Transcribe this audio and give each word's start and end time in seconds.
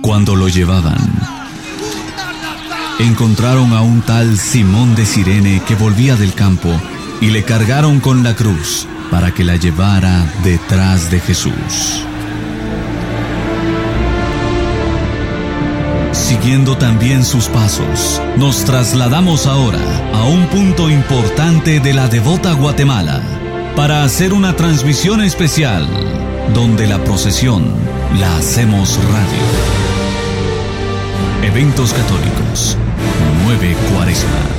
Cuando 0.00 0.36
lo 0.36 0.48
llevaban, 0.48 0.96
encontraron 2.98 3.72
a 3.72 3.82
un 3.82 4.00
tal 4.00 4.38
Simón 4.38 4.94
de 4.94 5.04
Sirene 5.04 5.62
que 5.66 5.74
volvía 5.74 6.16
del 6.16 6.34
campo 6.34 6.70
y 7.20 7.30
le 7.30 7.44
cargaron 7.44 8.00
con 8.00 8.22
la 8.22 8.34
cruz 8.34 8.86
para 9.10 9.32
que 9.34 9.44
la 9.44 9.56
llevara 9.56 10.24
detrás 10.44 11.10
de 11.10 11.20
Jesús. 11.20 12.04
Siguiendo 16.12 16.76
también 16.76 17.24
sus 17.24 17.48
pasos, 17.48 18.20
nos 18.36 18.64
trasladamos 18.64 19.46
ahora 19.46 19.80
a 20.14 20.24
un 20.24 20.46
punto 20.46 20.90
importante 20.90 21.80
de 21.80 21.94
la 21.94 22.08
devota 22.08 22.52
Guatemala 22.52 23.20
para 23.74 24.04
hacer 24.04 24.32
una 24.32 24.54
transmisión 24.54 25.22
especial 25.22 25.88
donde 26.54 26.86
la 26.86 27.02
procesión 27.04 27.64
la 28.18 28.36
hacemos 28.36 28.98
radio. 29.04 29.77
Eventos 31.42 31.92
católicos, 31.92 32.76
9 33.46 33.76
Cuaresma. 33.90 34.57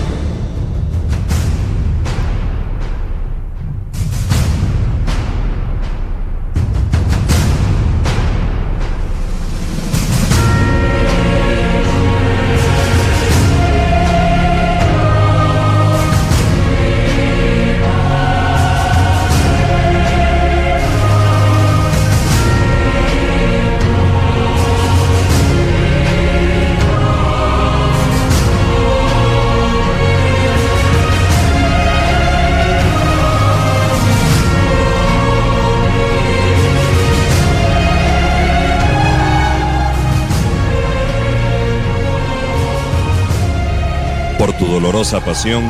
Pasión, 45.00 45.64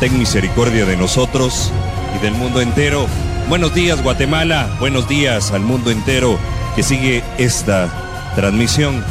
ten 0.00 0.18
misericordia 0.18 0.84
de 0.84 0.98
nosotros 0.98 1.72
y 2.14 2.22
del 2.22 2.34
mundo 2.34 2.60
entero. 2.60 3.06
Buenos 3.48 3.74
días 3.74 4.02
Guatemala, 4.02 4.68
buenos 4.78 5.08
días 5.08 5.50
al 5.52 5.62
mundo 5.62 5.90
entero 5.90 6.38
que 6.74 6.82
sigue 6.82 7.24
esta 7.38 7.90
transmisión 8.34 9.02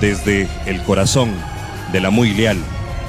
desde 0.00 0.46
el 0.66 0.80
corazón 0.84 1.30
de 1.90 2.00
la 2.00 2.10
muy 2.10 2.32
leal, 2.32 2.58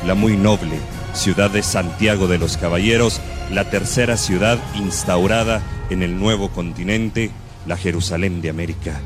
la 0.04 0.16
muy 0.16 0.36
noble 0.36 0.80
ciudad 1.14 1.52
de 1.52 1.62
Santiago 1.62 2.28
de 2.28 2.40
los 2.40 2.58
Caballeros, 2.58 3.22
la 3.52 3.70
tercera 3.70 4.18
ciudad 4.18 4.58
instaurada 4.76 5.62
en 5.92 6.02
el 6.02 6.18
nuevo 6.18 6.50
continente, 6.50 7.30
la 7.68 7.78
Jerusalén 7.78 8.42
de 8.42 8.50
América. 8.50 9.00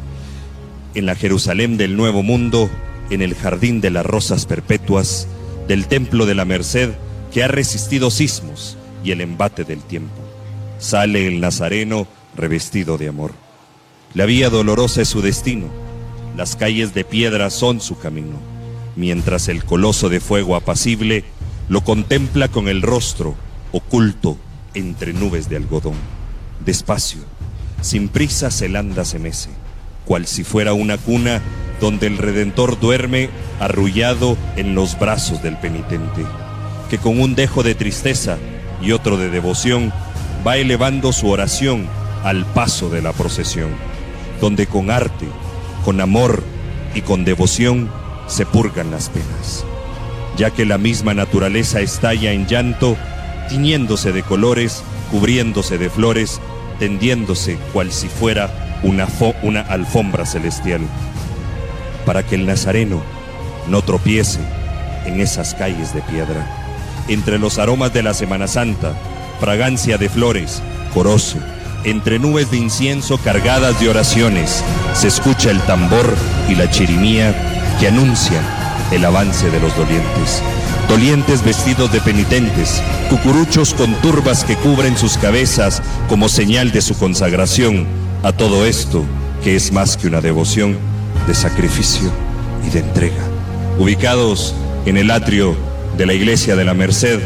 En 0.95 1.05
la 1.05 1.15
Jerusalén 1.15 1.75
del 1.75 1.97
Nuevo 1.97 2.23
Mundo, 2.23 2.69
en 3.09 3.21
el 3.21 3.35
Jardín 3.35 3.81
de 3.81 3.89
las 3.89 4.05
Rosas 4.05 4.45
Perpetuas, 4.45 5.27
del 5.67 5.87
Templo 5.87 6.25
de 6.25 6.35
la 6.35 6.45
Merced, 6.45 6.91
que 7.31 7.43
ha 7.43 7.47
resistido 7.47 8.11
sismos 8.11 8.77
y 9.03 9.11
el 9.11 9.21
embate 9.21 9.63
del 9.63 9.81
tiempo. 9.81 10.15
Sale 10.79 11.27
el 11.27 11.39
Nazareno 11.39 12.07
revestido 12.35 12.97
de 12.97 13.07
amor. 13.07 13.33
La 14.13 14.25
vía 14.25 14.49
dolorosa 14.49 15.01
es 15.01 15.09
su 15.09 15.21
destino, 15.21 15.67
las 16.37 16.55
calles 16.55 16.93
de 16.93 17.03
piedra 17.03 17.49
son 17.49 17.81
su 17.81 17.97
camino, 17.97 18.37
mientras 18.95 19.47
el 19.47 19.63
coloso 19.63 20.09
de 20.09 20.19
fuego 20.19 20.55
apacible 20.55 21.23
lo 21.69 21.83
contempla 21.83 22.47
con 22.49 22.67
el 22.67 22.81
rostro 22.81 23.35
oculto 23.71 24.37
entre 24.73 25.13
nubes 25.13 25.49
de 25.49 25.57
algodón. 25.57 25.95
Despacio, 26.65 27.21
sin 27.81 28.09
prisa 28.09 28.51
Celanda 28.51 29.05
se 29.05 29.19
mece, 29.19 29.49
cual 30.05 30.27
si 30.27 30.43
fuera 30.43 30.73
una 30.73 30.97
cuna 30.97 31.41
donde 31.83 32.07
el 32.07 32.17
Redentor 32.17 32.79
duerme 32.79 33.29
arrullado 33.59 34.37
en 34.55 34.73
los 34.73 34.97
brazos 34.97 35.43
del 35.43 35.57
penitente 35.57 36.23
que 36.89 36.97
con 36.97 37.19
un 37.19 37.35
dejo 37.35 37.61
de 37.61 37.75
tristeza 37.75 38.37
y 38.81 38.93
otro 38.93 39.17
de 39.17 39.29
devoción 39.29 39.91
va 40.47 40.55
elevando 40.55 41.11
su 41.11 41.27
oración 41.27 41.89
al 42.23 42.45
paso 42.45 42.89
de 42.89 43.01
la 43.01 43.11
procesión, 43.11 43.71
donde 44.39 44.65
con 44.65 44.91
arte, 44.91 45.25
con 45.83 45.99
amor 45.99 46.41
y 46.95 47.01
con 47.01 47.25
devoción 47.25 47.91
se 48.27 48.45
purgan 48.45 48.89
las 48.89 49.09
penas, 49.09 49.65
ya 50.37 50.51
que 50.51 50.65
la 50.65 50.77
misma 50.77 51.13
naturaleza 51.13 51.81
estalla 51.81 52.31
en 52.31 52.47
llanto, 52.47 52.95
tiñéndose 53.49 54.13
de 54.13 54.23
colores, 54.23 54.85
cubriéndose 55.11 55.77
de 55.77 55.89
flores, 55.89 56.39
tendiéndose 56.79 57.57
cual 57.73 57.91
si 57.91 58.07
fuera 58.07 58.79
una, 58.83 59.05
una 59.41 59.61
alfombra 59.61 60.25
celestial, 60.25 60.79
para 62.05 62.23
que 62.23 62.35
el 62.35 62.45
nazareno 62.45 63.01
no 63.67 63.81
tropiece 63.81 64.39
en 65.05 65.19
esas 65.19 65.53
calles 65.53 65.93
de 65.93 66.01
piedra 66.01 66.63
entre 67.07 67.39
los 67.39 67.59
aromas 67.59 67.93
de 67.93 68.03
la 68.03 68.13
Semana 68.13 68.47
Santa, 68.47 68.93
fragancia 69.39 69.97
de 69.97 70.09
flores, 70.09 70.61
corozo, 70.93 71.37
entre 71.83 72.17
nubes 72.17 72.49
de 72.49 72.57
incienso 72.57 73.17
cargadas 73.17 73.79
de 73.79 73.89
oraciones, 73.89 74.63
se 74.93 75.07
escucha 75.07 75.51
el 75.51 75.59
tambor 75.61 76.13
y 76.49 76.55
la 76.55 76.69
chirimía 76.69 77.35
que 77.79 77.87
anuncian 77.87 78.43
el 78.91 79.03
avance 79.03 79.49
de 79.49 79.59
los 79.59 79.75
dolientes. 79.75 80.41
Dolientes 80.87 81.43
vestidos 81.43 81.91
de 81.91 82.01
penitentes, 82.01 82.81
cucuruchos 83.09 83.73
con 83.73 83.93
turbas 83.95 84.43
que 84.43 84.55
cubren 84.55 84.97
sus 84.97 85.17
cabezas 85.17 85.81
como 86.07 86.29
señal 86.29 86.71
de 86.71 86.81
su 86.81 86.97
consagración 86.97 87.85
a 88.21 88.31
todo 88.31 88.65
esto 88.65 89.03
que 89.43 89.55
es 89.57 89.73
más 89.73 89.97
que 89.97 90.07
una 90.07 90.21
devoción 90.21 90.77
de 91.27 91.33
sacrificio 91.33 92.11
y 92.65 92.69
de 92.69 92.79
entrega. 92.79 93.23
Ubicados 93.77 94.53
en 94.85 94.97
el 94.97 95.11
atrio 95.11 95.55
de 95.97 96.05
la 96.05 96.13
iglesia 96.13 96.55
de 96.55 96.65
la 96.65 96.73
Merced 96.73 97.19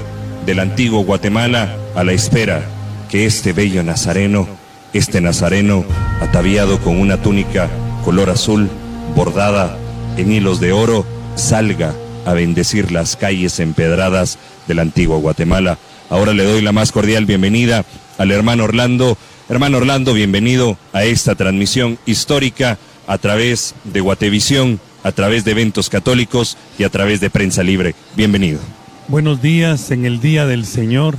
del 0.45 0.59
antiguo 0.59 1.03
Guatemala 1.03 1.75
a 1.95 2.03
la 2.03 2.13
espera 2.13 2.63
que 3.09 3.25
este 3.25 3.53
bello 3.53 3.83
nazareno, 3.83 4.47
este 4.93 5.21
nazareno 5.21 5.83
ataviado 6.21 6.79
con 6.79 6.99
una 6.99 7.21
túnica 7.21 7.69
color 8.05 8.29
azul 8.29 8.69
bordada 9.15 9.77
en 10.17 10.31
hilos 10.31 10.59
de 10.59 10.71
oro, 10.71 11.05
salga 11.35 11.93
a 12.25 12.33
bendecir 12.33 12.91
las 12.91 13.15
calles 13.15 13.59
empedradas 13.59 14.37
del 14.67 14.79
antiguo 14.79 15.19
Guatemala. 15.19 15.77
Ahora 16.09 16.33
le 16.33 16.43
doy 16.43 16.61
la 16.61 16.71
más 16.71 16.91
cordial 16.91 17.25
bienvenida 17.25 17.85
al 18.17 18.31
hermano 18.31 18.65
Orlando. 18.65 19.17
Hermano 19.49 19.77
Orlando, 19.77 20.13
bienvenido 20.13 20.77
a 20.93 21.03
esta 21.03 21.35
transmisión 21.35 21.97
histórica 22.05 22.77
a 23.07 23.17
través 23.17 23.73
de 23.83 24.01
Guatevisión 24.01 24.79
a 25.07 25.13
través 25.13 25.45
de 25.45 25.51
eventos 25.51 25.89
católicos 25.89 26.57
y 26.77 26.83
a 26.83 26.89
través 26.89 27.21
de 27.21 27.29
prensa 27.29 27.63
libre. 27.63 27.95
Bienvenido. 28.17 28.59
Buenos 29.07 29.41
días 29.41 29.89
en 29.91 30.05
el 30.05 30.19
Día 30.19 30.45
del 30.45 30.65
Señor. 30.65 31.15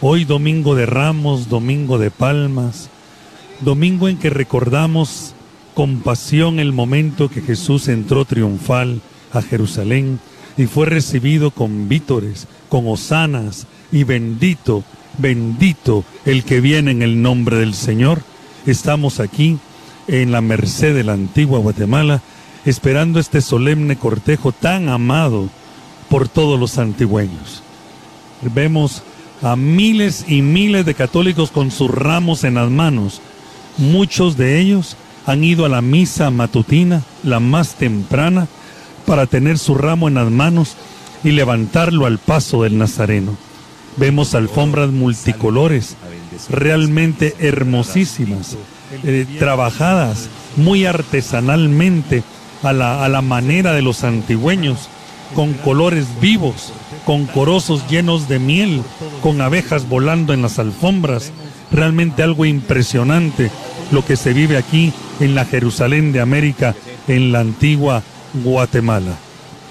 Hoy 0.00 0.24
domingo 0.24 0.74
de 0.74 0.86
Ramos, 0.86 1.50
domingo 1.50 1.98
de 1.98 2.10
Palmas, 2.10 2.88
domingo 3.60 4.08
en 4.08 4.16
que 4.16 4.30
recordamos 4.30 5.34
con 5.74 6.00
pasión 6.00 6.58
el 6.60 6.72
momento 6.72 7.28
que 7.28 7.42
Jesús 7.42 7.88
entró 7.88 8.24
triunfal 8.24 9.02
a 9.34 9.42
Jerusalén 9.42 10.18
y 10.56 10.64
fue 10.64 10.86
recibido 10.86 11.50
con 11.50 11.90
vítores, 11.90 12.46
con 12.70 12.88
hosanas 12.88 13.66
y 13.92 14.04
bendito, 14.04 14.82
bendito 15.18 16.04
el 16.24 16.42
que 16.42 16.62
viene 16.62 16.90
en 16.90 17.02
el 17.02 17.20
nombre 17.20 17.58
del 17.58 17.74
Señor. 17.74 18.22
Estamos 18.64 19.20
aquí 19.20 19.58
en 20.10 20.32
la 20.32 20.40
merced 20.40 20.94
de 20.94 21.04
la 21.04 21.12
antigua 21.12 21.60
Guatemala 21.60 22.20
esperando 22.64 23.20
este 23.20 23.40
solemne 23.40 23.96
cortejo 23.96 24.52
tan 24.52 24.88
amado 24.88 25.48
por 26.08 26.28
todos 26.28 26.58
los 26.58 26.78
antigüeños. 26.78 27.62
Vemos 28.42 29.02
a 29.40 29.54
miles 29.56 30.24
y 30.28 30.42
miles 30.42 30.84
de 30.84 30.94
católicos 30.94 31.50
con 31.50 31.70
sus 31.70 31.90
ramos 31.90 32.44
en 32.44 32.54
las 32.54 32.70
manos. 32.70 33.20
Muchos 33.78 34.36
de 34.36 34.60
ellos 34.60 34.96
han 35.26 35.44
ido 35.44 35.64
a 35.64 35.68
la 35.68 35.80
misa 35.80 36.30
matutina, 36.30 37.02
la 37.22 37.38
más 37.38 37.76
temprana, 37.76 38.48
para 39.06 39.26
tener 39.26 39.58
su 39.58 39.76
ramo 39.76 40.08
en 40.08 40.14
las 40.14 40.30
manos 40.30 40.76
y 41.22 41.30
levantarlo 41.30 42.06
al 42.06 42.18
paso 42.18 42.64
del 42.64 42.78
Nazareno. 42.78 43.36
Vemos 43.96 44.34
alfombras 44.34 44.90
multicolores, 44.90 45.96
realmente 46.48 47.34
hermosísimas, 47.38 48.56
eh, 49.04 49.26
trabajadas 49.38 50.28
muy 50.56 50.84
artesanalmente 50.84 52.22
a 52.62 52.72
la, 52.72 53.22
manera 53.22 53.72
de 53.72 53.82
los 53.82 54.04
antigüeños, 54.04 54.88
con 55.34 55.54
colores 55.54 56.06
vivos, 56.20 56.72
con 57.04 57.26
corozos 57.26 57.88
llenos 57.88 58.28
de 58.28 58.38
miel, 58.38 58.82
con 59.22 59.40
abejas 59.40 59.88
volando 59.88 60.32
en 60.34 60.42
las 60.42 60.58
alfombras. 60.58 61.32
Realmente 61.70 62.22
algo 62.22 62.44
impresionante 62.44 63.50
lo 63.92 64.04
que 64.04 64.16
se 64.16 64.32
vive 64.32 64.56
aquí 64.56 64.92
en 65.20 65.34
la 65.34 65.44
Jerusalén 65.44 66.12
de 66.12 66.20
América, 66.20 66.74
en 67.06 67.32
la 67.32 67.40
antigua 67.40 68.02
Guatemala. 68.34 69.16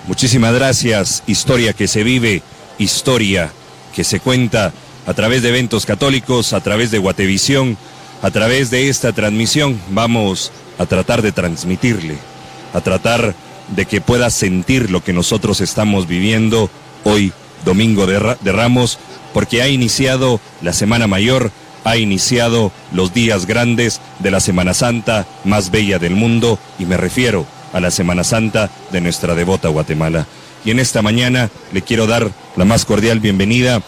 Muchísimas 0.07 0.53
gracias. 0.53 1.23
Historia 1.27 1.73
que 1.73 1.87
se 1.87 2.03
vive, 2.03 2.41
historia 2.77 3.51
que 3.93 4.03
se 4.03 4.19
cuenta 4.19 4.71
a 5.05 5.13
través 5.13 5.41
de 5.41 5.49
eventos 5.49 5.85
católicos, 5.85 6.53
a 6.53 6.61
través 6.61 6.91
de 6.91 6.99
Guatevisión, 6.99 7.77
a 8.21 8.31
través 8.31 8.69
de 8.69 8.89
esta 8.89 9.13
transmisión. 9.13 9.79
Vamos 9.91 10.51
a 10.77 10.85
tratar 10.85 11.21
de 11.21 11.31
transmitirle, 11.31 12.17
a 12.73 12.81
tratar 12.81 13.35
de 13.75 13.85
que 13.85 14.01
pueda 14.01 14.29
sentir 14.29 14.89
lo 14.89 15.03
que 15.03 15.13
nosotros 15.13 15.61
estamos 15.61 16.07
viviendo 16.07 16.69
hoy, 17.03 17.33
domingo 17.65 18.07
de, 18.07 18.19
Ramos, 18.51 18.97
porque 19.33 19.61
ha 19.61 19.67
iniciado 19.67 20.39
la 20.61 20.73
Semana 20.73 21.07
Mayor, 21.07 21.51
ha 21.83 21.97
iniciado 21.97 22.71
los 22.91 23.13
días 23.13 23.45
grandes 23.45 24.01
de 24.19 24.31
la 24.31 24.39
Semana 24.39 24.73
Santa 24.73 25.27
más 25.43 25.71
bella 25.71 25.99
del 25.99 26.15
mundo, 26.15 26.59
y 26.77 26.85
me 26.85 26.97
refiero 26.97 27.45
a 27.73 27.79
la 27.79 27.91
Semana 27.91 28.23
Santa 28.23 28.69
de 28.91 29.01
nuestra 29.01 29.35
devota 29.35 29.69
Guatemala. 29.69 30.25
Y 30.65 30.71
en 30.71 30.79
esta 30.79 31.01
mañana 31.01 31.49
le 31.71 31.81
quiero 31.81 32.07
dar 32.07 32.31
la 32.55 32.65
más 32.65 32.85
cordial 32.85 33.19
bienvenida 33.19 33.81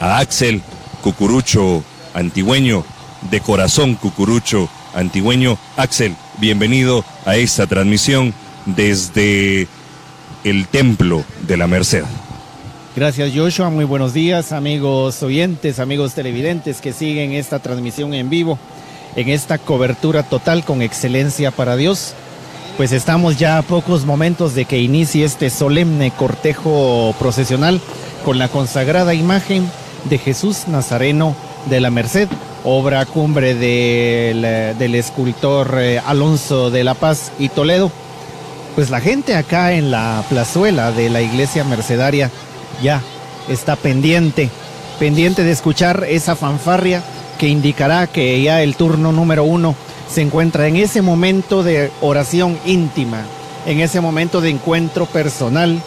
a 0.00 0.18
Axel 0.18 0.62
Cucurucho 1.02 1.82
Antigüeño, 2.14 2.84
de 3.30 3.40
corazón 3.40 3.94
Cucurucho 3.94 4.68
Antigüeño. 4.94 5.58
Axel, 5.76 6.16
bienvenido 6.38 7.04
a 7.24 7.36
esta 7.36 7.66
transmisión 7.66 8.34
desde 8.66 9.68
el 10.44 10.66
Templo 10.68 11.24
de 11.46 11.56
la 11.56 11.66
Merced. 11.66 12.04
Gracias 12.96 13.32
Joshua, 13.34 13.70
muy 13.70 13.84
buenos 13.84 14.12
días 14.12 14.52
amigos 14.52 15.22
oyentes, 15.22 15.78
amigos 15.78 16.14
televidentes 16.14 16.80
que 16.80 16.92
siguen 16.92 17.32
esta 17.32 17.60
transmisión 17.60 18.12
en 18.14 18.28
vivo, 18.28 18.58
en 19.14 19.28
esta 19.28 19.58
cobertura 19.58 20.22
total 20.24 20.64
con 20.64 20.82
excelencia 20.82 21.50
para 21.50 21.76
Dios 21.76 22.14
pues 22.78 22.92
estamos 22.92 23.36
ya 23.36 23.58
a 23.58 23.62
pocos 23.62 24.06
momentos 24.06 24.54
de 24.54 24.64
que 24.64 24.78
inicie 24.78 25.24
este 25.24 25.50
solemne 25.50 26.12
cortejo 26.12 27.12
procesional 27.18 27.80
con 28.24 28.38
la 28.38 28.46
consagrada 28.46 29.14
imagen 29.14 29.68
de 30.04 30.16
Jesús 30.16 30.68
Nazareno 30.68 31.34
de 31.68 31.80
la 31.80 31.90
Merced, 31.90 32.28
obra 32.70 33.06
cumbre 33.06 33.54
del, 33.54 34.94
escultor 34.94 35.78
eh, 35.78 35.98
Alonso 36.04 36.70
de 36.70 36.84
la 36.84 36.92
Paz 36.92 37.32
y 37.38 37.48
Toledo. 37.48 37.90
Pues 38.74 38.90
la 38.90 39.00
gente 39.00 39.34
acá 39.34 39.72
en 39.72 39.90
la 39.90 40.22
plazuela 40.28 40.92
de 40.92 41.08
la 41.08 41.22
iglesia 41.22 41.64
mercedaria 41.64 42.30
ya 42.82 43.00
está 43.48 43.74
pendiente, 43.74 44.50
pendiente 44.98 45.44
de 45.44 45.50
escuchar 45.50 46.04
esa 46.08 46.36
fanfarria 46.36 47.02
que 47.38 47.48
indicará 47.48 48.06
que 48.06 48.40
ya 48.42 48.62
el 48.62 48.76
turno 48.76 49.12
número 49.12 49.44
uno 49.44 49.74
se 50.06 50.20
encuentra 50.20 50.68
en 50.68 50.76
ese 50.76 51.00
momento 51.00 51.62
de 51.62 51.90
oración 52.02 52.58
íntima, 52.66 53.22
en 53.64 53.80
ese 53.80 54.02
momento 54.02 54.42
de 54.42 54.50
encuentro 54.50 55.06
personal 55.06 55.80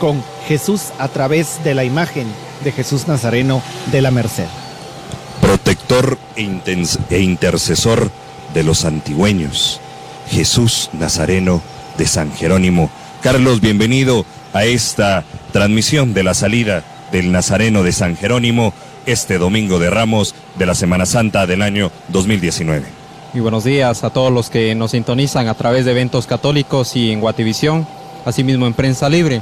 con 0.00 0.22
Jesús 0.46 0.92
a 0.98 1.08
través 1.08 1.64
de 1.64 1.74
la 1.74 1.84
imagen 1.84 2.26
de 2.62 2.72
Jesús 2.72 3.08
Nazareno 3.08 3.62
de 3.90 4.02
la 4.02 4.10
Merced. 4.10 4.65
Protector 5.86 6.18
e, 6.36 6.86
e 7.10 7.20
intercesor 7.20 8.10
de 8.54 8.64
los 8.64 8.84
antigüeños, 8.84 9.80
Jesús 10.30 10.90
Nazareno 10.92 11.62
de 11.96 12.06
San 12.06 12.32
Jerónimo. 12.32 12.90
Carlos, 13.22 13.60
bienvenido 13.60 14.24
a 14.52 14.64
esta 14.64 15.24
transmisión 15.52 16.12
de 16.12 16.24
la 16.24 16.34
salida 16.34 16.82
del 17.12 17.30
Nazareno 17.30 17.84
de 17.84 17.92
San 17.92 18.16
Jerónimo 18.16 18.72
este 19.06 19.38
domingo 19.38 19.78
de 19.78 19.90
Ramos 19.90 20.34
de 20.58 20.66
la 20.66 20.74
Semana 20.74 21.06
Santa 21.06 21.46
del 21.46 21.62
año 21.62 21.92
2019. 22.08 22.84
Muy 23.32 23.42
buenos 23.42 23.62
días 23.62 24.02
a 24.02 24.10
todos 24.10 24.32
los 24.32 24.50
que 24.50 24.74
nos 24.74 24.90
sintonizan 24.90 25.46
a 25.46 25.54
través 25.54 25.84
de 25.84 25.92
eventos 25.92 26.26
católicos 26.26 26.96
y 26.96 27.12
en 27.12 27.20
Guativisión, 27.20 27.86
asimismo 28.24 28.66
en 28.66 28.74
Prensa 28.74 29.08
Libre. 29.08 29.40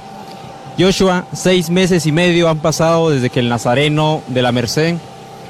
Joshua, 0.79 1.25
seis 1.33 1.71
meses 1.71 2.05
y 2.05 2.13
medio 2.13 2.51
han 2.51 2.59
pasado 2.59 3.11
desde 3.11 3.31
que 3.31 3.41
el 3.41 3.49
Nazareno 3.49 4.23
de 4.29 4.43
la 4.43 4.53
Merced 4.53 4.97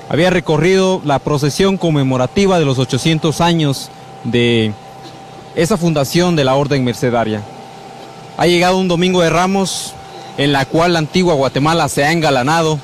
había 0.09 0.31
recorrido 0.31 1.01
la 1.05 1.19
procesión 1.19 1.77
conmemorativa 1.77 2.59
de 2.59 2.65
los 2.65 2.79
800 2.79 3.41
años 3.41 3.91
de 4.25 4.73
esa 5.55 5.77
fundación 5.77 6.37
de 6.37 6.45
la 6.45 6.55
Orden 6.55 6.85
Mercedaria. 6.85 7.43
Ha 8.37 8.47
llegado 8.47 8.79
un 8.79 8.89
domingo 8.89 9.23
de 9.23 9.31
Ramos 9.31 9.95
en 10.39 10.53
la 10.53 10.67
cual 10.67 10.95
la 10.95 10.99
antigua 10.99 11.35
Guatemala 11.35 11.89
se 11.89 12.05
ha 12.05 12.13
engalanado, 12.13 12.79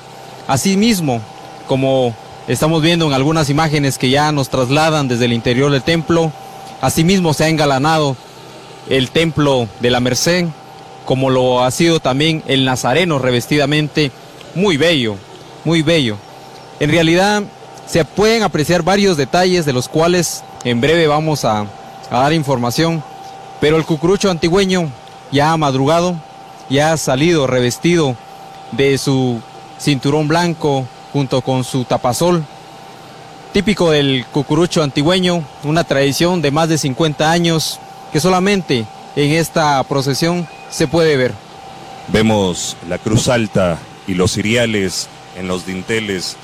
asimismo 0.47 1.21
como 1.67 2.15
Estamos 2.51 2.83
viendo 2.83 3.07
en 3.07 3.13
algunas 3.13 3.49
imágenes 3.49 3.97
que 3.97 4.11
ya 4.11 4.33
nos 4.33 4.49
trasladan 4.49 5.07
desde 5.07 5.27
el 5.27 5.33
interior 5.33 5.71
del 5.71 5.83
templo. 5.83 6.33
Asimismo 6.81 7.33
se 7.33 7.45
ha 7.45 7.49
engalanado 7.49 8.17
el 8.89 9.13
templo 9.13 9.69
de 9.79 9.91
la 9.91 10.01
Merced, 10.01 10.47
como 11.05 11.31
lo 11.31 11.63
ha 11.63 11.71
sido 11.71 12.01
también 12.01 12.43
el 12.49 12.65
Nazareno 12.65 13.21
revestidamente 13.21 14.11
muy 14.57 14.77
bello, 14.77 15.15
muy 15.65 15.83
bello. 15.83 16.17
En 16.81 16.91
realidad 16.91 17.43
se 17.87 18.07
pueden 18.07 18.43
apreciar 18.43 18.83
varios 18.83 19.19
detalles 19.19 19.67
de 19.67 19.75
los 19.75 19.87
cuales 19.87 20.43
en 20.65 20.81
breve 20.81 21.07
vamos 21.07 21.45
a, 21.45 21.67
dar 22.11 22.33
información, 22.33 23.05
pero 23.61 23.77
el 23.77 23.85
cucurucho 23.85 24.31
antigüeño 24.31 24.91
ya 25.31 25.53
ha 25.53 25.57
madrugado, 25.59 26.17
ya 26.71 26.93
ha 26.93 26.97
salido 26.97 27.47
revestido 27.47 28.17
de 28.73 28.97
su 28.97 29.41
cinturón 29.79 30.27
blanco, 30.27 30.87
junto 31.13 31.43
con 31.43 31.65
su 31.65 31.85
tapasol, 31.85 32.45
típico 33.53 33.91
del 33.91 34.25
cucurucho 34.33 34.83
antigüeño, 34.83 35.45
una 35.65 35.85
tradición 35.85 36.41
de 36.41 36.51
más 36.51 36.71
de 36.71 36.79
50 36.79 37.31
años 37.31 37.79
que 38.11 38.21
solamente 38.21 38.87
en 39.17 39.33
esta 39.33 39.83
procesión 39.85 40.49
se 40.71 40.89
puede 40.89 41.19
ver. 41.19 41.35
Vemos 42.09 42.75
la 42.89 42.97
cruz 42.97 43.29
alta 43.29 43.79
y 44.07 44.15
los 44.15 44.33
ciriales 44.33 45.09
en 45.37 45.47
los 45.47 45.67
dinteles 45.67 46.37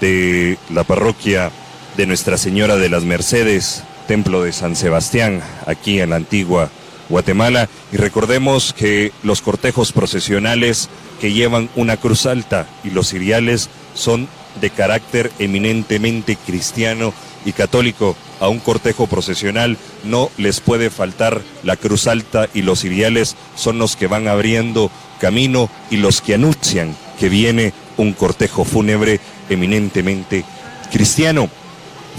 de 0.00 0.58
la 0.70 0.84
parroquia 0.84 1.50
de 1.96 2.06
Nuestra 2.06 2.36
Señora 2.36 2.76
de 2.76 2.88
las 2.88 3.04
Mercedes, 3.04 3.84
templo 4.06 4.42
de 4.42 4.52
San 4.52 4.76
Sebastián, 4.76 5.42
aquí 5.66 6.00
en 6.00 6.10
la 6.10 6.16
antigua 6.16 6.70
Guatemala. 7.08 7.68
Y 7.92 7.96
recordemos 7.96 8.72
que 8.72 9.12
los 9.22 9.42
cortejos 9.42 9.92
procesionales 9.92 10.88
que 11.20 11.32
llevan 11.32 11.70
una 11.76 11.96
cruz 11.96 12.26
alta 12.26 12.66
y 12.82 12.90
los 12.90 13.10
ciriales 13.10 13.70
son 13.94 14.28
de 14.60 14.70
carácter 14.70 15.32
eminentemente 15.38 16.36
cristiano 16.36 17.12
y 17.44 17.52
católico. 17.52 18.16
A 18.40 18.48
un 18.48 18.58
cortejo 18.58 19.06
procesional 19.06 19.78
no 20.04 20.30
les 20.36 20.60
puede 20.60 20.90
faltar 20.90 21.40
la 21.62 21.76
cruz 21.76 22.06
alta 22.06 22.48
y 22.52 22.62
los 22.62 22.80
ciriales 22.80 23.36
son 23.56 23.78
los 23.78 23.96
que 23.96 24.06
van 24.06 24.28
abriendo 24.28 24.90
camino 25.20 25.70
y 25.90 25.98
los 25.98 26.20
que 26.20 26.34
anuncian 26.34 26.96
que 27.18 27.28
viene 27.28 27.72
un 27.96 28.12
cortejo 28.12 28.64
fúnebre 28.64 29.20
eminentemente 29.48 30.44
cristiano. 30.92 31.48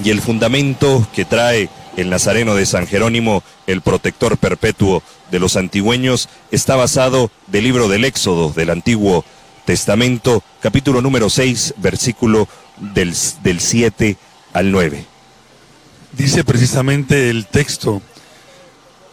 Y 0.04 0.10
el 0.10 0.22
fundamento 0.22 1.08
que 1.14 1.26
trae 1.26 1.70
el 1.98 2.10
Nazareno 2.10 2.56
de 2.56 2.66
San 2.66 2.88
Jerónimo, 2.88 3.44
el 3.68 3.82
protector 3.82 4.38
perpetuo 4.38 5.02
de 5.32 5.40
los 5.40 5.56
antigüeños, 5.56 6.30
está 6.52 6.76
basado 6.76 7.32
del 7.48 7.64
libro 7.64 7.88
del 7.88 8.06
Éxodo, 8.06 8.52
del 8.52 8.70
Antiguo 8.70 9.24
Testamento, 9.66 10.44
capítulo 10.62 11.02
número 11.02 11.30
6, 11.30 11.76
versículo 11.78 12.48
del, 12.78 13.16
del 13.44 13.60
7 13.60 14.18
al 14.54 14.72
9. 14.72 15.06
Dice 16.12 16.44
precisamente 16.44 17.30
el 17.30 17.46
texto, 17.48 18.02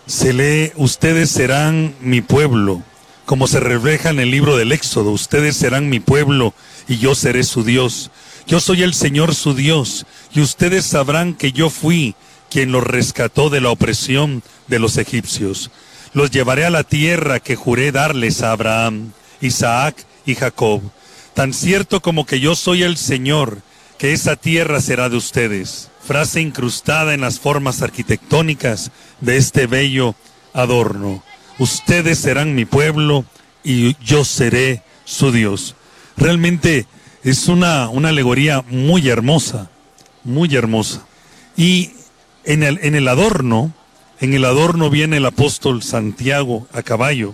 se 0.06 0.32
lee, 0.32 0.72
ustedes 0.76 1.30
serán 1.30 1.94
mi 2.00 2.20
pueblo, 2.20 2.82
como 3.26 3.46
se 3.46 3.60
refleja 3.60 4.10
en 4.10 4.20
el 4.20 4.30
libro 4.30 4.56
del 4.56 4.72
Éxodo, 4.72 5.10
ustedes 5.10 5.56
serán 5.56 5.88
mi 5.88 6.00
pueblo 6.00 6.54
y 6.88 6.98
yo 6.98 7.14
seré 7.14 7.44
su 7.44 7.64
Dios. 7.64 8.10
Yo 8.46 8.60
soy 8.60 8.82
el 8.82 8.94
Señor 8.94 9.34
su 9.34 9.54
Dios, 9.54 10.04
y 10.34 10.40
ustedes 10.40 10.84
sabrán 10.84 11.34
que 11.34 11.52
yo 11.52 11.70
fui 11.70 12.14
quien 12.50 12.72
los 12.72 12.84
rescató 12.84 13.50
de 13.50 13.60
la 13.60 13.70
opresión 13.70 14.42
de 14.66 14.78
los 14.78 14.98
egipcios. 14.98 15.70
Los 16.12 16.30
llevaré 16.30 16.66
a 16.66 16.70
la 16.70 16.84
tierra 16.84 17.40
que 17.40 17.56
juré 17.56 17.92
darles 17.92 18.42
a 18.42 18.52
Abraham, 18.52 19.12
Isaac 19.40 20.04
y 20.26 20.34
Jacob. 20.34 20.82
Tan 21.34 21.54
cierto 21.54 22.02
como 22.02 22.26
que 22.26 22.40
yo 22.40 22.54
soy 22.54 22.82
el 22.82 22.96
Señor, 22.96 23.62
que 23.96 24.12
esa 24.12 24.36
tierra 24.36 24.80
será 24.80 25.08
de 25.08 25.16
ustedes. 25.16 25.88
Frase 26.04 26.40
incrustada 26.40 27.14
en 27.14 27.20
las 27.20 27.38
formas 27.38 27.80
arquitectónicas 27.80 28.90
de 29.20 29.36
este 29.36 29.66
bello 29.66 30.14
adorno. 30.52 31.22
Ustedes 31.62 32.18
serán 32.18 32.56
mi 32.56 32.64
pueblo 32.64 33.24
y 33.62 33.94
yo 34.04 34.24
seré 34.24 34.82
su 35.04 35.30
Dios. 35.30 35.76
Realmente 36.16 36.86
es 37.22 37.46
una, 37.46 37.88
una 37.88 38.08
alegoría 38.08 38.64
muy 38.68 39.08
hermosa, 39.08 39.70
muy 40.24 40.52
hermosa. 40.56 41.06
Y 41.56 41.92
en 42.42 42.64
el, 42.64 42.80
en 42.82 42.96
el 42.96 43.06
adorno, 43.06 43.72
en 44.18 44.34
el 44.34 44.44
adorno 44.44 44.90
viene 44.90 45.18
el 45.18 45.24
apóstol 45.26 45.84
Santiago 45.84 46.66
a 46.72 46.82
caballo 46.82 47.32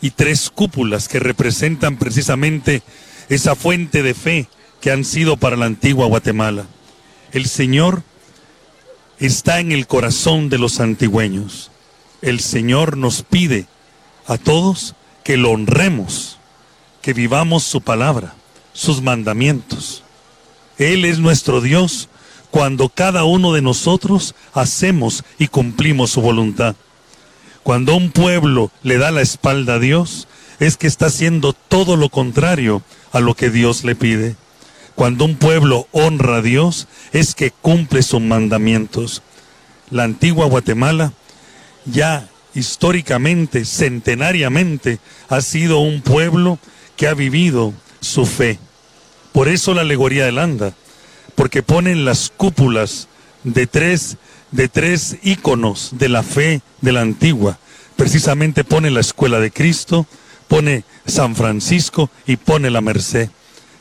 y 0.00 0.10
tres 0.10 0.50
cúpulas 0.50 1.06
que 1.06 1.20
representan 1.20 1.98
precisamente 1.98 2.82
esa 3.28 3.54
fuente 3.54 4.02
de 4.02 4.14
fe 4.14 4.48
que 4.80 4.90
han 4.90 5.04
sido 5.04 5.36
para 5.36 5.54
la 5.54 5.66
antigua 5.66 6.08
Guatemala. 6.08 6.66
El 7.30 7.46
Señor 7.46 8.02
está 9.20 9.60
en 9.60 9.70
el 9.70 9.86
corazón 9.86 10.48
de 10.48 10.58
los 10.58 10.80
antigüeños. 10.80 11.70
El 12.22 12.40
Señor 12.40 12.96
nos 12.96 13.22
pide 13.22 13.66
a 14.26 14.38
todos 14.38 14.94
que 15.24 15.36
lo 15.36 15.50
honremos, 15.50 16.38
que 17.02 17.12
vivamos 17.12 17.62
su 17.62 17.80
palabra, 17.80 18.34
sus 18.72 19.02
mandamientos. 19.02 20.02
Él 20.78 21.04
es 21.04 21.18
nuestro 21.18 21.60
Dios 21.60 22.08
cuando 22.50 22.88
cada 22.88 23.24
uno 23.24 23.52
de 23.52 23.62
nosotros 23.62 24.34
hacemos 24.54 25.24
y 25.38 25.48
cumplimos 25.48 26.10
su 26.10 26.20
voluntad. 26.20 26.74
Cuando 27.62 27.96
un 27.96 28.10
pueblo 28.10 28.70
le 28.82 28.98
da 28.98 29.10
la 29.10 29.22
espalda 29.22 29.74
a 29.74 29.78
Dios, 29.78 30.28
es 30.60 30.76
que 30.76 30.86
está 30.86 31.06
haciendo 31.06 31.52
todo 31.52 31.96
lo 31.96 32.08
contrario 32.08 32.82
a 33.12 33.20
lo 33.20 33.34
que 33.34 33.50
Dios 33.50 33.84
le 33.84 33.94
pide. 33.94 34.36
Cuando 34.94 35.24
un 35.24 35.36
pueblo 35.36 35.88
honra 35.92 36.36
a 36.36 36.42
Dios, 36.42 36.88
es 37.12 37.34
que 37.34 37.50
cumple 37.50 38.02
sus 38.02 38.20
mandamientos. 38.20 39.22
La 39.90 40.04
antigua 40.04 40.46
Guatemala 40.46 41.12
ya 41.86 42.28
históricamente, 42.54 43.64
centenariamente, 43.64 44.98
ha 45.28 45.40
sido 45.40 45.78
un 45.78 46.00
pueblo 46.00 46.58
que 46.96 47.06
ha 47.06 47.14
vivido 47.14 47.74
su 48.00 48.26
fe. 48.26 48.58
Por 49.32 49.48
eso 49.48 49.74
la 49.74 49.82
alegoría 49.82 50.24
del 50.24 50.38
anda, 50.38 50.74
porque 51.34 51.62
ponen 51.62 52.04
las 52.04 52.32
cúpulas 52.34 53.08
de 53.44 53.66
tres, 53.66 54.16
de 54.50 54.68
tres 54.68 55.18
íconos 55.22 55.90
de 55.92 56.08
la 56.08 56.22
fe 56.22 56.62
de 56.80 56.92
la 56.92 57.02
antigua. 57.02 57.58
Precisamente 57.96 58.64
pone 58.64 58.90
la 58.90 59.00
escuela 59.00 59.38
de 59.38 59.50
Cristo, 59.50 60.06
pone 60.48 60.84
San 61.06 61.36
Francisco 61.36 62.10
y 62.26 62.36
pone 62.36 62.70
la 62.70 62.80
Merced. 62.80 63.30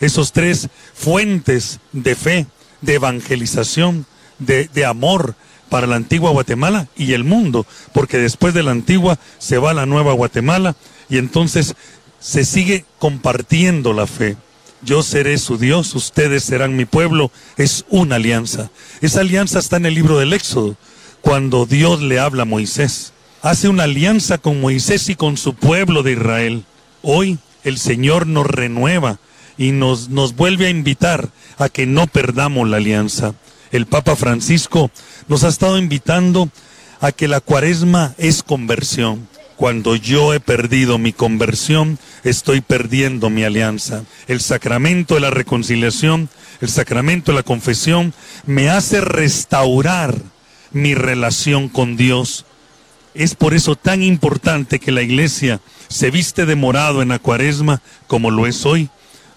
Esos 0.02 0.34
tres 0.34 0.68
fuentes 0.94 1.80
de 1.94 2.16
fe, 2.16 2.48
de 2.82 2.96
evangelización, 2.96 4.06
de, 4.40 4.68
de 4.68 4.86
amor, 4.86 5.36
para 5.70 5.88
la 5.88 5.96
antigua 5.96 6.32
Guatemala 6.32 6.88
y 6.96 7.14
el 7.14 7.24
mundo, 7.24 7.66
porque 7.94 8.18
después 8.18 8.54
de 8.54 8.64
la 8.64 8.72
antigua 8.72 9.20
se 9.40 9.58
va 9.58 9.74
la 9.74 9.86
nueva 9.86 10.14
Guatemala 10.14 10.76
y 11.10 11.18
entonces 11.18 11.76
se 12.20 12.46
sigue 12.46 12.86
compartiendo 13.00 13.94
la 13.94 14.08
fe. 14.08 14.38
Yo 14.82 15.02
seré 15.02 15.38
su 15.38 15.58
Dios, 15.58 15.96
ustedes 15.96 16.44
serán 16.44 16.76
mi 16.76 16.86
pueblo. 16.86 17.32
Es 17.58 17.86
una 17.90 18.18
alianza. 18.18 18.70
Esa 19.02 19.22
alianza 19.22 19.60
está 19.60 19.78
en 19.78 19.88
el 19.88 19.96
libro 19.96 20.20
del 20.20 20.34
Éxodo, 20.34 20.76
cuando 21.22 21.66
Dios 21.66 22.02
le 22.02 22.20
habla 22.20 22.44
a 22.44 22.46
Moisés. 22.46 23.14
Hace 23.42 23.68
una 23.68 23.84
alianza 23.84 24.38
con 24.38 24.62
Moisés 24.62 25.10
y 25.10 25.16
con 25.16 25.38
su 25.38 25.56
pueblo 25.56 26.04
de 26.04 26.14
Israel. 26.14 26.66
Hoy 27.02 27.40
el 27.64 27.78
Señor 27.80 28.28
nos 28.28 28.46
renueva 28.46 29.20
y 29.58 29.72
nos, 29.72 30.10
nos 30.10 30.36
vuelve 30.36 30.68
a 30.68 30.72
invitar 30.72 31.30
a 31.58 31.70
que 31.70 31.86
no 31.86 32.06
perdamos 32.08 32.70
la 32.70 32.78
alianza. 32.78 33.34
El 33.72 33.88
Papa 33.88 34.16
Francisco 34.16 34.92
nos 35.28 35.44
ha 35.44 35.48
estado 35.48 35.78
invitando 35.78 36.50
a 37.02 37.12
que 37.12 37.28
la 37.28 37.42
cuaresma 37.42 38.14
es 38.18 38.44
conversión. 38.44 39.28
Cuando 39.56 39.96
yo 39.96 40.34
he 40.34 40.40
perdido 40.40 40.98
mi 40.98 41.14
conversión, 41.14 41.98
estoy 42.24 42.62
perdiendo 42.62 43.30
mi 43.30 43.44
alianza. 43.44 44.04
El 44.28 44.42
sacramento 44.42 45.16
de 45.16 45.22
la 45.22 45.30
reconciliación, 45.30 46.30
el 46.60 46.70
sacramento 46.70 47.32
de 47.32 47.38
la 47.38 47.44
confesión, 47.44 48.14
me 48.46 48.70
hace 48.70 49.00
restaurar 49.00 50.16
mi 50.72 50.94
relación 50.94 51.70
con 51.70 51.96
Dios. 51.96 52.46
Es 53.14 53.36
por 53.36 53.54
eso 53.54 53.78
tan 53.78 54.04
importante 54.04 54.80
que 54.80 54.92
la 54.92 55.02
iglesia 55.02 55.62
se 55.88 56.12
viste 56.12 56.46
de 56.46 56.56
morado 56.56 57.02
en 57.02 57.10
la 57.10 57.20
cuaresma, 57.20 57.82
como 58.08 58.32
lo 58.32 58.48
es 58.48 58.66
hoy, 58.66 58.90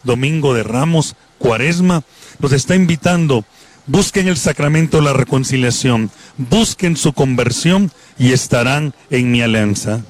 Domingo 0.03 0.53
de 0.53 0.65
Ramos, 0.65 1.15
cuaresma, 1.39 2.03
nos 2.41 2.53
está 2.53 2.75
invitando 2.75 3.45
busquen 3.89 4.29
el 4.29 4.37
sacramento 4.37 4.99
de 4.99 5.05
la 5.05 5.13
reconciliación, 5.13 6.11
busquen 6.37 6.97
su 6.97 7.13
conversión 7.13 7.91
y 8.19 8.33
estarán 8.33 8.95
en 9.11 9.33
mi 9.33 9.43
alianza. 9.43 10.03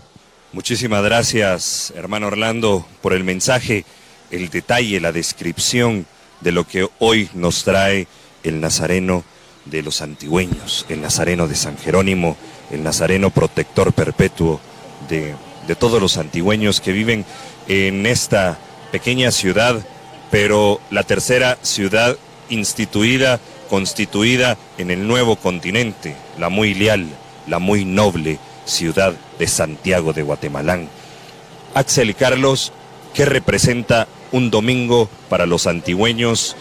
Muchísimas 0.52 1.02
gracias, 1.02 1.92
hermano 1.96 2.26
Orlando, 2.26 2.86
por 3.00 3.12
el 3.12 3.24
mensaje, 3.24 3.84
el 4.30 4.50
detalle, 4.50 5.00
la 5.00 5.12
descripción 5.12 6.06
de 6.40 6.52
lo 6.52 6.66
que 6.66 6.88
hoy 6.98 7.30
nos 7.34 7.64
trae 7.64 8.08
el 8.42 8.60
Nazareno 8.60 9.24
de 9.64 9.82
los 9.82 10.02
antigüeños, 10.02 10.84
el 10.88 11.00
Nazareno 11.00 11.46
de 11.46 11.54
San 11.54 11.78
Jerónimo, 11.78 12.36
el 12.70 12.82
Nazareno 12.82 13.30
protector 13.30 13.92
perpetuo 13.92 14.60
de, 15.08 15.34
de 15.66 15.76
todos 15.76 16.00
los 16.00 16.16
antigüeños 16.16 16.80
que 16.80 16.92
viven 16.92 17.24
en 17.68 18.06
esta 18.06 18.58
pequeña 18.90 19.30
ciudad, 19.30 19.86
pero 20.30 20.80
la 20.90 21.04
tercera 21.04 21.58
ciudad 21.62 22.16
instituida 22.48 23.40
constituida 23.68 24.56
en 24.78 24.90
el 24.90 25.06
nuevo 25.06 25.36
continente, 25.36 26.16
la 26.38 26.48
muy 26.48 26.74
leal, 26.74 27.06
la 27.46 27.58
muy 27.58 27.84
noble 27.84 28.38
ciudad 28.64 29.14
de 29.38 29.46
Santiago 29.46 30.12
de 30.12 30.22
Guatemalán. 30.22 30.88
Axel 31.74 32.14
Carlos, 32.14 32.72
¿qué 33.14 33.24
representa 33.24 34.06
un 34.32 34.50
domingo 34.50 35.08
para 35.28 35.46
los 35.46 35.66
antigüeños 35.66 36.56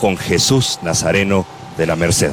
con 0.00 0.16
Jesús 0.16 0.78
Nazareno 0.82 1.46
de 1.76 1.86
la 1.86 1.96
Merced? 1.96 2.32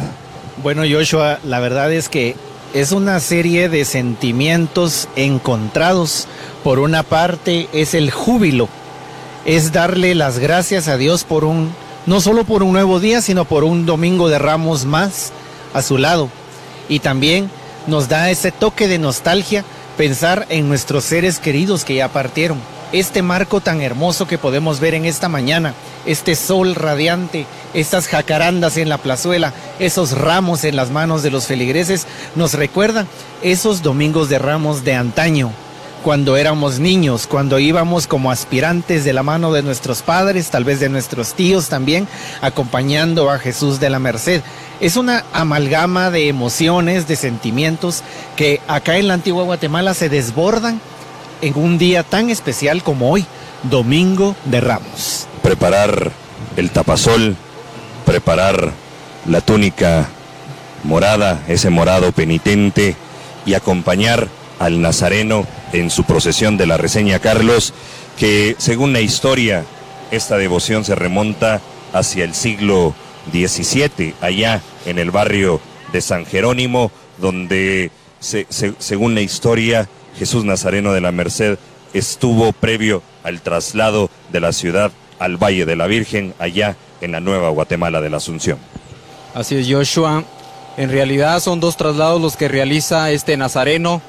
Bueno, 0.63 0.83
Joshua, 0.89 1.39
la 1.43 1.59
verdad 1.59 1.91
es 1.91 2.09
que 2.09 2.35
es 2.73 2.91
una 2.91 3.19
serie 3.19 3.69
de 3.69 3.85
sentimientos 3.85 5.07
encontrados. 5.15 6.27
Por 6.63 6.79
una 6.79 7.03
parte 7.03 7.67
es 7.73 7.93
el 7.93 8.11
júbilo, 8.11 8.69
es 9.45 9.71
darle 9.71 10.15
las 10.15 10.39
gracias 10.39 10.87
a 10.87 10.97
Dios 10.97 11.23
por 11.23 11.43
un 11.43 11.73
no 12.05 12.21
solo 12.21 12.43
por 12.43 12.63
un 12.63 12.73
nuevo 12.73 12.99
día, 12.99 13.21
sino 13.21 13.45
por 13.45 13.63
un 13.63 13.85
domingo 13.85 14.29
de 14.29 14.39
ramos 14.39 14.85
más 14.85 15.31
a 15.73 15.81
su 15.81 15.97
lado. 15.97 16.29
Y 16.89 16.99
también 16.99 17.49
nos 17.87 18.09
da 18.09 18.29
ese 18.29 18.51
toque 18.51 18.87
de 18.87 18.99
nostalgia 18.99 19.63
pensar 19.97 20.45
en 20.49 20.67
nuestros 20.67 21.03
seres 21.03 21.39
queridos 21.39 21.85
que 21.85 21.95
ya 21.95 22.07
partieron. 22.07 22.59
Este 22.91 23.21
marco 23.21 23.61
tan 23.61 23.81
hermoso 23.81 24.27
que 24.27 24.37
podemos 24.37 24.81
ver 24.81 24.95
en 24.95 25.05
esta 25.05 25.29
mañana, 25.29 25.73
este 26.05 26.35
sol 26.35 26.75
radiante, 26.75 27.45
estas 27.73 28.07
jacarandas 28.07 28.75
en 28.75 28.89
la 28.89 28.97
plazuela, 28.97 29.53
esos 29.79 30.11
ramos 30.17 30.65
en 30.65 30.75
las 30.75 30.89
manos 30.89 31.23
de 31.23 31.31
los 31.31 31.45
feligreses, 31.45 32.05
nos 32.35 32.53
recuerdan 32.53 33.07
esos 33.41 33.81
domingos 33.81 34.27
de 34.27 34.39
ramos 34.39 34.83
de 34.83 34.95
antaño, 34.95 35.53
cuando 36.03 36.35
éramos 36.35 36.79
niños, 36.79 37.27
cuando 37.27 37.59
íbamos 37.59 38.07
como 38.07 38.31
aspirantes 38.31 39.03
de 39.03 39.13
la 39.13 39.23
mano 39.23 39.53
de 39.53 39.61
nuestros 39.61 40.01
padres, 40.01 40.49
tal 40.49 40.63
vez 40.63 40.79
de 40.79 40.89
nuestros 40.89 41.33
tíos 41.33 41.69
también, 41.69 42.07
acompañando 42.41 43.29
a 43.29 43.39
Jesús 43.39 43.79
de 43.79 43.89
la 43.89 43.99
Merced. 43.99 44.41
Es 44.79 44.95
una 44.95 45.23
amalgama 45.31 46.09
de 46.09 46.27
emociones, 46.27 47.07
de 47.07 47.15
sentimientos 47.15 48.03
que 48.35 48.61
acá 48.67 48.97
en 48.97 49.07
la 49.07 49.13
antigua 49.13 49.43
Guatemala 49.43 49.93
se 49.93 50.09
desbordan 50.09 50.81
en 51.41 51.57
un 51.57 51.77
día 51.77 52.03
tan 52.03 52.29
especial 52.29 52.83
como 52.83 53.11
hoy, 53.11 53.25
Domingo 53.63 54.35
de 54.45 54.61
Ramos. 54.61 55.27
Preparar 55.43 56.11
el 56.57 56.71
tapasol, 56.71 57.35
preparar 58.05 58.71
la 59.27 59.41
túnica 59.41 60.07
morada, 60.83 61.43
ese 61.47 61.69
morado 61.69 62.11
penitente 62.11 62.95
y 63.45 63.53
acompañar 63.53 64.27
al 64.59 64.81
Nazareno 64.81 65.45
en 65.73 65.89
su 65.89 66.03
procesión 66.03 66.57
de 66.57 66.65
la 66.65 66.77
reseña 66.77 67.19
Carlos, 67.19 67.73
que 68.17 68.55
según 68.57 68.93
la 68.93 69.01
historia, 69.01 69.65
esta 70.11 70.37
devoción 70.37 70.83
se 70.83 70.95
remonta 70.95 71.61
hacia 71.93 72.23
el 72.23 72.33
siglo 72.33 72.93
XVII, 73.31 74.15
allá 74.21 74.61
en 74.85 74.99
el 74.99 75.11
barrio 75.11 75.61
de 75.91 76.01
San 76.01 76.25
Jerónimo, 76.25 76.91
donde 77.17 77.91
según 78.19 79.15
la 79.15 79.21
historia, 79.21 79.89
Jesús 80.17 80.45
Nazareno 80.45 80.93
de 80.93 81.01
la 81.01 81.11
Merced 81.11 81.57
estuvo 81.93 82.51
previo 82.51 83.01
al 83.23 83.41
traslado 83.41 84.09
de 84.31 84.39
la 84.39 84.53
ciudad 84.53 84.91
al 85.19 85.37
Valle 85.37 85.65
de 85.65 85.75
la 85.75 85.87
Virgen, 85.87 86.33
allá 86.39 86.75
en 86.99 87.11
la 87.11 87.19
Nueva 87.19 87.49
Guatemala 87.49 88.01
de 88.01 88.09
la 88.09 88.17
Asunción. 88.17 88.57
Así 89.35 89.55
es, 89.55 89.67
Joshua. 89.69 90.23
En 90.77 90.89
realidad 90.89 91.39
son 91.39 91.59
dos 91.59 91.77
traslados 91.77 92.21
los 92.21 92.35
que 92.35 92.47
realiza 92.47 93.11
este 93.11 93.37
Nazareno 93.37 94.01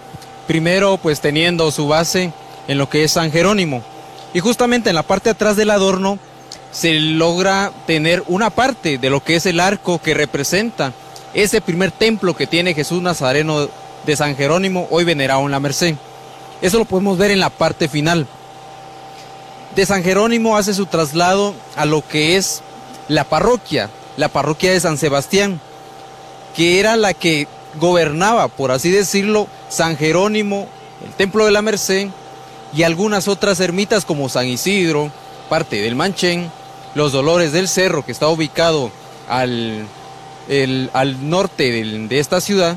primero 0.47 0.97
pues 0.99 1.21
teniendo 1.21 1.71
su 1.71 1.89
base 1.89 2.33
en 2.69 2.79
lo 2.79 2.89
que 2.89 3.05
es 3.05 3.13
San 3.13 3.33
Jerónimo. 3.33 3.83
Y 4.35 4.41
justamente 4.41 4.91
en 4.91 4.97
la 4.97 5.03
parte 5.03 5.25
de 5.25 5.33
atrás 5.33 5.57
del 5.57 5.71
adorno 5.71 6.19
se 6.71 6.95
logra 6.95 7.71
tener 7.87 8.23
una 8.29 8.51
parte 8.51 8.99
de 8.99 9.11
lo 9.11 9.23
que 9.23 9.37
es 9.37 9.47
el 9.47 9.61
arco 9.61 10.01
que 10.01 10.15
representa 10.15 10.93
ese 11.35 11.61
primer 11.61 11.91
templo 11.91 12.35
que 12.35 12.47
tiene 12.47 12.75
Jesús 12.75 13.03
Nazareno 13.03 13.69
de 14.05 14.17
San 14.17 14.37
Jerónimo, 14.37 14.89
hoy 14.91 15.05
venerado 15.05 15.43
en 15.43 15.51
la 15.51 15.61
Merced. 15.61 15.95
Eso 16.61 16.79
lo 16.79 16.85
podemos 16.85 17.19
ver 17.19 17.31
en 17.31 17.41
la 17.41 17.51
parte 17.51 17.89
final. 17.89 18.27
De 19.75 19.87
San 19.87 20.03
Jerónimo 20.03 20.57
hace 20.57 20.75
su 20.75 20.87
traslado 20.87 21.55
a 21.77 21.85
lo 21.87 22.07
que 22.07 22.37
es 22.37 22.63
la 23.09 23.25
parroquia, 23.25 23.91
la 24.17 24.29
parroquia 24.29 24.73
de 24.73 24.81
San 24.81 24.99
Sebastián, 24.99 25.61
que 26.55 26.79
era 26.79 26.97
la 26.97 27.15
que 27.15 27.49
gobernaba, 27.81 28.49
por 28.49 28.71
así 28.71 28.91
decirlo, 28.91 29.49
San 29.69 29.97
Jerónimo, 29.97 30.69
el 31.05 31.13
Templo 31.13 31.45
de 31.45 31.53
la 31.53 31.63
Merced 31.63 32.09
y 32.75 32.83
algunas 32.83 33.29
otras 33.29 33.61
ermitas 33.61 34.05
como 34.05 34.29
San 34.29 34.47
Isidro, 34.47 35.11
parte 35.49 35.81
del 35.81 35.97
Manchén, 35.97 36.51
los 36.95 37.13
Dolores 37.13 37.53
del 37.53 37.69
Cerro, 37.69 38.05
que 38.05 38.13
está 38.13 38.29
ubicado 38.29 38.91
al, 39.29 39.87
al 40.93 41.31
norte 41.31 41.71
de 41.71 42.19
esta 42.19 42.41
ciudad, 42.41 42.77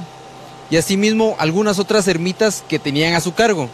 y 0.70 0.78
asimismo 0.78 1.36
algunas 1.38 1.80
otras 1.80 2.08
ermitas 2.08 2.64
que 2.68 2.80
tenían 2.80 3.14
a 3.14 3.22
su 3.22 3.34
cargo. 3.34 3.70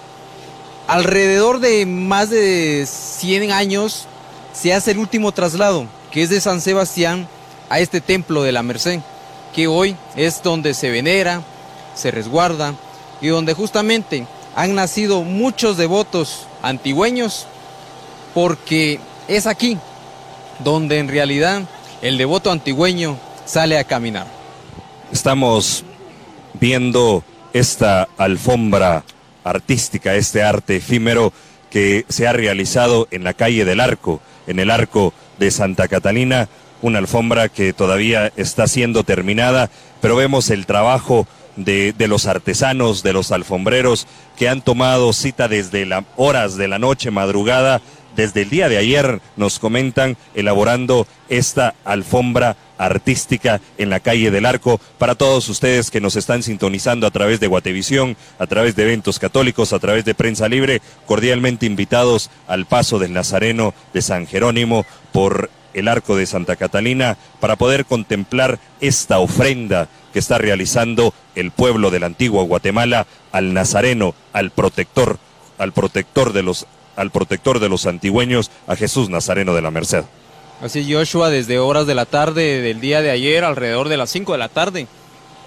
Alrededor 0.88 1.60
de 1.60 1.86
más 1.86 2.30
de 2.30 2.86
100 2.88 3.52
años 3.52 4.08
se 4.54 4.74
hace 4.74 4.92
el 4.92 4.98
último 4.98 5.32
traslado, 5.32 5.86
que 6.12 6.24
es 6.24 6.30
de 6.30 6.42
San 6.42 6.60
Sebastián 6.60 7.28
a 7.70 7.80
este 7.80 8.02
templo 8.02 8.44
de 8.44 8.52
la 8.52 8.64
Merced, 8.64 9.00
que 9.54 9.68
hoy 9.68 9.96
es 10.16 10.44
donde 10.44 10.74
se 10.74 10.90
venera, 10.90 11.42
se 11.96 12.12
resguarda 12.12 12.74
y 13.22 13.28
donde 13.28 13.54
justamente 13.54 14.26
han 14.56 14.76
nacido 14.76 15.24
muchos 15.24 15.78
devotos 15.78 16.48
antigüeños, 16.62 17.48
porque 18.34 19.00
es 19.28 19.48
aquí 19.48 19.78
donde 20.64 21.00
en 21.00 21.08
realidad 21.08 21.64
el 22.02 22.18
devoto 22.18 22.52
antigüeño 22.52 23.18
sale 23.46 23.78
a 23.78 23.84
caminar. 23.84 24.28
Estamos 25.12 25.84
viendo 26.60 27.24
esta 27.54 28.08
alfombra 28.18 29.04
artística, 29.44 30.16
este 30.16 30.44
arte 30.44 30.78
efímero 30.78 31.34
que 31.70 32.06
se 32.10 32.28
ha 32.28 32.34
realizado 32.34 33.08
en 33.12 33.24
la 33.24 33.34
calle 33.34 33.66
del 33.66 33.80
Arco, 33.80 34.22
en 34.48 34.60
el 34.60 34.70
Arco 34.70 35.14
de 35.40 35.52
Santa 35.52 35.88
Catalina, 35.88 36.50
una 36.82 37.00
alfombra 37.00 37.50
que 37.50 37.74
todavía 37.74 38.32
está 38.36 38.68
siendo 38.68 39.04
terminada, 39.04 39.70
pero 40.02 40.16
vemos 40.16 40.50
el 40.50 40.66
trabajo 40.66 41.28
de, 41.56 41.94
de, 41.94 42.08
los 42.08 42.26
artesanos, 42.26 43.04
de 43.04 43.14
los 43.14 43.32
alfombreros, 43.32 44.08
que 44.38 44.50
han 44.50 44.62
tomado 44.62 45.14
cita 45.14 45.48
desde 45.48 45.86
las 45.86 46.06
horas 46.18 46.58
de 46.58 46.68
la 46.68 46.80
noche, 46.80 47.12
madrugada, 47.12 47.82
desde 48.16 48.42
el 48.42 48.50
día 48.50 48.70
de 48.70 48.78
ayer, 48.78 49.22
nos 49.38 49.60
comentan, 49.60 50.18
elaborando 50.34 51.08
esta 51.30 51.76
alfombra 51.86 52.58
artística 52.78 53.62
en 53.78 53.90
la 53.90 54.00
calle 54.00 54.32
del 54.32 54.46
Arco. 54.46 54.80
Para 54.98 55.16
todos 55.16 55.48
ustedes 55.50 55.92
que 55.92 56.02
nos 56.02 56.16
están 56.16 56.44
sintonizando 56.44 57.08
a 57.08 57.12
través 57.12 57.40
de 57.40 57.48
Guatevisión, 57.48 58.18
a 58.40 58.48
través 58.48 58.76
de 58.76 58.84
eventos 58.84 59.20
católicos, 59.20 59.72
a 59.72 59.80
través 59.80 60.04
de 60.04 60.16
prensa 60.16 60.50
libre, 60.50 60.82
cordialmente 61.06 61.66
invitados 61.66 62.30
al 62.48 62.66
paso 62.66 63.00
del 63.00 63.14
Nazareno 63.14 63.74
de 63.94 64.02
San 64.02 64.28
Jerónimo 64.28 64.86
por 65.14 65.50
el 65.74 65.88
Arco 65.88 66.16
de 66.16 66.26
Santa 66.26 66.56
Catalina 66.56 67.18
para 67.40 67.56
poder 67.56 67.86
contemplar 67.86 68.60
esta 68.80 69.20
ofrenda 69.20 69.88
que 70.14 70.20
está 70.20 70.38
realizando 70.38 71.14
el 71.36 71.52
pueblo 71.52 71.92
de 71.92 72.00
la 72.00 72.08
antigua 72.08 72.44
Guatemala 72.44 73.08
al 73.32 73.54
Nazareno, 73.54 74.14
al 74.34 74.52
protector, 74.52 75.18
al 75.58 75.72
protector 75.72 76.34
de 76.34 76.44
los 76.44 76.68
al 76.98 77.10
protector 77.10 77.60
de 77.60 77.70
los 77.70 77.86
antigüeños, 77.86 78.52
a 78.68 78.76
Jesús 78.76 79.10
Nazareno 79.10 79.56
de 79.56 79.62
la 79.62 79.72
Merced. 79.72 80.04
Así 80.62 80.94
Joshua 80.94 81.30
desde 81.30 81.58
horas 81.58 81.88
de 81.88 81.96
la 81.96 82.06
tarde 82.06 82.62
del 82.62 82.80
día 82.80 83.02
de 83.02 83.10
ayer, 83.10 83.44
alrededor 83.44 83.90
de 83.90 83.98
las 83.98 84.12
5 84.12 84.34
de 84.34 84.38
la 84.38 84.50
tarde, 84.50 84.88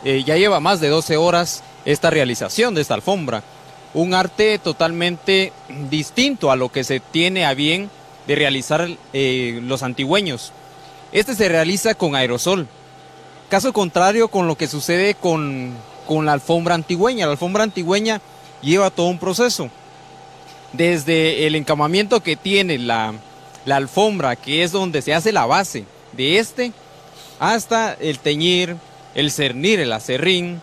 eh, 0.05 0.25
ya 0.27 0.37
lleva 0.37 0.59
más 0.59 0.81
de 0.81 0.89
12 0.89 1.17
horas 1.17 1.63
esta 1.85 2.11
realización 2.11 2.75
de 2.75 2.81
esta 2.81 2.95
alfombra. 2.95 3.45
Un 3.93 4.15
arte 4.15 4.59
totalmente 4.59 5.53
distinto 5.89 6.51
a 6.51 6.57
lo 6.57 6.73
que 6.73 6.83
se 6.83 6.99
tiene 6.99 7.47
a 7.47 7.55
bien 7.55 7.91
de 8.27 8.35
realizar 8.35 8.89
eh, 9.13 9.61
los 9.63 9.83
antigüeños. 9.83 10.53
Este 11.13 11.35
se 11.35 11.49
realiza 11.49 11.95
con 11.95 12.15
aerosol. 12.15 12.67
Caso 13.49 13.73
contrario 13.73 14.29
con 14.29 14.47
lo 14.47 14.57
que 14.57 14.67
sucede 14.67 15.15
con, 15.15 15.73
con 16.07 16.27
la 16.27 16.33
alfombra 16.33 16.75
antigüeña. 16.75 17.27
La 17.27 17.33
alfombra 17.33 17.63
antigüeña 17.63 18.21
lleva 18.63 18.91
todo 18.91 19.07
un 19.07 19.19
proceso. 19.19 19.71
Desde 20.73 21.47
el 21.47 21.55
encamamiento 21.55 22.21
que 22.21 22.37
tiene 22.37 22.79
la, 22.79 23.15
la 23.65 23.77
alfombra, 23.77 24.37
que 24.37 24.63
es 24.65 24.73
donde 24.73 25.03
se 25.03 25.15
hace 25.15 25.33
la 25.33 25.47
base 25.47 25.85
de 26.13 26.39
este, 26.39 26.73
hasta 27.39 27.95
el 27.95 28.19
teñir, 28.19 28.77
el 29.15 29.31
cernir, 29.31 29.81
el 29.81 29.93
acerrín, 29.93 30.61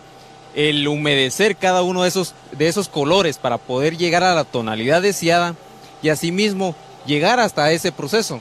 el 0.54 0.86
humedecer 0.86 1.56
cada 1.56 1.82
uno 1.82 2.02
de 2.02 2.08
esos, 2.08 2.34
de 2.52 2.68
esos 2.68 2.88
colores 2.88 3.38
para 3.38 3.58
poder 3.58 3.96
llegar 3.96 4.22
a 4.22 4.34
la 4.34 4.44
tonalidad 4.44 5.00
deseada 5.00 5.54
y 6.02 6.10
asimismo 6.10 6.74
llegar 7.06 7.40
hasta 7.40 7.72
ese 7.72 7.92
proceso. 7.92 8.40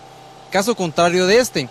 Caso 0.50 0.76
contrario 0.76 1.28
de 1.28 1.40
este, 1.40 1.70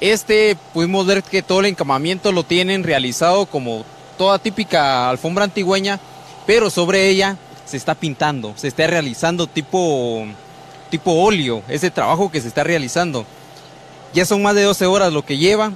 este 0.00 0.56
pudimos 0.72 1.06
ver 1.06 1.22
que 1.22 1.42
todo 1.42 1.60
el 1.60 1.66
encamamiento 1.66 2.32
lo 2.32 2.42
tienen 2.44 2.84
realizado 2.84 3.46
como 3.46 3.84
toda 4.18 4.38
típica 4.38 5.08
alfombra 5.08 5.44
antigüeña, 5.44 5.98
pero 6.46 6.70
sobre 6.70 7.08
ella 7.08 7.36
se 7.64 7.76
está 7.76 7.94
pintando, 7.94 8.52
se 8.56 8.68
está 8.68 8.86
realizando 8.86 9.46
tipo, 9.46 10.26
tipo 10.90 11.12
óleo, 11.12 11.62
ese 11.68 11.90
trabajo 11.90 12.30
que 12.30 12.40
se 12.40 12.48
está 12.48 12.64
realizando. 12.64 13.24
Ya 14.12 14.24
son 14.24 14.42
más 14.42 14.54
de 14.54 14.62
12 14.62 14.86
horas 14.86 15.12
lo 15.12 15.24
que 15.24 15.38
lleva 15.38 15.72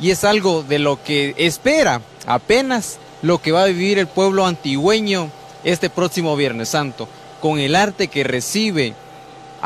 y 0.00 0.10
es 0.10 0.24
algo 0.24 0.62
de 0.62 0.78
lo 0.78 1.02
que 1.02 1.34
espera 1.38 2.00
apenas 2.26 2.98
lo 3.22 3.40
que 3.40 3.52
va 3.52 3.62
a 3.62 3.66
vivir 3.66 3.98
el 3.98 4.08
pueblo 4.08 4.46
antigüeño 4.46 5.30
este 5.64 5.90
próximo 5.90 6.36
Viernes 6.36 6.70
Santo, 6.70 7.08
con 7.40 7.58
el 7.58 7.74
arte 7.76 8.08
que 8.08 8.24
recibe 8.24 8.94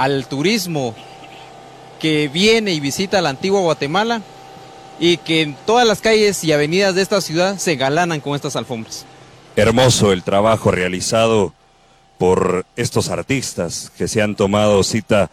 al 0.01 0.27
turismo 0.27 0.95
que 2.01 2.29
viene 2.29 2.73
y 2.73 2.81
visita 2.81 3.21
la 3.21 3.29
antigua 3.29 3.61
Guatemala 3.61 4.23
y 4.99 5.19
que 5.19 5.43
en 5.43 5.55
todas 5.67 5.87
las 5.87 6.01
calles 6.01 6.43
y 6.43 6.53
avenidas 6.53 6.95
de 6.95 7.03
esta 7.03 7.21
ciudad 7.21 7.59
se 7.59 7.77
galanan 7.77 8.21
con 8.21 8.35
estas 8.35 8.57
alfombras. 8.57 9.05
Hermoso 9.57 10.13
el 10.13 10.23
trabajo 10.23 10.71
realizado 10.71 11.53
por 12.17 12.65
estos 12.77 13.11
artistas 13.11 13.93
que 13.99 14.09
se 14.09 14.23
han 14.23 14.37
tomado 14.37 14.83
cita 14.85 15.31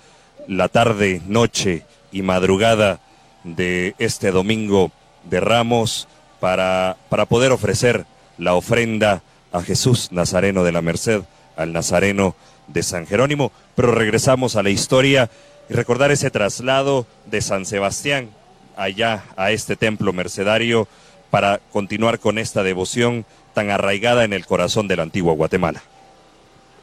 la 0.49 0.67
tarde, 0.67 1.21
noche 1.27 1.85
y 2.11 2.21
madrugada 2.21 2.99
de 3.45 3.95
este 3.99 4.31
domingo 4.31 4.91
de 5.29 5.39
Ramos 5.39 6.09
para, 6.41 6.97
para 7.07 7.25
poder 7.25 7.53
ofrecer 7.53 8.05
la 8.37 8.53
ofrenda 8.53 9.21
a 9.53 9.61
Jesús 9.61 10.11
Nazareno 10.11 10.65
de 10.65 10.73
la 10.73 10.81
Merced, 10.81 11.21
al 11.55 11.71
Nazareno 11.71 12.35
de 12.67 12.83
San 12.83 13.07
Jerónimo. 13.07 13.51
Pero 13.75 13.93
regresamos 13.93 14.55
a 14.55 14.63
la 14.63 14.69
historia 14.69 15.29
y 15.69 15.73
recordar 15.73 16.11
ese 16.11 16.31
traslado 16.31 17.05
de 17.25 17.41
San 17.41 17.65
Sebastián 17.65 18.29
allá 18.75 19.23
a 19.35 19.51
este 19.51 19.75
templo 19.75 20.13
mercedario 20.13 20.87
para 21.29 21.59
continuar 21.71 22.19
con 22.19 22.37
esta 22.37 22.63
devoción 22.63 23.25
tan 23.53 23.69
arraigada 23.71 24.23
en 24.23 24.33
el 24.33 24.45
corazón 24.45 24.87
de 24.87 24.95
la 24.95 25.03
antigua 25.03 25.33
Guatemala. 25.33 25.81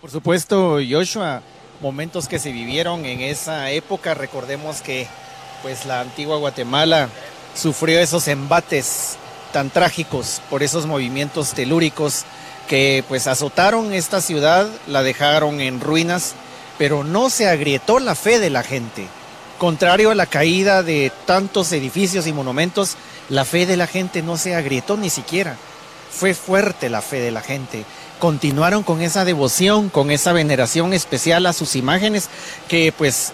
Por 0.01 0.11
supuesto, 0.11 0.79
Joshua, 0.87 1.41
momentos 1.81 2.29
que 2.29 2.39
se 2.39 2.53
vivieron 2.53 3.05
en 3.05 3.21
esa 3.21 3.71
época, 3.71 4.13
recordemos 4.15 4.83
que 4.83 5.07
pues 5.63 5.87
la 5.87 6.01
antigua 6.01 6.37
Guatemala 6.37 7.09
sufrió 7.55 7.99
esos 8.01 8.29
embates 8.29 9.17
tan 9.53 9.71
trágicos 9.71 10.43
por 10.51 10.63
esos 10.63 10.85
movimientos 10.85 11.55
telúricos 11.55 12.25
que 12.69 13.05
pues 13.09 13.27
azotaron 13.27 13.93
esta 13.93 14.21
ciudad, 14.21 14.69
la 14.87 15.03
dejaron 15.03 15.61
en 15.61 15.81
ruinas, 15.81 16.35
pero 16.79 17.05
no 17.05 17.31
se 17.31 17.49
agrietó 17.49 17.99
la 17.99 18.15
fe 18.15 18.39
de 18.39 18.51
la 18.51 18.63
gente. 18.63 19.07
Contrario 19.59 20.11
a 20.11 20.15
la 20.15 20.27
caída 20.27 20.83
de 20.83 21.13
tantos 21.27 21.73
edificios 21.73 22.27
y 22.27 22.33
monumentos, 22.33 22.97
la 23.29 23.45
fe 23.45 23.67
de 23.67 23.77
la 23.77 23.87
gente 23.87 24.23
no 24.23 24.37
se 24.37 24.55
agrietó 24.55 24.97
ni 24.97 25.11
siquiera. 25.11 25.57
Fue 26.11 26.35
fuerte 26.35 26.91
la 26.91 27.03
fe 27.03 27.21
de 27.21 27.31
la 27.31 27.41
gente 27.41 27.85
continuaron 28.25 28.83
con 28.83 29.03
esa 29.03 29.27
devoción, 29.27 29.91
con 29.91 30.11
esa 30.11 30.33
veneración 30.33 30.95
especial 30.95 31.45
a 31.45 31.53
sus 31.53 31.77
imágenes, 31.77 32.31
que 32.69 32.91
pues 32.97 33.33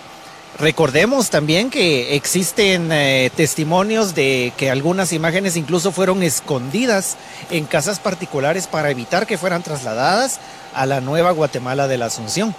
recordemos 0.61 1.31
también 1.31 1.71
que 1.71 2.15
existen 2.15 2.93
eh, 2.93 3.31
testimonios 3.35 4.15
de 4.15 4.53
que 4.57 4.71
algunas 4.71 5.13
imágenes 5.13 5.57
incluso 5.57 5.91
fueron 5.91 6.23
escondidas 6.23 7.17
en 7.51 7.65
casas 7.65 7.99
particulares 7.99 8.67
para 8.67 8.91
evitar 8.91 9.27
que 9.27 9.39
fueran 9.39 9.63
trasladadas 9.63 10.39
a 10.75 10.87
la 10.87 11.01
nueva 11.01 11.31
Guatemala 11.33 11.89
de 11.89 11.99
la 11.99 12.07
Asunción. 12.07 12.55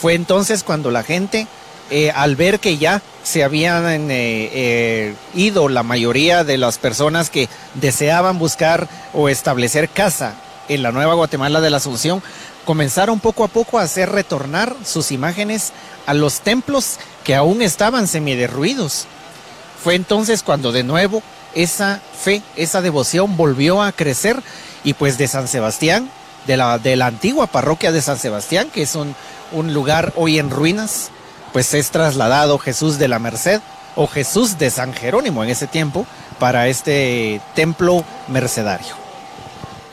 Fue 0.00 0.14
entonces 0.14 0.62
cuando 0.62 0.90
la 0.90 1.02
gente, 1.02 1.46
eh, 1.90 2.10
al 2.14 2.36
ver 2.36 2.60
que 2.60 2.76
ya 2.76 3.00
se 3.22 3.42
habían 3.42 4.10
eh, 4.10 5.14
ido 5.34 5.68
la 5.68 5.82
mayoría 5.82 6.44
de 6.44 6.58
las 6.58 6.78
personas 6.78 7.30
que 7.30 7.48
deseaban 7.74 8.38
buscar 8.38 8.88
o 9.14 9.28
establecer 9.28 9.88
casa 9.88 10.34
en 10.68 10.82
la 10.82 10.92
nueva 10.92 11.14
Guatemala 11.14 11.60
de 11.60 11.70
la 11.70 11.78
Asunción, 11.78 12.22
comenzaron 12.64 13.20
poco 13.20 13.44
a 13.44 13.48
poco 13.48 13.78
a 13.78 13.82
hacer 13.82 14.10
retornar 14.10 14.74
sus 14.84 15.12
imágenes 15.12 15.72
a 16.06 16.14
los 16.14 16.40
templos 16.40 16.96
que 17.22 17.34
aún 17.34 17.62
estaban 17.62 18.06
semiderruidos. 18.06 19.06
Fue 19.82 19.94
entonces 19.94 20.42
cuando 20.42 20.72
de 20.72 20.82
nuevo 20.82 21.22
esa 21.54 22.00
fe, 22.18 22.42
esa 22.56 22.80
devoción 22.80 23.36
volvió 23.36 23.82
a 23.82 23.92
crecer 23.92 24.42
y 24.82 24.94
pues 24.94 25.18
de 25.18 25.28
San 25.28 25.48
Sebastián, 25.48 26.10
de 26.46 26.56
la, 26.56 27.06
antigua 27.06 27.46
parroquia 27.46 27.92
de 27.92 28.02
San 28.02 28.18
Sebastián, 28.18 28.68
que 28.72 28.82
es 28.82 28.94
un, 28.94 29.14
un 29.52 29.72
lugar 29.72 30.12
hoy 30.16 30.38
en 30.38 30.50
ruinas, 30.50 31.10
pues 31.52 31.72
es 31.74 31.90
trasladado 31.90 32.58
Jesús 32.58 32.98
de 32.98 33.08
la 33.08 33.18
Merced 33.18 33.60
o 33.96 34.06
Jesús 34.06 34.58
de 34.58 34.70
San 34.70 34.92
Jerónimo 34.92 35.44
en 35.44 35.50
ese 35.50 35.66
tiempo 35.66 36.06
para 36.38 36.68
este 36.68 37.40
templo 37.54 38.04
mercedario. 38.28 38.94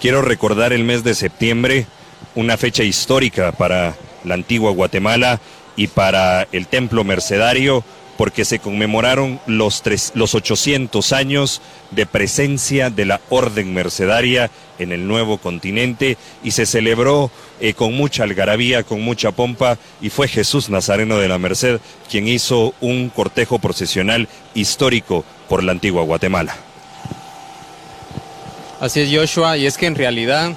Quiero 0.01 0.21
recordar 0.21 0.73
el 0.73 0.83
mes 0.83 1.03
de 1.03 1.13
septiembre, 1.13 1.85
una 2.35 2.57
fecha 2.57 2.83
histórica 2.83 3.51
para 3.51 3.95
la 4.23 4.35
antigua 4.35 4.71
Guatemala 4.71 5.39
y 5.75 5.87
para 5.87 6.47
el 6.51 6.67
templo 6.67 7.03
mercedario, 7.03 7.83
porque 8.17 8.45
se 8.45 8.59
conmemoraron 8.59 9.39
los, 9.47 9.81
tres, 9.81 10.11
los 10.15 10.35
800 10.35 11.11
años 11.11 11.61
de 11.91 12.05
presencia 12.05 12.89
de 12.89 13.05
la 13.05 13.19
Orden 13.29 13.73
Mercedaria 13.73 14.51
en 14.77 14.91
el 14.91 15.07
nuevo 15.07 15.37
continente 15.37 16.17
y 16.43 16.51
se 16.51 16.65
celebró 16.65 17.31
eh, 17.59 17.73
con 17.73 17.95
mucha 17.95 18.23
algarabía, 18.23 18.83
con 18.83 19.01
mucha 19.01 19.31
pompa 19.31 19.77
y 20.01 20.09
fue 20.09 20.27
Jesús 20.27 20.69
Nazareno 20.69 21.17
de 21.17 21.29
la 21.29 21.39
Merced 21.39 21.79
quien 22.09 22.27
hizo 22.27 22.75
un 22.79 23.09
cortejo 23.09 23.59
procesional 23.59 24.27
histórico 24.53 25.25
por 25.49 25.63
la 25.63 25.71
antigua 25.71 26.03
Guatemala. 26.03 26.55
Así 28.79 28.99
es 28.99 29.09
Joshua, 29.11 29.57
y 29.57 29.67
es 29.67 29.77
que 29.77 29.85
en 29.85 29.95
realidad 29.95 30.53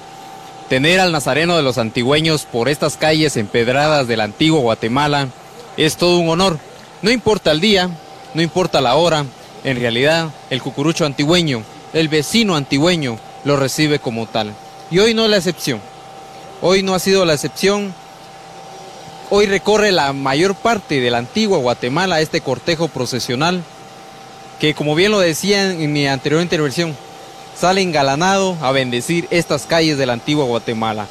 tener 0.69 0.99
al 0.99 1.11
Nazareno 1.11 1.55
de 1.55 1.63
los 1.63 1.77
antigüeños 1.77 2.45
por 2.45 2.69
estas 2.69 2.97
calles 2.97 3.37
empedradas 3.37 4.07
de 4.07 4.17
la 4.17 4.23
antigua 4.23 4.59
Guatemala 4.59 5.29
es 5.77 5.97
todo 5.97 6.17
un 6.17 6.29
honor. 6.29 6.57
No 7.01 7.11
importa 7.11 7.51
el 7.51 7.61
día, 7.61 7.89
no 8.33 8.41
importa 8.41 8.81
la 8.81 8.95
hora, 8.95 9.25
en 9.63 9.79
realidad 9.79 10.29
el 10.49 10.61
cucurucho 10.61 11.05
antigüeño, 11.05 11.63
el 11.93 12.07
vecino 12.07 12.55
antigüeño, 12.55 13.17
lo 13.43 13.57
recibe 13.57 13.99
como 13.99 14.25
tal. 14.25 14.53
Y 14.89 14.99
hoy 14.99 15.13
no 15.13 15.25
es 15.25 15.31
la 15.31 15.37
excepción. 15.37 15.81
Hoy 16.61 16.83
no 16.83 16.95
ha 16.95 16.99
sido 16.99 17.25
la 17.25 17.33
excepción. 17.33 17.93
Hoy 19.29 19.45
recorre 19.45 19.91
la 19.91 20.13
mayor 20.13 20.55
parte 20.55 20.99
de 20.99 21.11
la 21.11 21.17
antigua 21.19 21.57
Guatemala 21.57 22.21
este 22.21 22.41
cortejo 22.41 22.87
procesional 22.87 23.63
que 24.59 24.73
como 24.73 24.95
bien 24.95 25.11
lo 25.11 25.19
decía 25.19 25.71
en 25.71 25.91
mi 25.91 26.07
anterior 26.07 26.41
intervención, 26.41 26.95
sale 27.59 27.81
engalanado 27.81 28.57
a 28.61 28.71
bendecir 28.71 29.27
estas 29.31 29.65
calles 29.65 29.97
de 29.97 30.05
la 30.05 30.13
antigua 30.13 30.45
Guatemala, 30.45 31.07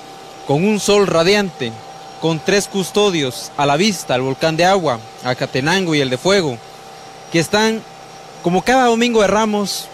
con 0.47 0.65
un 0.65 0.79
sol 0.81 1.07
radiante, 1.07 1.73
con 2.21 2.39
tres 2.39 2.69
custodios 2.69 3.51
a 3.57 3.67
la 3.67 3.77
vista, 3.77 4.15
el 4.15 4.23
volcán 4.23 4.57
de 4.57 4.65
agua, 4.65 4.99
Acatenango 5.25 5.95
y 5.95 6.01
el 6.01 6.11
de 6.11 6.19
fuego, 6.19 6.59
que 7.33 7.39
están 7.39 7.83
como 8.43 8.63
cada 8.63 8.87
domingo 8.87 9.23
de 9.23 9.27
ramos, 9.27 9.89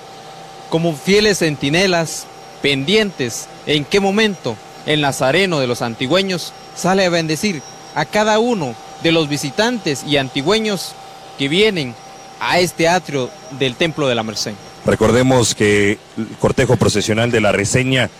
como 0.68 0.94
fieles 0.94 1.38
centinelas, 1.38 2.26
pendientes 2.62 3.48
en 3.66 3.84
qué 3.84 4.00
momento 4.00 4.56
el 4.86 5.00
nazareno 5.00 5.60
de 5.60 5.66
los 5.66 5.82
antigüeños 5.82 6.52
sale 6.74 7.04
a 7.04 7.10
bendecir 7.10 7.62
a 7.94 8.04
cada 8.04 8.38
uno 8.38 8.74
de 9.02 9.12
los 9.12 9.28
visitantes 9.28 10.04
y 10.06 10.16
antigüeños 10.16 10.92
que 11.38 11.48
vienen 11.48 11.94
a 12.38 12.58
este 12.58 12.88
atrio 12.88 13.30
del 13.52 13.76
Templo 13.76 14.08
de 14.08 14.14
la 14.14 14.22
Merced. 14.22 14.54
Recordemos 14.86 15.54
que 15.54 15.98
el 16.16 16.26
cortejo 16.38 16.76
procesional 16.76 17.30
de 17.30 17.40
la 17.40 17.52
reseña 17.52 18.10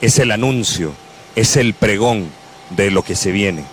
es 0.00 0.18
el 0.18 0.30
anuncio, 0.30 0.92
es 1.34 1.56
el 1.56 1.74
pregón 1.74 2.28
de 2.70 2.90
lo 2.90 3.02
que 3.02 3.16
se 3.16 3.32
viene, 3.32 3.64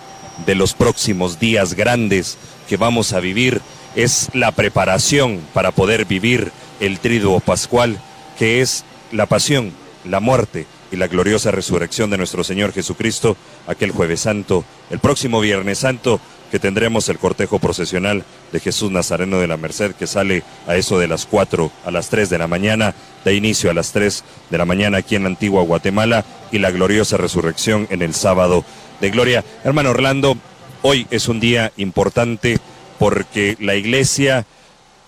de 0.46 0.54
los 0.54 0.74
próximos 0.74 1.38
días 1.38 1.74
grandes 1.74 2.36
que 2.68 2.76
vamos 2.76 3.12
a 3.12 3.20
vivir, 3.20 3.60
es 3.94 4.28
la 4.34 4.52
preparación 4.52 5.40
para 5.52 5.70
poder 5.70 6.04
vivir 6.04 6.52
el 6.80 6.98
triduo 6.98 7.40
pascual, 7.40 7.98
que 8.38 8.60
es 8.60 8.84
la 9.12 9.26
pasión, 9.26 9.72
la 10.04 10.20
muerte 10.20 10.66
y 10.92 10.96
la 10.96 11.08
gloriosa 11.08 11.50
resurrección 11.50 12.10
de 12.10 12.18
nuestro 12.18 12.44
Señor 12.44 12.72
Jesucristo 12.72 13.36
aquel 13.66 13.90
jueves 13.90 14.20
santo, 14.20 14.64
el 14.90 14.98
próximo 14.98 15.40
viernes 15.40 15.78
santo 15.78 16.20
que 16.54 16.60
tendremos 16.60 17.08
el 17.08 17.18
cortejo 17.18 17.58
procesional 17.58 18.22
de 18.52 18.60
Jesús 18.60 18.92
Nazareno 18.92 19.40
de 19.40 19.48
la 19.48 19.56
Merced 19.56 19.90
que 19.96 20.06
sale 20.06 20.44
a 20.68 20.76
eso 20.76 21.00
de 21.00 21.08
las 21.08 21.26
4 21.26 21.72
a 21.84 21.90
las 21.90 22.10
3 22.10 22.30
de 22.30 22.38
la 22.38 22.46
mañana, 22.46 22.94
de 23.24 23.34
inicio 23.34 23.72
a 23.72 23.74
las 23.74 23.90
3 23.90 24.22
de 24.50 24.58
la 24.58 24.64
mañana 24.64 24.98
aquí 24.98 25.16
en 25.16 25.24
la 25.24 25.30
antigua 25.30 25.64
Guatemala 25.64 26.24
y 26.52 26.60
la 26.60 26.70
gloriosa 26.70 27.16
resurrección 27.16 27.88
en 27.90 28.02
el 28.02 28.14
sábado 28.14 28.64
de 29.00 29.10
gloria. 29.10 29.44
Hermano 29.64 29.90
Orlando, 29.90 30.36
hoy 30.82 31.08
es 31.10 31.26
un 31.26 31.40
día 31.40 31.72
importante 31.76 32.60
porque 33.00 33.56
la 33.58 33.74
iglesia 33.74 34.46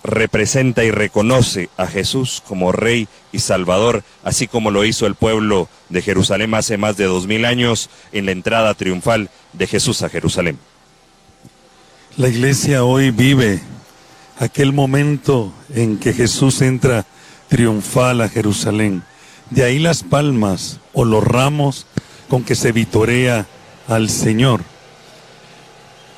representa 0.02 0.82
y 0.82 0.90
reconoce 0.90 1.70
a 1.76 1.86
Jesús 1.86 2.42
como 2.44 2.72
Rey 2.72 3.06
y 3.30 3.38
Salvador, 3.38 4.02
así 4.24 4.48
como 4.48 4.72
lo 4.72 4.84
hizo 4.84 5.06
el 5.06 5.14
pueblo 5.14 5.68
de 5.90 6.02
Jerusalén 6.02 6.52
hace 6.54 6.76
más 6.76 6.96
de 6.96 7.04
dos 7.04 7.28
mil 7.28 7.44
años 7.44 7.88
en 8.10 8.26
la 8.26 8.32
entrada 8.32 8.74
triunfal 8.74 9.30
de 9.52 9.68
Jesús 9.68 10.02
a 10.02 10.08
Jerusalén. 10.08 10.58
La 12.18 12.28
iglesia 12.28 12.82
hoy 12.82 13.10
vive 13.10 13.60
aquel 14.38 14.72
momento 14.72 15.52
en 15.74 15.98
que 15.98 16.14
Jesús 16.14 16.62
entra 16.62 17.04
triunfal 17.48 18.22
a 18.22 18.30
Jerusalén. 18.30 19.02
De 19.50 19.64
ahí 19.64 19.78
las 19.78 20.02
palmas 20.02 20.80
o 20.94 21.04
los 21.04 21.22
ramos 21.22 21.84
con 22.30 22.42
que 22.42 22.54
se 22.54 22.72
vitorea 22.72 23.46
al 23.86 24.08
Señor. 24.08 24.62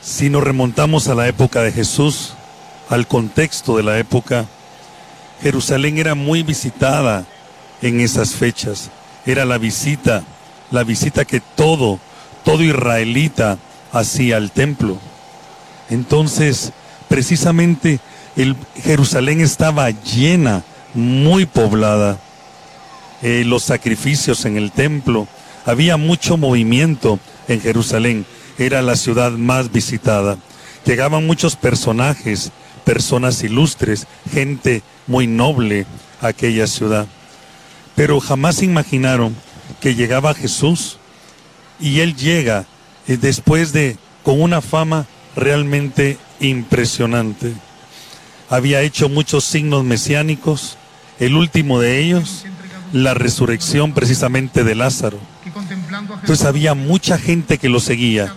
Si 0.00 0.30
nos 0.30 0.44
remontamos 0.44 1.08
a 1.08 1.16
la 1.16 1.26
época 1.26 1.62
de 1.62 1.72
Jesús, 1.72 2.34
al 2.88 3.08
contexto 3.08 3.76
de 3.76 3.82
la 3.82 3.98
época, 3.98 4.46
Jerusalén 5.42 5.98
era 5.98 6.14
muy 6.14 6.44
visitada 6.44 7.26
en 7.82 7.98
esas 7.98 8.36
fechas. 8.36 8.90
Era 9.26 9.44
la 9.44 9.58
visita, 9.58 10.22
la 10.70 10.84
visita 10.84 11.24
que 11.24 11.40
todo, 11.40 11.98
todo 12.44 12.62
israelita 12.62 13.58
hacía 13.90 14.36
al 14.36 14.52
templo. 14.52 15.00
Entonces, 15.90 16.72
precisamente 17.08 18.00
Jerusalén 18.82 19.40
estaba 19.40 19.90
llena, 19.90 20.62
muy 20.94 21.46
poblada. 21.46 22.18
Eh, 23.22 23.42
los 23.44 23.64
sacrificios 23.64 24.44
en 24.44 24.56
el 24.56 24.70
templo, 24.70 25.26
había 25.66 25.96
mucho 25.96 26.36
movimiento 26.36 27.18
en 27.48 27.60
Jerusalén, 27.60 28.26
era 28.58 28.80
la 28.82 28.96
ciudad 28.96 29.32
más 29.32 29.72
visitada. 29.72 30.38
Llegaban 30.84 31.26
muchos 31.26 31.56
personajes, 31.56 32.52
personas 32.84 33.42
ilustres, 33.42 34.06
gente 34.32 34.82
muy 35.06 35.26
noble 35.26 35.86
a 36.20 36.28
aquella 36.28 36.66
ciudad. 36.66 37.06
Pero 37.94 38.20
jamás 38.20 38.62
imaginaron 38.62 39.34
que 39.80 39.94
llegaba 39.94 40.34
Jesús 40.34 40.98
y 41.80 42.00
él 42.00 42.16
llega 42.16 42.66
eh, 43.06 43.16
después 43.16 43.72
de 43.72 43.96
con 44.22 44.40
una 44.40 44.60
fama 44.60 45.06
realmente 45.36 46.18
impresionante. 46.40 47.52
Había 48.50 48.82
hecho 48.82 49.08
muchos 49.08 49.44
signos 49.44 49.84
mesiánicos, 49.84 50.76
el 51.18 51.34
último 51.34 51.80
de 51.80 52.00
ellos, 52.00 52.44
la 52.92 53.14
resurrección 53.14 53.92
precisamente 53.92 54.64
de 54.64 54.74
Lázaro. 54.74 55.18
Entonces 56.20 56.44
había 56.44 56.74
mucha 56.74 57.18
gente 57.18 57.58
que 57.58 57.68
lo 57.68 57.80
seguía. 57.80 58.32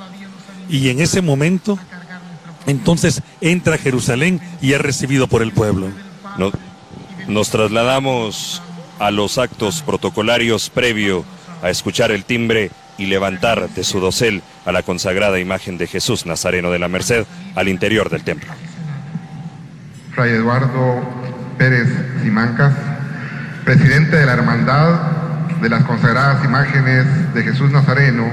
Y 0.70 0.90
en 0.90 1.00
ese 1.00 1.22
momento, 1.22 1.78
entonces 2.66 3.22
entra 3.40 3.76
a 3.76 3.78
Jerusalén 3.78 4.42
y 4.62 4.74
es 4.74 4.82
recibido 4.82 5.28
por 5.28 5.42
el 5.42 5.52
pueblo. 5.52 5.90
nos 7.28 7.50
trasladamos 7.50 8.62
a 9.00 9.12
los 9.12 9.38
actos 9.38 9.82
protocolarios 9.82 10.70
previo 10.70 11.26
a 11.62 11.70
escuchar 11.70 12.12
el 12.12 12.26
timbre 12.26 12.72
y 13.02 13.08
levantar 13.08 13.68
de 13.70 13.84
su 13.84 14.00
dosel 14.00 14.44
a 14.64 14.72
la 14.72 14.84
consagrada 14.84 15.40
imagen 15.40 15.80
de 15.80 15.88
Jesús 15.88 16.28
Nazareno 16.28 16.70
de 16.70 16.78
la 16.78 16.88
Merced 16.88 17.26
al 17.56 17.68
interior 17.68 18.12
del 18.12 18.24
templo. 18.24 18.52
Fray 20.14 20.34
Eduardo 20.34 21.02
Pérez 21.58 21.88
Simancas, 22.22 22.74
presidente 23.66 24.18
de 24.18 24.26
la 24.28 24.34
Hermandad 24.34 25.00
de 25.60 25.70
las 25.70 25.84
consagradas 25.86 26.46
imágenes 26.46 27.34
de 27.34 27.42
Jesús 27.42 27.72
Nazareno 27.72 28.26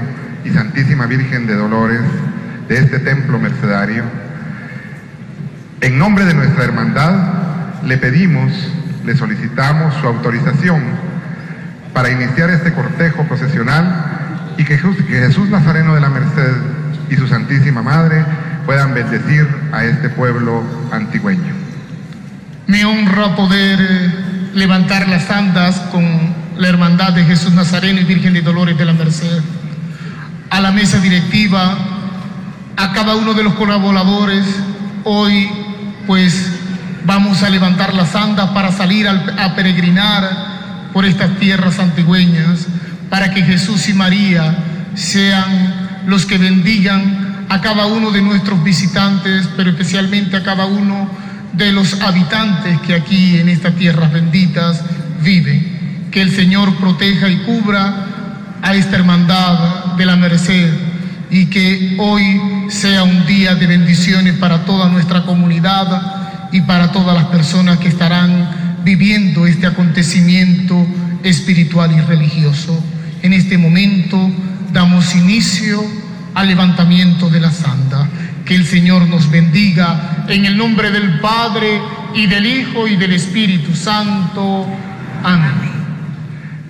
y 0.45 0.51
Santísima 0.51 1.07
Virgen 1.07 1.47
de 1.47 1.55
Dolores 1.55 2.01
de 2.67 2.77
este 2.77 2.99
templo 2.99 3.39
mercedario. 3.39 4.03
En 5.81 5.97
nombre 5.97 6.25
de 6.25 6.35
nuestra 6.35 6.63
hermandad 6.65 7.81
le 7.83 7.97
pedimos, 7.97 8.51
le 9.03 9.17
solicitamos 9.17 9.95
su 9.95 10.05
autorización 10.05 10.83
para 11.91 12.11
iniciar 12.11 12.51
este 12.51 12.71
cortejo 12.71 13.23
procesional 13.23 14.18
y 14.59 14.65
que 14.65 14.77
Jesús, 14.77 15.47
Nazareno 15.47 15.95
de 15.95 16.01
la 16.01 16.09
Merced 16.09 16.53
y 17.09 17.15
su 17.15 17.29
Santísima 17.29 17.81
Madre 17.81 18.25
puedan 18.65 18.93
bendecir 18.93 19.47
a 19.71 19.85
este 19.85 20.09
pueblo 20.09 20.61
antigüeño. 20.91 21.53
Me 22.67 22.83
honra 22.83 23.37
poder 23.37 23.79
levantar 24.53 25.07
las 25.07 25.31
andas 25.31 25.79
con 25.93 26.03
la 26.57 26.67
Hermandad 26.67 27.13
de 27.13 27.23
Jesús 27.23 27.53
Nazareno 27.53 28.01
y 28.01 28.03
Virgen 28.03 28.33
de 28.33 28.41
Dolores 28.41 28.77
de 28.77 28.83
la 28.83 28.91
Merced, 28.91 29.39
a 30.49 30.59
la 30.59 30.71
mesa 30.71 30.99
directiva, 30.99 31.77
a 32.75 32.91
cada 32.91 33.15
uno 33.15 33.33
de 33.33 33.45
los 33.45 33.53
colaboradores. 33.53 34.43
Hoy, 35.05 35.49
pues, 36.05 36.51
vamos 37.05 37.43
a 37.43 37.49
levantar 37.49 37.93
las 37.93 38.13
andas 38.13 38.49
para 38.49 38.73
salir 38.73 39.07
a 39.07 39.55
peregrinar 39.55 40.89
por 40.91 41.05
estas 41.05 41.37
tierras 41.37 41.79
antigüeñas 41.79 42.67
para 43.09 43.31
que 43.33 43.43
Jesús 43.43 43.89
y 43.89 43.93
María 43.93 44.57
sean 44.95 46.03
los 46.05 46.25
que 46.25 46.37
bendigan 46.37 47.45
a 47.49 47.61
cada 47.61 47.87
uno 47.87 48.11
de 48.11 48.21
nuestros 48.21 48.63
visitantes, 48.63 49.49
pero 49.57 49.71
especialmente 49.71 50.37
a 50.37 50.43
cada 50.43 50.65
uno 50.65 51.09
de 51.53 51.71
los 51.71 51.99
habitantes 52.01 52.79
que 52.81 52.93
aquí 52.93 53.37
en 53.37 53.49
estas 53.49 53.75
tierras 53.75 54.11
benditas 54.11 54.83
viven. 55.21 56.07
Que 56.11 56.21
el 56.21 56.31
Señor 56.31 56.75
proteja 56.77 57.29
y 57.29 57.37
cubra 57.37 58.05
a 58.61 58.75
esta 58.75 58.97
hermandad 58.97 59.95
de 59.97 60.05
la 60.05 60.15
merced 60.15 60.69
y 61.31 61.45
que 61.47 61.95
hoy 61.99 62.41
sea 62.69 63.03
un 63.03 63.25
día 63.25 63.55
de 63.55 63.67
bendiciones 63.67 64.33
para 64.35 64.65
toda 64.65 64.89
nuestra 64.89 65.23
comunidad 65.23 66.49
y 66.51 66.61
para 66.61 66.91
todas 66.91 67.15
las 67.15 67.25
personas 67.25 67.77
que 67.77 67.87
estarán 67.87 68.79
viviendo 68.83 69.45
este 69.45 69.67
acontecimiento 69.67 70.85
espiritual 71.23 71.91
y 71.91 72.01
religioso. 72.01 72.83
En 73.21 73.33
este 73.33 73.57
momento 73.57 74.29
damos 74.71 75.15
inicio 75.15 75.83
al 76.33 76.47
levantamiento 76.47 77.29
de 77.29 77.39
la 77.39 77.51
santa. 77.51 78.07
Que 78.45 78.55
el 78.55 78.65
Señor 78.65 79.07
nos 79.07 79.29
bendiga 79.29 80.25
en 80.27 80.45
el 80.45 80.57
nombre 80.57 80.91
del 80.91 81.19
Padre 81.19 81.81
y 82.13 82.25
del 82.27 82.45
Hijo 82.45 82.87
y 82.87 82.95
del 82.95 83.13
Espíritu 83.13 83.75
Santo. 83.75 84.65
Amén. 85.23 85.69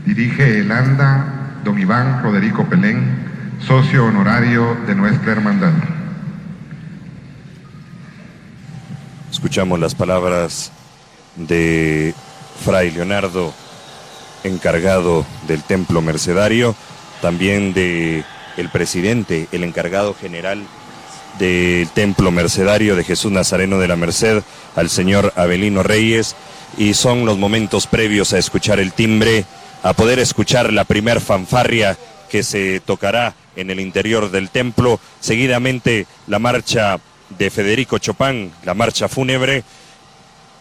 Dirige 0.05 0.59
el 0.59 0.71
anda 0.71 1.39
don 1.63 1.79
Iván 1.79 2.23
Roderico 2.23 2.65
Pelén, 2.65 3.29
socio 3.65 4.05
honorario 4.05 4.75
de 4.87 4.95
nuestra 4.95 5.33
hermandad. 5.33 5.73
Escuchamos 9.31 9.79
las 9.79 9.95
palabras 9.95 10.71
de 11.35 12.13
Fray 12.63 12.91
Leonardo, 12.91 13.53
encargado 14.43 15.25
del 15.47 15.63
templo 15.63 16.01
mercedario, 16.01 16.75
también 17.21 17.73
de 17.73 18.23
el 18.57 18.69
presidente, 18.69 19.47
el 19.51 19.63
encargado 19.63 20.13
general 20.13 20.65
del 21.37 21.87
templo 21.89 22.31
mercedario 22.31 22.95
de 22.95 23.03
Jesús 23.03 23.31
Nazareno 23.31 23.79
de 23.79 23.87
la 23.87 23.95
Merced, 23.95 24.43
al 24.75 24.89
señor 24.89 25.33
Abelino 25.35 25.83
Reyes, 25.83 26.35
y 26.77 26.93
son 26.93 27.25
los 27.25 27.37
momentos 27.37 27.87
previos 27.87 28.33
a 28.33 28.37
escuchar 28.37 28.79
el 28.79 28.91
timbre, 28.91 29.45
a 29.83 29.93
poder 29.93 30.19
escuchar 30.19 30.73
la 30.73 30.83
primer 30.83 31.21
fanfarria 31.21 31.97
que 32.29 32.43
se 32.43 32.79
tocará 32.81 33.33
en 33.55 33.69
el 33.71 33.79
interior 33.79 34.31
del 34.31 34.49
templo, 34.49 34.99
seguidamente 35.19 36.05
la 36.27 36.39
marcha 36.39 36.99
de 37.37 37.49
Federico 37.49 37.97
Chopin, 37.97 38.51
la 38.63 38.73
marcha 38.73 39.07
fúnebre, 39.07 39.63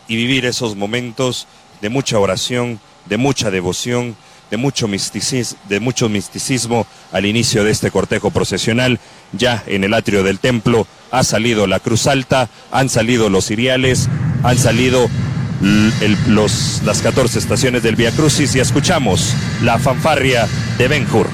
y 0.07 0.17
vivir 0.17 0.47
esos 0.47 0.77
momentos 0.77 1.47
de 1.83 1.91
mucha 1.91 2.19
oración, 2.19 2.81
de 3.09 3.17
mucha 3.17 3.51
devoción, 3.51 4.17
de 4.51 4.57
mucho, 4.57 4.89
misticismo, 4.89 5.59
de 5.69 5.81
mucho 5.81 6.09
misticismo 6.09 6.87
al 7.13 7.27
inicio 7.27 7.65
de 7.65 7.71
este 7.71 7.91
cortejo 7.91 8.31
procesional. 8.31 8.99
Ya 9.33 9.63
en 9.67 9.85
el 9.85 9.95
atrio 9.95 10.23
del 10.23 10.39
templo 10.39 10.87
ha 11.11 11.25
salido 11.25 11.67
la 11.67 11.81
cruz 11.81 12.07
alta, 12.07 12.49
han 12.71 12.89
salido 12.89 13.29
los 13.29 13.47
ciriales, 13.47 14.09
han 14.43 14.59
salido 14.59 15.09
las 15.61 17.03
14 17.03 17.39
estaciones 17.39 17.83
del 17.83 17.97
Via 17.97 18.13
Crucis 18.13 18.55
y 18.55 18.61
escuchamos 18.61 19.35
la 19.63 19.79
fanfarria 19.79 20.47
de 20.79 20.89
Ben 20.89 21.07
Hur. 21.13 21.29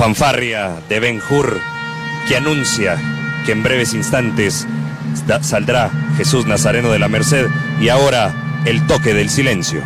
Fanfarria 0.00 0.80
de 0.88 0.98
Ben 0.98 1.20
Hur 1.28 1.60
que 2.26 2.34
anuncia 2.34 2.96
que 3.44 3.52
en 3.52 3.62
breves 3.62 3.92
instantes 3.92 4.66
saldrá 5.42 5.90
Jesús 6.16 6.46
Nazareno 6.46 6.90
de 6.90 6.98
la 6.98 7.08
Merced 7.08 7.48
y 7.82 7.90
ahora 7.90 8.32
el 8.64 8.86
toque 8.86 9.12
del 9.12 9.28
silencio. 9.28 9.82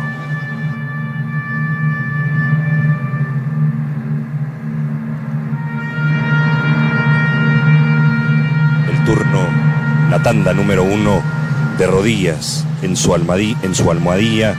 El 8.89 9.03
turno, 9.03 9.49
la 10.09 10.23
tanda 10.23 10.53
número 10.53 10.85
uno 10.85 11.21
de 11.77 11.87
rodillas 11.87 12.65
en 12.83 12.95
su, 12.95 13.13
en 13.13 13.75
su 13.75 13.91
almohadilla, 13.91 14.55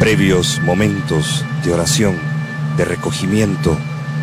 previos 0.00 0.60
momentos 0.64 1.44
de 1.62 1.74
oración, 1.74 2.16
de 2.76 2.84
recogimiento 2.84 3.78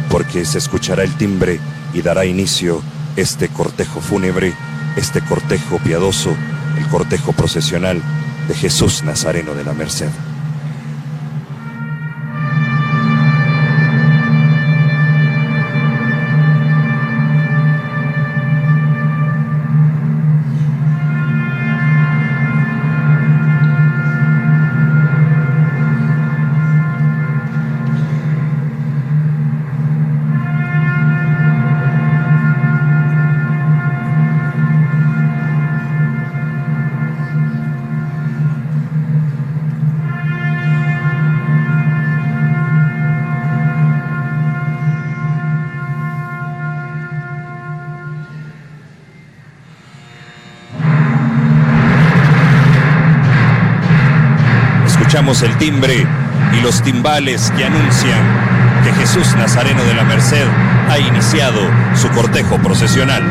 porque 0.10 0.46
se 0.46 0.58
escuchará 0.58 1.04
el 1.04 1.16
timbre 1.18 1.60
y 1.94 2.02
dará 2.02 2.26
inicio 2.26 2.82
este 3.16 3.50
cortejo 3.50 4.02
fúnebre, 4.02 4.54
este 4.96 5.22
cortejo 5.22 5.80
piadoso, 5.80 6.36
el 6.78 6.88
cortejo 6.88 7.34
procesional 7.34 8.02
de 8.48 8.54
Jesús 8.54 9.04
Nazareno 9.04 9.54
de 9.54 9.64
la 9.64 9.74
Merced. 9.74 10.10
El 55.28 55.58
timbre 55.58 56.08
y 56.58 56.62
los 56.62 56.82
timbales 56.82 57.52
que 57.58 57.66
anuncian 57.66 58.22
que 58.82 58.94
Jesús 58.94 59.36
Nazareno 59.36 59.84
de 59.84 59.94
la 59.94 60.06
Merced 60.06 60.48
ha 60.90 60.98
iniciado 60.98 61.60
su 61.96 62.08
cortejo 62.12 62.58
procesional. 62.60 63.24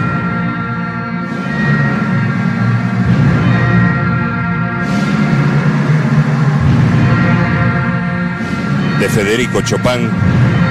De 9.01 9.09
Federico 9.09 9.63
Chopin, 9.63 10.11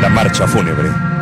la 0.02 0.10
marcha 0.10 0.46
fúnebre. 0.46 1.15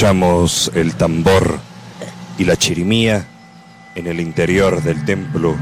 Escuchamos 0.00 0.72
el 0.74 0.94
tambor 0.94 1.58
y 2.38 2.46
la 2.46 2.56
chirimía 2.56 3.26
en 3.94 4.06
el 4.06 4.18
interior 4.18 4.82
del 4.82 5.04
templo 5.04 5.54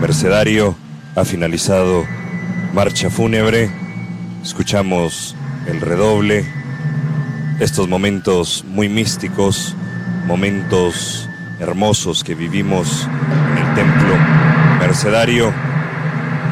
mercedario. 0.00 0.74
Ha 1.14 1.24
finalizado 1.24 2.04
marcha 2.74 3.10
fúnebre. 3.10 3.70
Escuchamos 4.42 5.36
el 5.68 5.80
redoble. 5.80 6.44
Estos 7.60 7.88
momentos 7.88 8.64
muy 8.66 8.88
místicos, 8.88 9.76
momentos 10.26 11.28
hermosos 11.60 12.24
que 12.24 12.34
vivimos 12.34 13.08
en 13.52 13.58
el 13.58 13.74
templo 13.76 14.16
mercedario. 14.80 15.54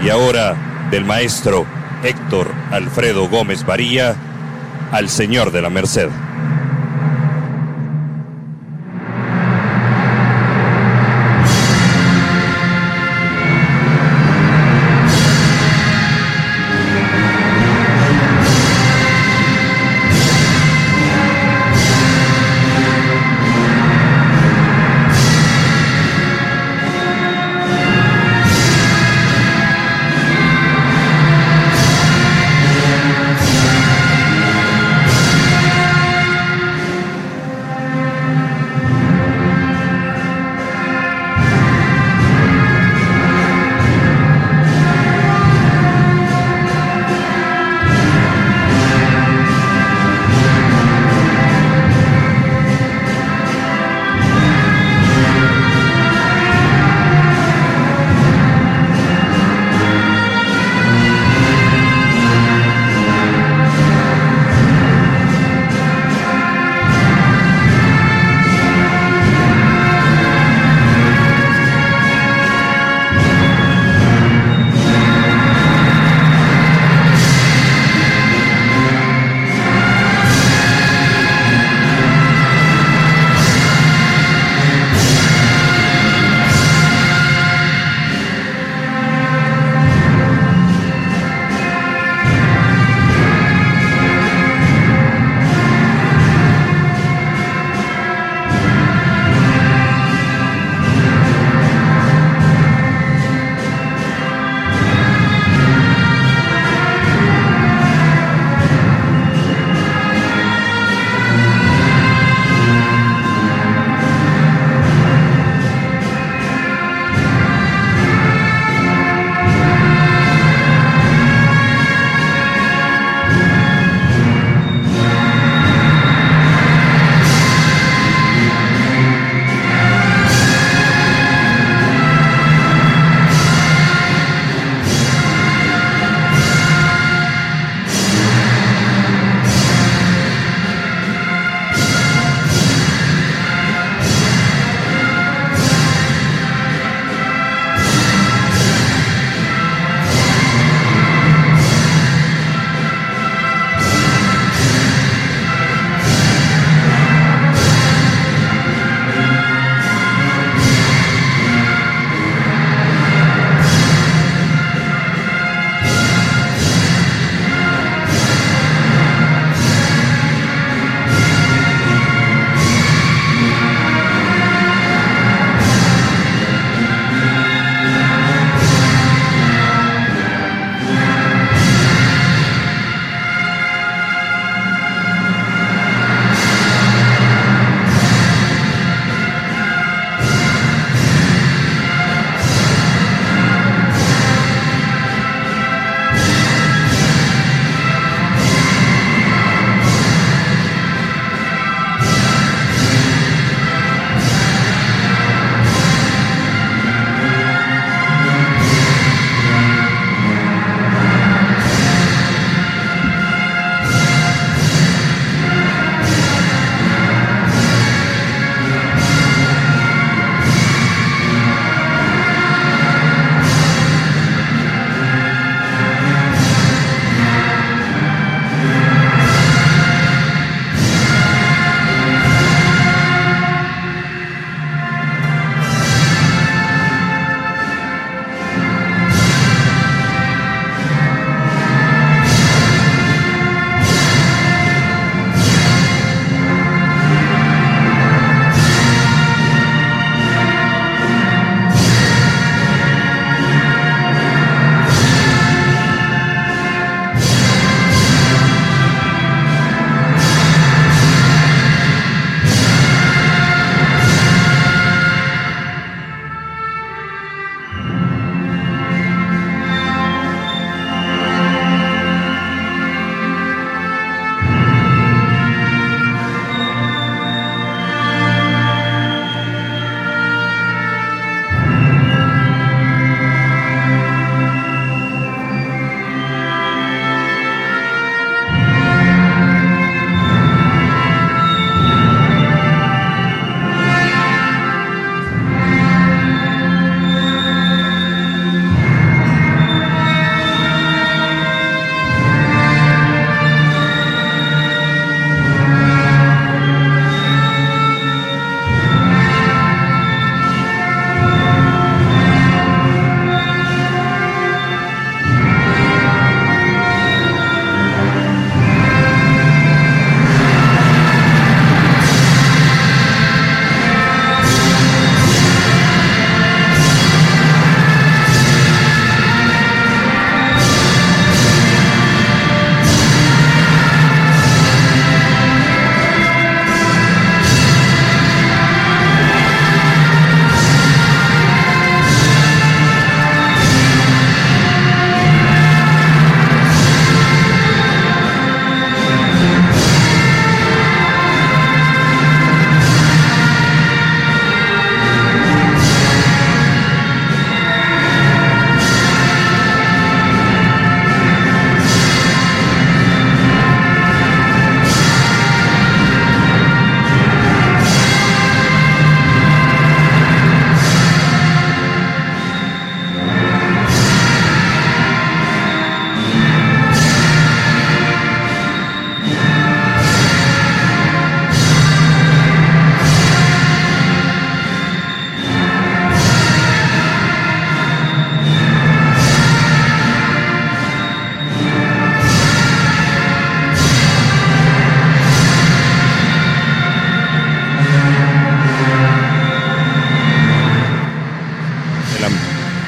Y 0.04 0.08
ahora 0.08 0.86
del 0.92 1.04
maestro 1.04 1.66
Héctor 2.04 2.54
Alfredo 2.70 3.28
Gómez 3.28 3.66
Varía 3.66 4.14
al 4.92 5.08
Señor 5.08 5.50
de 5.50 5.62
la 5.62 5.70
Merced. 5.70 6.10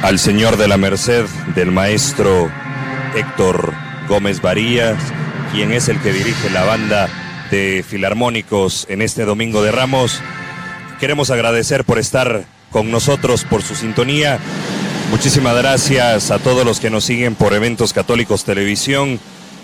Al 0.07 0.21
Señor 0.21 0.57
de 0.57 0.69
la 0.69 0.77
Merced 0.77 1.25
del 1.57 1.73
maestro 1.73 2.49
Héctor 3.17 3.75
Gómez 4.09 4.41
Varías, 4.41 4.97
quien 5.53 5.73
es 5.73 5.89
el 5.89 6.01
que 6.01 6.13
dirige 6.13 6.49
la 6.51 6.63
banda 6.63 7.09
de 7.51 7.85
filarmónicos 7.85 8.87
en 8.89 9.03
este 9.03 9.25
Domingo 9.25 9.65
de 9.65 9.73
Ramos. 9.73 10.21
Queremos 11.01 11.33
agradecer 11.33 11.83
por 11.83 11.99
estar 11.99 12.45
con 12.71 12.93
nosotros, 12.93 13.43
por 13.43 13.65
su 13.65 13.75
sintonía. 13.75 14.39
Muchísimas 15.11 15.57
gracias 15.57 16.31
a 16.31 16.39
todos 16.39 16.65
los 16.65 16.79
que 16.79 16.89
nos 16.89 17.03
siguen 17.03 17.35
por 17.35 17.53
Eventos 17.53 17.93
Católicos 17.93 18.45
Televisión, 18.45 19.19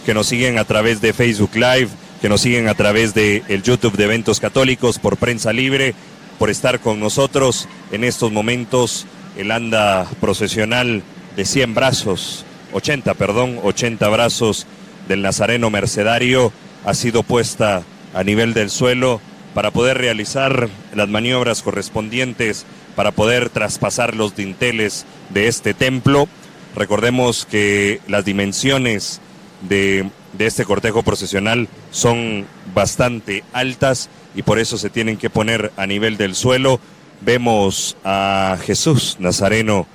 que 0.05 0.13
nos 0.13 0.27
siguen 0.27 0.59
a 0.59 0.65
través 0.65 1.01
de 1.01 1.13
Facebook 1.13 1.55
Live, 1.55 1.91
que 2.21 2.29
nos 2.29 2.41
siguen 2.41 2.69
a 2.69 2.75
través 2.75 3.15
de 3.15 3.45
el 3.47 3.63
YouTube 3.63 3.97
de 3.97 4.05
Eventos 4.07 4.41
Católicos 4.41 4.99
por 4.99 5.19
Prensa 5.19 5.53
Libre, 5.53 5.95
por 6.41 6.51
estar 6.51 6.81
con 6.81 6.99
nosotros 6.99 7.69
en 7.93 8.03
estos 8.03 8.33
momentos. 8.33 9.07
El 9.37 9.51
anda 9.51 10.07
procesional 10.21 11.03
de 11.37 11.45
100 11.45 11.75
brazos, 11.75 12.45
80, 12.73 13.15
perdón, 13.15 13.59
80 13.63 14.09
brazos 14.09 14.67
del 15.09 15.23
Nazareno 15.23 15.71
Mercedario 15.71 16.53
ha 16.85 16.95
sido 16.95 17.23
puesta 17.23 17.83
a 18.15 18.25
nivel 18.25 18.55
del 18.55 18.71
suelo 18.71 19.21
para 19.55 19.71
poder 19.71 19.99
realizar 19.99 20.69
las 20.95 21.09
maniobras 21.09 21.63
correspondientes 21.63 22.67
para 22.95 23.13
poder 23.13 23.51
traspasar 23.51 24.15
los 24.17 24.37
dinteles 24.37 25.07
de 25.31 25.49
este 25.49 25.75
templo. 25.75 26.29
Recordemos 26.75 27.47
que 27.47 28.01
las 28.09 28.25
dimensiones 28.25 29.21
de, 29.63 30.11
de, 30.33 30.47
este 30.47 30.65
cortejo 30.65 31.03
procesional 31.03 31.69
son 31.91 32.47
bastante 32.75 33.45
altas 33.53 34.09
y 34.35 34.43
por 34.43 34.59
eso 34.59 34.79
se 34.79 34.91
tienen 34.91 35.17
que 35.17 35.31
poner 35.31 35.73
a 35.77 35.87
nivel 35.87 36.17
del 36.17 36.35
suelo. 36.35 36.81
Vemos 37.25 37.97
a 38.05 38.59
Jesús 38.65 39.17
Nazareno 39.21 39.87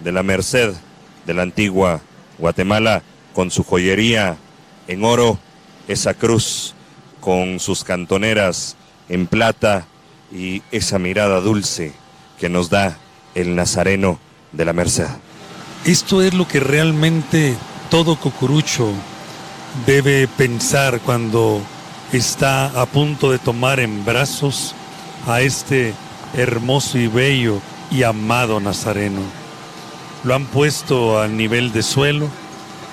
de 0.00 0.12
la 0.12 0.22
Merced 0.22 0.74
de 1.24 1.32
la 1.32 1.40
antigua 1.40 2.02
Guatemala 2.36 3.02
con 3.32 3.50
su 3.50 3.64
joyería 3.64 4.36
en 4.86 5.02
oro, 5.02 5.38
esa 5.88 6.12
cruz 6.12 6.74
con 7.20 7.58
sus 7.58 7.84
cantoneras 7.84 8.76
en 9.08 9.26
plata 9.26 9.86
y 10.30 10.62
esa 10.72 10.98
mirada 10.98 11.40
dulce 11.40 11.94
que 12.38 12.50
nos 12.50 12.68
da 12.68 12.98
el 13.34 13.56
Nazareno 13.56 14.18
de 14.52 14.64
la 14.66 14.74
Merced. 14.74 15.06
Esto 15.86 16.20
es 16.20 16.34
lo 16.34 16.46
que 16.46 16.60
realmente 16.60 17.54
todo 17.90 18.16
cucurucho 18.16 18.92
debe 19.86 20.28
pensar 20.28 21.00
cuando 21.00 21.62
está 22.12 22.66
a 22.78 22.84
punto 22.84 23.32
de 23.32 23.38
tomar 23.38 23.80
en 23.80 24.04
brazos 24.04 24.74
a 25.26 25.40
este 25.40 25.94
hermoso 26.36 26.98
y 26.98 27.06
bello 27.06 27.60
y 27.90 28.02
amado 28.02 28.60
Nazareno. 28.60 29.22
Lo 30.24 30.34
han 30.34 30.46
puesto 30.46 31.20
al 31.20 31.36
nivel 31.36 31.72
de 31.72 31.82
suelo 31.82 32.28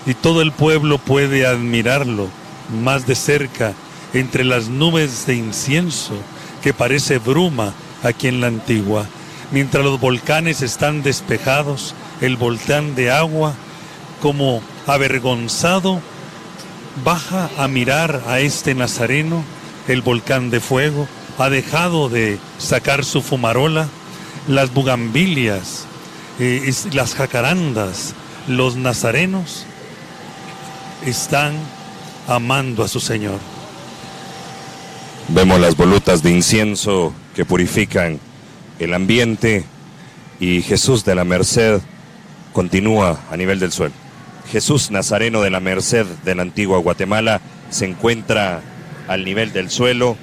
y 0.06 0.14
todo 0.14 0.42
el 0.42 0.52
pueblo 0.52 0.98
puede 0.98 1.46
admirarlo 1.46 2.28
más 2.84 3.08
de 3.08 3.16
cerca 3.16 3.74
entre 4.14 4.44
las 4.44 4.68
nubes 4.68 5.26
de 5.26 5.36
incienso 5.36 6.14
que 6.62 6.74
parece 6.74 7.18
bruma 7.18 7.74
aquí 8.04 8.28
en 8.28 8.42
la 8.42 8.48
antigua. 8.48 9.06
Mientras 9.52 9.84
los 9.84 10.00
volcanes 10.00 10.62
están 10.62 11.04
despejados, 11.04 11.96
el 12.22 12.38
volcán 12.38 12.96
de 12.96 13.12
agua, 13.12 13.54
como 14.22 14.62
avergonzado, 14.88 16.00
baja 17.04 17.50
a 17.58 17.68
mirar 17.68 18.24
a 18.28 18.40
este 18.40 18.76
nazareno, 18.76 19.44
el 19.88 20.02
volcán 20.02 20.50
de 20.50 20.60
fuego, 20.60 21.08
ha 21.42 21.50
dejado 21.50 22.10
de 22.10 22.40
sacar 22.58 23.06
su 23.06 23.22
fumarola, 23.22 23.88
las 24.48 24.74
bugambilias, 24.74 25.86
eh, 26.40 26.72
las 26.94 27.16
jacarandas, 27.16 28.14
los 28.48 28.76
nazarenos 28.76 29.66
están 31.06 31.54
amando 32.28 32.84
a 32.84 32.88
su 32.88 33.00
Señor. 33.00 33.40
Vemos 35.30 35.60
las 35.60 35.76
volutas 35.76 36.24
de 36.24 36.32
incienso 36.32 37.14
que 37.36 37.46
purifican 37.46 38.20
el 38.80 38.94
ambiente 38.94 39.64
y 40.40 40.62
Jesús 40.62 41.06
de 41.06 41.16
la 41.16 41.24
Merced 41.24 41.80
continúa 42.52 43.20
a 43.32 43.38
nivel 43.38 43.60
del 43.60 43.72
suelo. 43.72 43.94
Jesús 44.52 44.92
Nazareno 44.92 45.42
de 45.42 45.50
la 45.50 45.60
Merced 45.60 46.06
de 46.26 46.36
la 46.36 46.42
antigua 46.42 46.80
Guatemala 46.80 47.40
se 47.70 47.86
encuentra 47.86 48.62
al 49.08 49.24
nivel 49.24 49.54
del 49.54 49.70
suelo 49.70 50.18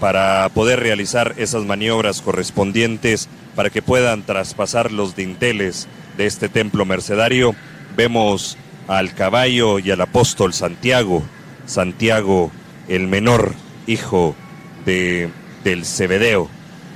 para 0.00 0.48
poder 0.50 0.80
realizar 0.80 1.34
esas 1.38 1.64
maniobras 1.64 2.20
correspondientes 2.20 3.28
para 3.54 3.70
que 3.70 3.82
puedan 3.82 4.22
traspasar 4.22 4.92
los 4.92 5.16
dinteles 5.16 5.88
de 6.16 6.26
este 6.26 6.48
templo 6.48 6.84
mercedario. 6.84 7.54
Vemos 7.96 8.56
al 8.88 9.14
caballo 9.14 9.78
y 9.78 9.90
al 9.90 10.00
apóstol 10.00 10.52
Santiago, 10.52 11.22
Santiago 11.66 12.50
el 12.88 13.08
menor 13.08 13.54
hijo 13.86 14.36
de, 14.84 15.30
del 15.64 15.84
Cebedeo, 15.84 16.48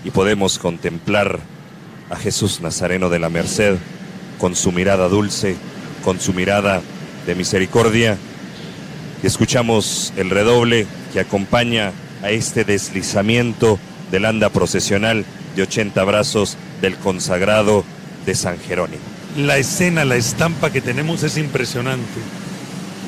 y 0.04 0.10
podemos 0.10 0.58
contemplar 0.58 1.40
a 2.10 2.16
Jesús 2.16 2.60
Nazareno 2.60 3.08
de 3.08 3.18
la 3.18 3.28
Merced 3.28 3.76
con 4.38 4.54
su 4.54 4.72
mirada 4.72 5.08
dulce, 5.08 5.56
con 6.04 6.20
su 6.20 6.32
mirada 6.32 6.80
de 7.26 7.34
misericordia, 7.34 8.16
y 9.22 9.26
escuchamos 9.26 10.12
el 10.16 10.30
redoble 10.30 10.86
que 11.12 11.20
acompaña 11.20 11.92
a 12.22 12.30
este 12.30 12.64
deslizamiento 12.64 13.78
del 14.10 14.24
anda 14.24 14.50
procesional 14.50 15.24
de 15.56 15.62
80 15.62 16.02
brazos 16.04 16.56
del 16.80 16.96
consagrado 16.96 17.84
de 18.26 18.34
San 18.34 18.58
Jerónimo 18.58 19.20
la 19.36 19.58
escena, 19.58 20.04
la 20.04 20.16
estampa 20.16 20.70
que 20.70 20.80
tenemos 20.80 21.22
es 21.22 21.36
impresionante. 21.36 22.20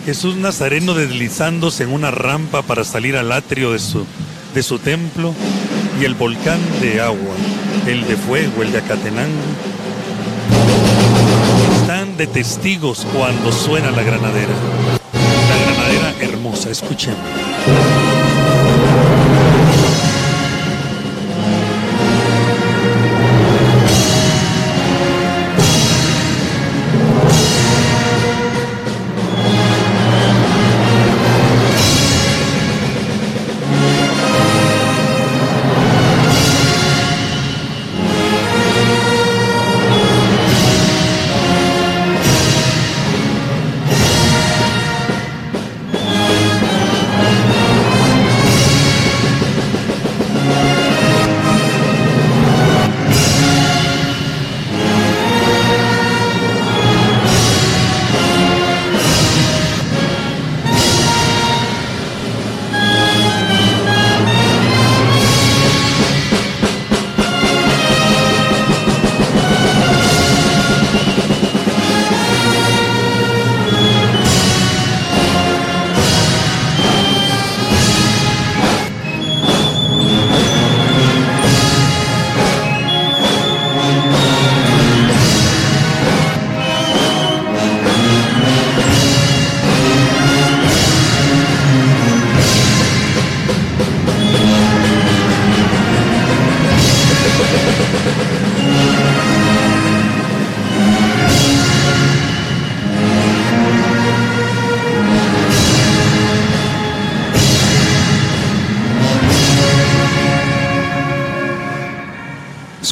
Jesús 0.05 0.37
Nazareno 0.37 0.95
deslizándose 0.95 1.85
en 1.85 1.91
una 1.91 2.11
rampa 2.11 2.63
para 2.63 2.85
salir 2.85 3.17
al 3.17 3.33
atrio 3.33 3.73
de 3.73 3.79
su, 3.79 4.07
de 4.55 4.63
su 4.63 4.79
templo 4.79 5.35
y 6.01 6.05
el 6.05 6.15
volcán 6.15 6.61
de 6.81 7.01
agua, 7.01 7.35
el 7.87 8.07
de 8.07 8.17
fuego, 8.17 8.63
el 8.63 8.73
de 8.73 8.79
Acatenango, 8.79 9.43
están 11.81 12.17
de 12.17 12.27
testigos 12.27 13.07
cuando 13.17 13.53
suena 13.53 13.91
la 13.91 14.03
granadera. 14.03 14.55
La 15.13 15.73
granadera 15.73 16.15
hermosa, 16.21 16.71
escuchen. 16.71 17.15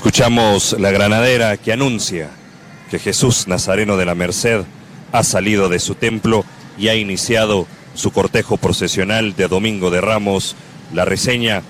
Escuchamos 0.01 0.77
la 0.81 0.91
granadera 0.93 1.59
que 1.59 1.75
anuncia 1.75 2.31
que 2.91 2.99
Jesús 2.99 3.47
Nazareno 3.49 3.99
de 3.99 4.07
la 4.07 4.15
Merced 4.15 4.63
ha 5.13 5.23
salido 5.23 5.69
de 5.69 5.79
su 5.79 5.95
templo 5.95 6.43
y 6.79 6.89
ha 6.89 6.95
iniciado 6.95 7.67
su 7.93 8.11
cortejo 8.11 8.57
procesional 8.57 9.37
de 9.37 9.47
Domingo 9.47 9.91
de 9.91 10.01
Ramos. 10.01 10.57
La 10.95 11.05
reseña, 11.05 11.61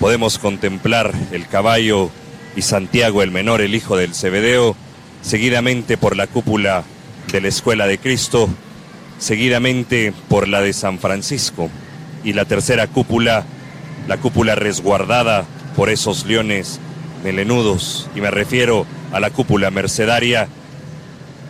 podemos 0.00 0.40
contemplar 0.40 1.12
el 1.30 1.46
caballo 1.46 2.10
y 2.56 2.62
Santiago 2.62 3.22
el 3.22 3.30
Menor, 3.30 3.60
el 3.60 3.76
hijo 3.76 3.96
del 3.96 4.12
Cebedeo, 4.12 4.74
seguidamente 5.22 5.96
por 5.96 6.16
la 6.16 6.26
cúpula 6.26 6.82
de 7.30 7.42
la 7.42 7.48
Escuela 7.48 7.86
de 7.86 7.98
Cristo, 7.98 8.48
seguidamente 9.20 10.12
por 10.28 10.48
la 10.48 10.62
de 10.62 10.72
San 10.72 10.98
Francisco 10.98 11.70
y 12.24 12.32
la 12.32 12.44
tercera 12.44 12.88
cúpula, 12.88 13.44
la 14.08 14.16
cúpula 14.16 14.56
resguardada 14.56 15.44
por 15.76 15.90
esos 15.90 16.26
leones 16.26 16.80
melenudos, 17.22 18.08
y 18.14 18.20
me 18.20 18.30
refiero 18.30 18.86
a 19.12 19.20
la 19.20 19.30
cúpula 19.30 19.70
mercedaria, 19.70 20.48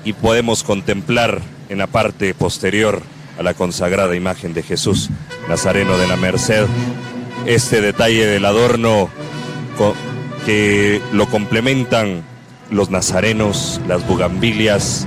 y 0.04 0.12
podemos 0.12 0.62
contemplar 0.62 1.40
en 1.68 1.78
la 1.78 1.86
parte 1.86 2.34
posterior 2.34 3.02
a 3.38 3.42
la 3.42 3.54
consagrada 3.54 4.14
imagen 4.16 4.52
de 4.52 4.62
Jesús 4.62 5.10
Nazareno 5.48 5.96
de 5.96 6.06
la 6.06 6.16
Merced, 6.16 6.66
este 7.46 7.80
detalle 7.80 8.26
del 8.26 8.44
adorno 8.44 9.08
que 10.44 11.00
lo 11.12 11.26
complementan 11.26 12.22
los 12.70 12.90
nazarenos, 12.90 13.80
las 13.86 14.06
bugambilias 14.06 15.06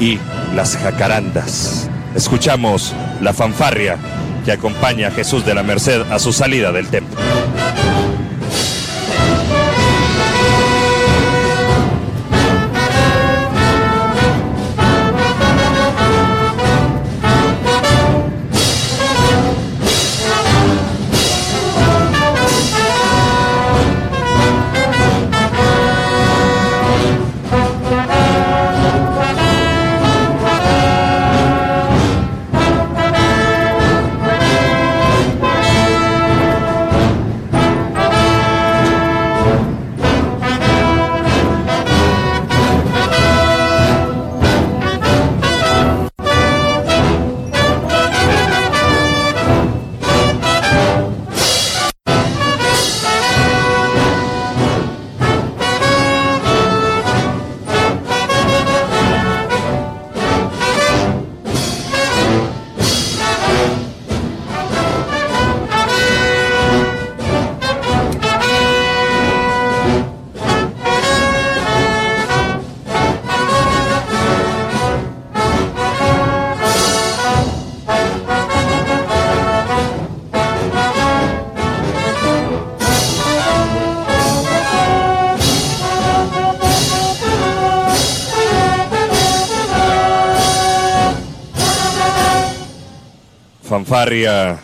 y 0.00 0.18
las 0.54 0.76
jacarandas. 0.76 1.88
Escuchamos 2.14 2.92
la 3.20 3.32
fanfarria 3.32 3.98
que 4.44 4.52
acompaña 4.52 5.08
a 5.08 5.10
Jesús 5.10 5.44
de 5.44 5.54
la 5.54 5.62
Merced 5.62 6.02
a 6.10 6.18
su 6.18 6.32
salida 6.32 6.72
del 6.72 6.88
templo. 6.88 7.20
Fanfarria, 93.74 94.60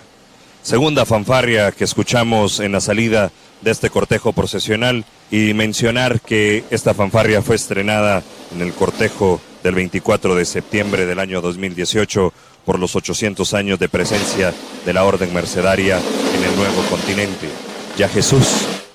segunda 0.62 1.04
fanfarria 1.04 1.72
que 1.72 1.82
escuchamos 1.82 2.60
en 2.60 2.70
la 2.70 2.80
salida 2.80 3.32
de 3.60 3.72
este 3.72 3.90
cortejo 3.90 4.32
procesional 4.32 5.04
y 5.32 5.52
mencionar 5.52 6.20
que 6.20 6.62
esta 6.70 6.94
fanfarria 6.94 7.42
fue 7.42 7.56
estrenada 7.56 8.22
en 8.54 8.62
el 8.62 8.72
cortejo 8.72 9.40
del 9.64 9.74
24 9.74 10.36
de 10.36 10.44
septiembre 10.44 11.06
del 11.06 11.18
año 11.18 11.40
2018 11.40 12.32
por 12.64 12.78
los 12.78 12.94
800 12.94 13.52
años 13.54 13.80
de 13.80 13.88
presencia 13.88 14.54
de 14.86 14.92
la 14.92 15.02
Orden 15.02 15.34
Mercedaria 15.34 15.98
en 15.98 16.44
el 16.44 16.54
nuevo 16.54 16.80
continente. 16.88 17.48
Ya 17.98 18.08
Jesús 18.08 18.46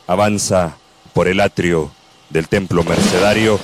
avanza 0.07 0.77
por 1.11 1.27
el 1.27 1.41
atrio 1.41 1.91
del 2.29 2.47
templo 2.47 2.85
mercedario. 2.85 3.59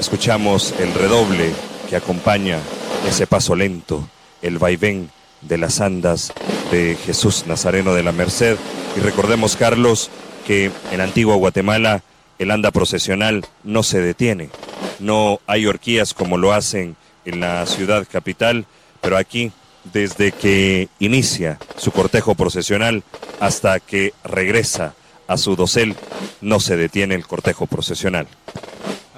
Escuchamos 0.00 0.74
el 0.80 0.92
redoble 0.92 1.52
que 1.88 1.94
acompaña 1.94 2.58
ese 3.06 3.28
paso 3.28 3.54
lento, 3.54 4.08
el 4.42 4.58
vaivén 4.58 5.12
de 5.42 5.58
las 5.58 5.80
andas 5.80 6.32
de 6.70 6.96
Jesús 7.04 7.44
Nazareno 7.46 7.94
de 7.94 8.02
la 8.02 8.12
Merced. 8.12 8.56
Y 8.96 9.00
recordemos, 9.00 9.56
Carlos, 9.56 10.10
que 10.46 10.70
en 10.92 11.00
Antigua 11.00 11.36
Guatemala 11.36 12.02
el 12.38 12.50
anda 12.50 12.70
procesional 12.70 13.44
no 13.64 13.82
se 13.82 14.00
detiene. 14.00 14.50
No 14.98 15.40
hay 15.46 15.66
horquillas 15.66 16.14
como 16.14 16.38
lo 16.38 16.52
hacen 16.52 16.96
en 17.24 17.40
la 17.40 17.66
ciudad 17.66 18.06
capital, 18.10 18.66
pero 19.00 19.16
aquí, 19.16 19.52
desde 19.92 20.32
que 20.32 20.88
inicia 20.98 21.58
su 21.76 21.92
cortejo 21.92 22.34
procesional 22.34 23.02
hasta 23.40 23.80
que 23.80 24.12
regresa 24.24 24.94
a 25.26 25.36
su 25.36 25.56
dosel, 25.56 25.94
no 26.40 26.60
se 26.60 26.76
detiene 26.76 27.14
el 27.14 27.26
cortejo 27.26 27.66
procesional. 27.66 28.26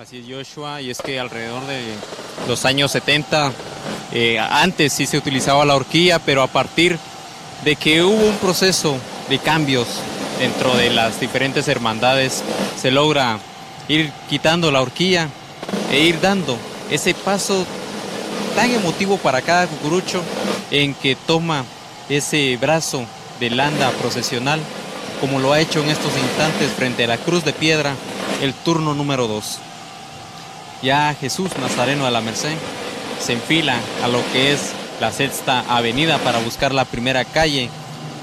Así 0.00 0.16
es, 0.16 0.24
Joshua, 0.26 0.80
y 0.80 0.88
es 0.88 1.02
que 1.02 1.20
alrededor 1.20 1.66
de 1.66 1.82
los 2.48 2.64
años 2.64 2.90
70 2.90 3.52
eh, 4.12 4.38
antes 4.38 4.94
sí 4.94 5.04
se 5.04 5.18
utilizaba 5.18 5.66
la 5.66 5.76
horquilla, 5.76 6.18
pero 6.18 6.42
a 6.42 6.46
partir 6.46 6.98
de 7.66 7.76
que 7.76 8.02
hubo 8.02 8.28
un 8.28 8.36
proceso 8.36 8.96
de 9.28 9.38
cambios 9.38 9.86
dentro 10.38 10.74
de 10.74 10.88
las 10.88 11.20
diferentes 11.20 11.68
hermandades, 11.68 12.42
se 12.80 12.90
logra 12.90 13.40
ir 13.88 14.10
quitando 14.30 14.70
la 14.70 14.80
horquilla 14.80 15.28
e 15.92 16.00
ir 16.00 16.18
dando 16.18 16.56
ese 16.90 17.12
paso 17.12 17.66
tan 18.56 18.70
emotivo 18.70 19.18
para 19.18 19.42
cada 19.42 19.66
cucurucho 19.66 20.22
en 20.70 20.94
que 20.94 21.14
toma 21.14 21.66
ese 22.08 22.56
brazo 22.56 23.04
de 23.38 23.50
landa 23.50 23.90
procesional, 24.00 24.60
como 25.20 25.40
lo 25.40 25.52
ha 25.52 25.60
hecho 25.60 25.82
en 25.82 25.90
estos 25.90 26.16
instantes 26.16 26.70
frente 26.70 27.04
a 27.04 27.08
la 27.08 27.18
cruz 27.18 27.44
de 27.44 27.52
piedra, 27.52 27.94
el 28.40 28.54
turno 28.54 28.94
número 28.94 29.28
2. 29.28 29.58
Ya 30.82 31.14
Jesús 31.14 31.50
Nazareno 31.60 32.06
de 32.06 32.10
la 32.10 32.22
Merced 32.22 32.56
se 33.20 33.34
enfila 33.34 33.76
a 34.02 34.08
lo 34.08 34.20
que 34.32 34.52
es 34.52 34.72
la 34.98 35.12
sexta 35.12 35.62
avenida 35.68 36.18
para 36.18 36.38
buscar 36.38 36.72
la 36.72 36.86
primera 36.86 37.24
calle 37.26 37.68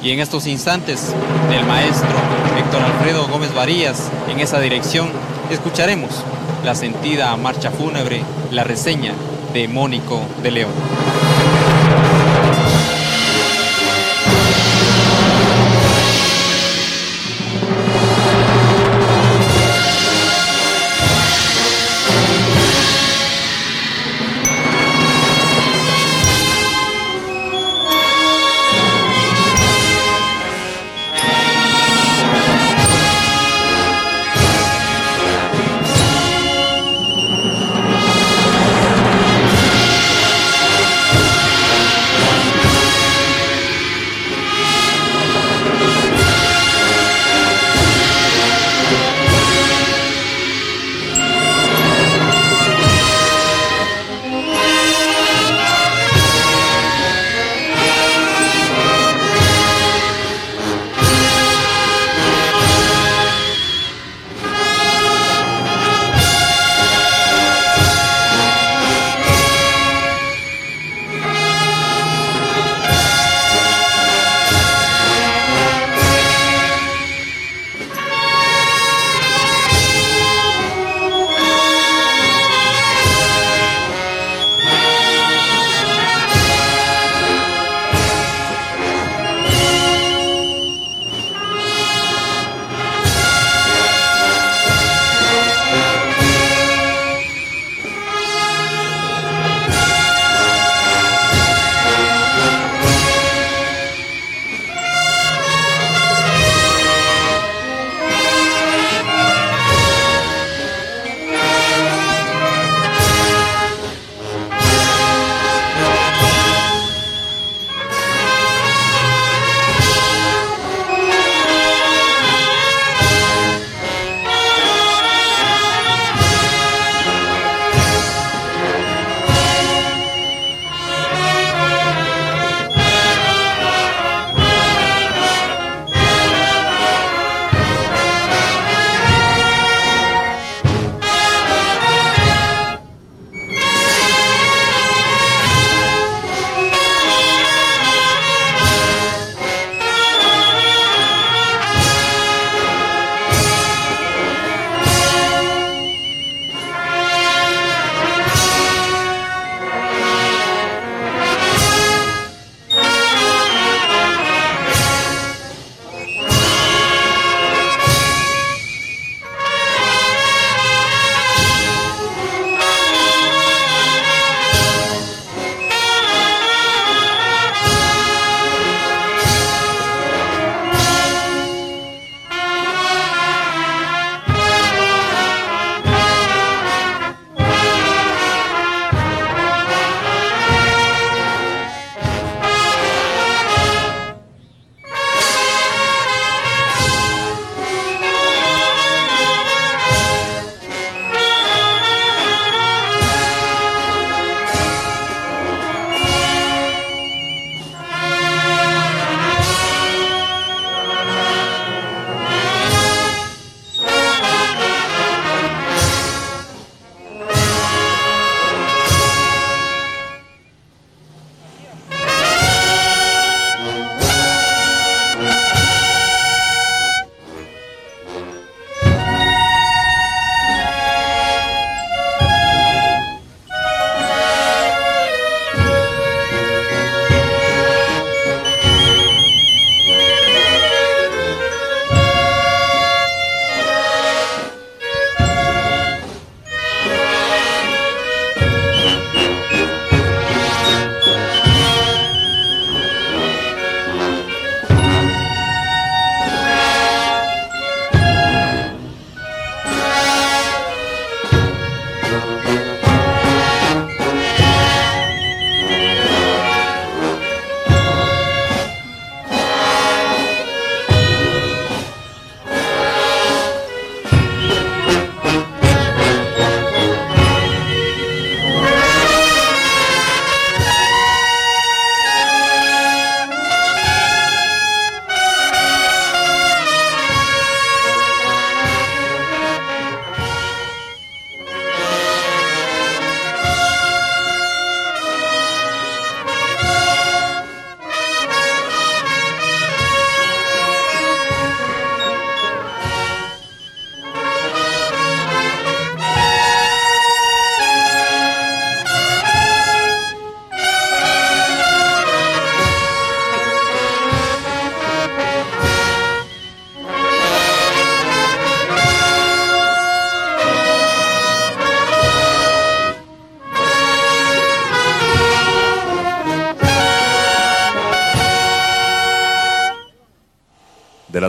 y 0.02 0.12
en 0.12 0.20
estos 0.20 0.48
instantes 0.48 1.14
del 1.50 1.66
maestro 1.66 2.10
Héctor 2.58 2.82
Alfredo 2.82 3.28
Gómez 3.28 3.54
Varillas 3.54 4.10
en 4.28 4.40
esa 4.40 4.60
dirección 4.60 5.12
escucharemos 5.52 6.24
la 6.66 6.74
sentida 6.74 7.36
marcha 7.38 7.70
fúnebre, 7.70 8.24
la 8.52 8.64
reseña 8.64 9.14
de 9.54 9.68
Mónico 9.68 10.22
de 10.42 10.52
León. 10.52 10.72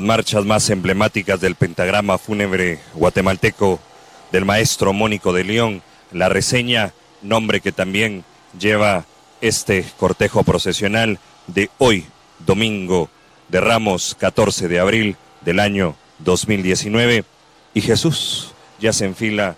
Marchas 0.09 0.47
más 0.47 0.71
emblemáticas 0.71 1.39
del 1.39 1.55
pentagrama 1.55 2.17
fúnebre 2.17 2.79
guatemalteco 2.95 3.79
del 4.33 4.47
maestro 4.47 4.95
Mónico 4.95 5.35
de 5.35 5.45
León, 5.45 5.83
la 6.13 6.31
reseña, 6.31 6.95
nombre 7.21 7.61
que 7.61 7.73
también 7.73 8.25
lleva 8.59 9.05
este 9.43 9.85
cortejo 9.99 10.45
procesional 10.45 11.19
de 11.47 11.69
hoy, 11.77 12.07
domingo 12.39 13.11
de 13.51 13.61
Ramos, 13.61 14.17
14 14.19 14.67
de 14.67 14.81
abril 14.81 15.19
del 15.43 15.61
año 15.61 15.95
2019, 16.21 17.27
y 17.75 17.81
Jesús 17.83 18.55
ya 18.81 18.95
se 18.95 19.05
enfila 19.05 19.57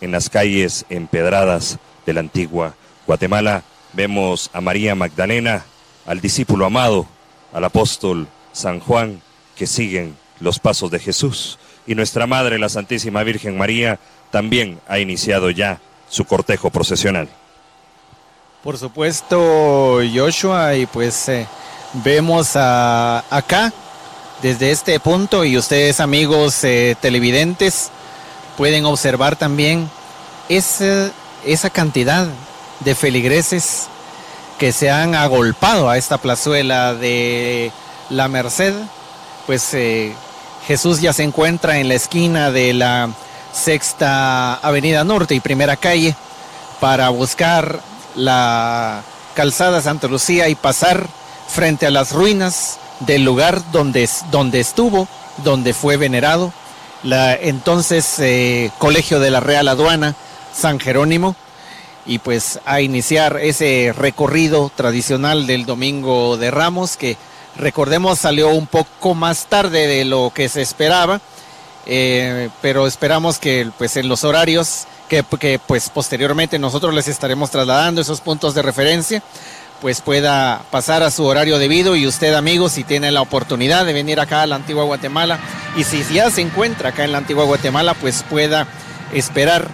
en 0.00 0.10
las 0.10 0.28
calles 0.28 0.84
empedradas 0.90 1.78
de 2.06 2.12
la 2.12 2.18
antigua 2.18 2.74
Guatemala. 3.06 3.62
Vemos 3.92 4.50
a 4.52 4.60
María 4.60 4.96
Magdalena, 4.96 5.64
al 6.06 6.20
discípulo 6.20 6.66
amado, 6.66 7.06
al 7.52 7.62
apóstol 7.62 8.26
San 8.50 8.80
Juan, 8.80 9.22
que 9.56 9.66
siguen 9.66 10.16
los 10.40 10.58
pasos 10.58 10.90
de 10.90 10.98
Jesús. 10.98 11.58
Y 11.86 11.94
nuestra 11.94 12.26
Madre, 12.26 12.58
la 12.58 12.68
Santísima 12.68 13.22
Virgen 13.22 13.58
María, 13.58 13.98
también 14.30 14.80
ha 14.88 14.98
iniciado 14.98 15.50
ya 15.50 15.80
su 16.08 16.24
cortejo 16.24 16.70
procesional. 16.70 17.28
Por 18.62 18.78
supuesto, 18.78 19.98
Joshua, 20.14 20.76
y 20.76 20.86
pues 20.86 21.28
eh, 21.28 21.46
vemos 22.04 22.54
acá, 22.54 23.72
desde 24.40 24.70
este 24.70 25.00
punto, 25.00 25.44
y 25.44 25.56
ustedes 25.56 25.98
amigos 25.98 26.62
eh, 26.62 26.96
televidentes, 27.00 27.90
pueden 28.56 28.84
observar 28.84 29.36
también 29.36 29.90
esa, 30.48 31.10
esa 31.44 31.70
cantidad 31.70 32.28
de 32.80 32.94
feligreses 32.94 33.88
que 34.58 34.72
se 34.72 34.90
han 34.90 35.14
agolpado 35.14 35.88
a 35.88 35.98
esta 35.98 36.18
plazuela 36.18 36.94
de 36.94 37.72
la 38.10 38.28
Merced, 38.28 38.74
pues 39.46 39.74
eh, 39.74 40.12
Jesús 40.66 41.00
ya 41.00 41.12
se 41.12 41.22
encuentra 41.22 41.78
en 41.78 41.88
la 41.88 41.94
esquina 41.94 42.50
de 42.50 42.72
la 42.72 43.10
Sexta 43.52 44.54
Avenida 44.54 45.04
Norte 45.04 45.34
y 45.34 45.40
Primera 45.40 45.76
Calle 45.76 46.14
para 46.80 47.08
buscar 47.10 47.80
la 48.14 49.02
calzada 49.34 49.80
Santa 49.80 50.08
Lucía 50.08 50.48
y 50.48 50.54
pasar 50.54 51.06
frente 51.48 51.86
a 51.86 51.90
las 51.90 52.12
ruinas 52.12 52.78
del 53.00 53.24
lugar 53.24 53.62
donde, 53.72 54.08
donde 54.30 54.60
estuvo, 54.60 55.08
donde 55.44 55.74
fue 55.74 55.96
venerado, 55.96 56.52
la 57.02 57.34
entonces 57.34 58.18
eh, 58.20 58.70
Colegio 58.78 59.20
de 59.20 59.30
la 59.30 59.40
Real 59.40 59.68
Aduana 59.68 60.14
San 60.54 60.78
Jerónimo, 60.78 61.34
y 62.06 62.18
pues 62.18 62.58
a 62.64 62.80
iniciar 62.80 63.38
ese 63.40 63.94
recorrido 63.96 64.70
tradicional 64.74 65.46
del 65.46 65.66
Domingo 65.66 66.36
de 66.36 66.50
Ramos 66.50 66.96
que 66.96 67.16
recordemos 67.56 68.18
salió 68.18 68.50
un 68.50 68.66
poco 68.66 69.14
más 69.14 69.46
tarde 69.46 69.86
de 69.86 70.04
lo 70.04 70.32
que 70.34 70.48
se 70.48 70.62
esperaba, 70.62 71.20
eh, 71.86 72.48
pero 72.60 72.86
esperamos 72.86 73.38
que 73.38 73.70
pues 73.76 73.96
en 73.96 74.08
los 74.08 74.24
horarios 74.24 74.86
que, 75.08 75.24
que, 75.38 75.58
pues 75.58 75.90
posteriormente 75.90 76.58
nosotros 76.58 76.94
les 76.94 77.08
estaremos 77.08 77.50
trasladando 77.50 78.00
esos 78.00 78.20
puntos 78.20 78.54
de 78.54 78.62
referencia 78.62 79.22
pues 79.80 80.00
pueda 80.00 80.62
pasar 80.70 81.02
a 81.02 81.10
su 81.10 81.24
horario 81.24 81.58
debido 81.58 81.96
y 81.96 82.06
usted 82.06 82.34
amigos 82.34 82.70
si 82.70 82.84
tiene 82.84 83.10
la 83.10 83.20
oportunidad 83.20 83.84
de 83.84 83.92
venir 83.92 84.20
acá 84.20 84.42
a 84.42 84.46
la 84.46 84.54
antigua 84.54 84.84
Guatemala 84.84 85.40
y 85.76 85.82
si 85.82 86.04
ya 86.04 86.30
se 86.30 86.40
encuentra 86.40 86.90
acá 86.90 87.02
en 87.02 87.10
la 87.10 87.18
antigua 87.18 87.44
Guatemala 87.44 87.94
pues 87.94 88.24
pueda 88.30 88.68
esperar 89.12 89.66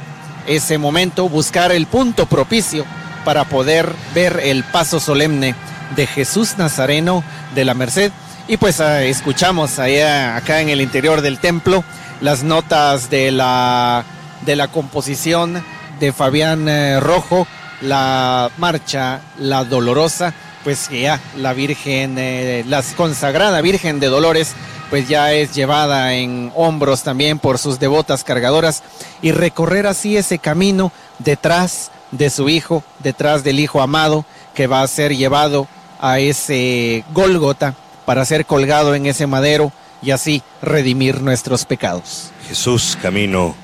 ese 0.46 0.78
momento, 0.78 1.28
buscar 1.28 1.72
el 1.72 1.86
punto 1.86 2.24
propicio 2.24 2.86
para 3.26 3.44
poder 3.44 3.92
ver 4.14 4.40
el 4.42 4.64
paso 4.64 4.98
solemne 4.98 5.54
de 5.96 6.06
Jesús 6.06 6.58
Nazareno 6.58 7.24
de 7.54 7.64
la 7.64 7.74
Merced. 7.74 8.12
Y 8.46 8.56
pues 8.56 8.80
ah, 8.80 9.02
escuchamos 9.04 9.78
allá, 9.78 10.36
acá 10.36 10.60
en 10.60 10.68
el 10.68 10.80
interior 10.80 11.20
del 11.20 11.38
templo 11.38 11.84
las 12.20 12.42
notas 12.42 13.10
de 13.10 13.30
la, 13.30 14.04
de 14.44 14.56
la 14.56 14.68
composición 14.68 15.62
de 16.00 16.12
Fabián 16.12 16.68
eh, 16.68 17.00
Rojo, 17.00 17.46
la 17.80 18.50
marcha 18.58 19.20
La 19.38 19.64
Dolorosa, 19.64 20.34
pues 20.64 20.88
ya 20.88 21.20
la 21.36 21.52
Virgen, 21.52 22.16
eh, 22.18 22.64
la 22.66 22.82
consagrada 22.96 23.60
Virgen 23.60 24.00
de 24.00 24.08
Dolores 24.08 24.54
pues 24.90 25.06
ya 25.06 25.32
es 25.32 25.54
llevada 25.54 26.14
en 26.14 26.50
hombros 26.54 27.02
también 27.02 27.38
por 27.38 27.58
sus 27.58 27.78
devotas 27.78 28.24
cargadoras 28.24 28.82
y 29.20 29.32
recorrer 29.32 29.86
así 29.86 30.16
ese 30.16 30.38
camino 30.38 30.92
detrás 31.18 31.90
de 32.10 32.30
su 32.30 32.48
hijo, 32.48 32.82
detrás 33.00 33.44
del 33.44 33.60
hijo 33.60 33.82
amado 33.82 34.24
que 34.54 34.66
va 34.66 34.80
a 34.80 34.88
ser 34.88 35.14
llevado 35.14 35.68
a 35.98 36.18
ese 36.18 37.04
Gólgota 37.12 37.74
para 38.06 38.24
ser 38.24 38.46
colgado 38.46 38.94
en 38.94 39.06
ese 39.06 39.26
madero 39.26 39.72
y 40.02 40.12
así 40.12 40.42
redimir 40.62 41.20
nuestros 41.20 41.64
pecados. 41.64 42.30
Jesús 42.48 42.96
camino 43.02 43.54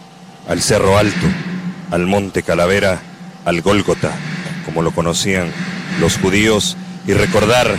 al 0.49 0.61
Cerro 0.61 0.99
Alto, 0.99 1.26
al 1.91 2.07
Monte 2.07 2.43
Calavera, 2.43 3.01
al 3.45 3.62
Gólgota, 3.62 4.11
como 4.64 4.82
lo 4.82 4.91
conocían 4.91 5.51
los 6.01 6.18
judíos, 6.18 6.76
y 7.07 7.12
recordar 7.12 7.74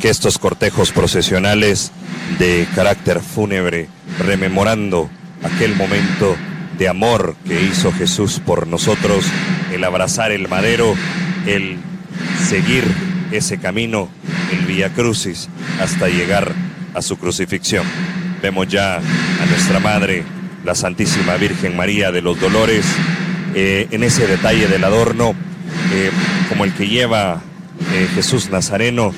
que 0.00 0.10
estos 0.10 0.38
cortejos 0.38 0.92
procesionales 0.92 1.90
de 2.38 2.66
carácter 2.74 3.20
fúnebre, 3.20 3.88
rememorando 4.18 5.10
aquel 5.42 5.74
momento 5.76 6.36
de 6.78 6.88
amor 6.88 7.36
que 7.46 7.62
hizo 7.62 7.92
Jesús 7.92 8.40
por 8.44 8.66
nosotros, 8.66 9.24
el 9.72 9.84
abrazar 9.84 10.32
el 10.32 10.48
madero, 10.48 10.94
el 11.46 11.78
seguir 12.48 13.11
ese 13.32 13.58
camino, 13.58 14.08
el 14.52 14.66
Vía 14.66 14.92
Crucis, 14.92 15.48
hasta 15.80 16.08
llegar 16.08 16.52
a 16.94 17.02
su 17.02 17.16
crucifixión. 17.16 17.86
Vemos 18.42 18.68
ya 18.68 18.96
a 18.96 19.46
nuestra 19.48 19.80
Madre, 19.80 20.24
la 20.64 20.74
Santísima 20.74 21.36
Virgen 21.36 21.76
María 21.76 22.12
de 22.12 22.22
los 22.22 22.40
Dolores, 22.40 22.84
eh, 23.54 23.88
en 23.90 24.02
ese 24.02 24.26
detalle 24.26 24.68
del 24.68 24.84
adorno, 24.84 25.34
eh, 25.92 26.10
como 26.48 26.64
el 26.64 26.72
que 26.72 26.88
lleva 26.88 27.40
eh, 27.92 28.08
Jesús 28.14 28.50
Nazareno, 28.50 29.12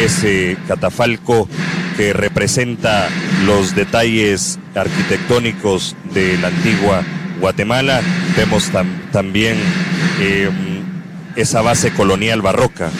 ese 0.00 0.56
catafalco 0.68 1.48
que 1.96 2.12
representa 2.12 3.08
los 3.46 3.74
detalles 3.74 4.58
arquitectónicos 4.74 5.96
de 6.14 6.38
la 6.38 6.48
antigua 6.48 7.02
Guatemala. 7.40 8.00
Vemos 8.36 8.70
también 9.12 9.56
esa 11.36 11.60
base 11.60 11.92
colonial 11.92 12.40
barroca 12.40 12.90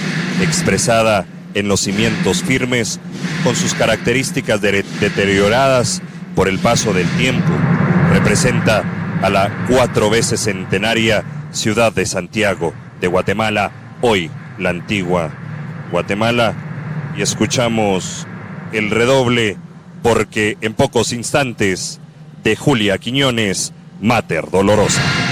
expresada 0.42 1.26
en 1.54 1.68
los 1.68 1.80
cimientos 1.80 2.42
firmes 2.42 3.00
con 3.44 3.56
sus 3.56 3.74
características 3.74 4.60
deterioradas 4.60 6.02
por 6.34 6.48
el 6.48 6.58
paso 6.58 6.92
del 6.92 7.08
tiempo. 7.16 7.52
Representa 8.12 8.84
a 9.22 9.30
la 9.30 9.66
cuatro 9.68 10.10
veces 10.10 10.40
centenaria 10.40 11.24
ciudad 11.52 11.92
de 11.92 12.06
Santiago 12.06 12.72
de 13.00 13.08
Guatemala, 13.08 13.70
hoy 14.00 14.30
la 14.58 14.70
antigua 14.70 15.30
Guatemala 15.90 16.54
y 17.16 17.22
escuchamos 17.22 18.26
el 18.72 18.90
redoble 18.90 19.56
porque 20.02 20.56
en 20.60 20.74
pocos 20.74 21.12
instantes 21.12 22.00
de 22.42 22.56
Julia 22.56 22.98
Quiñones, 22.98 23.72
Mater 24.00 24.50
Dolorosa. 24.50 25.31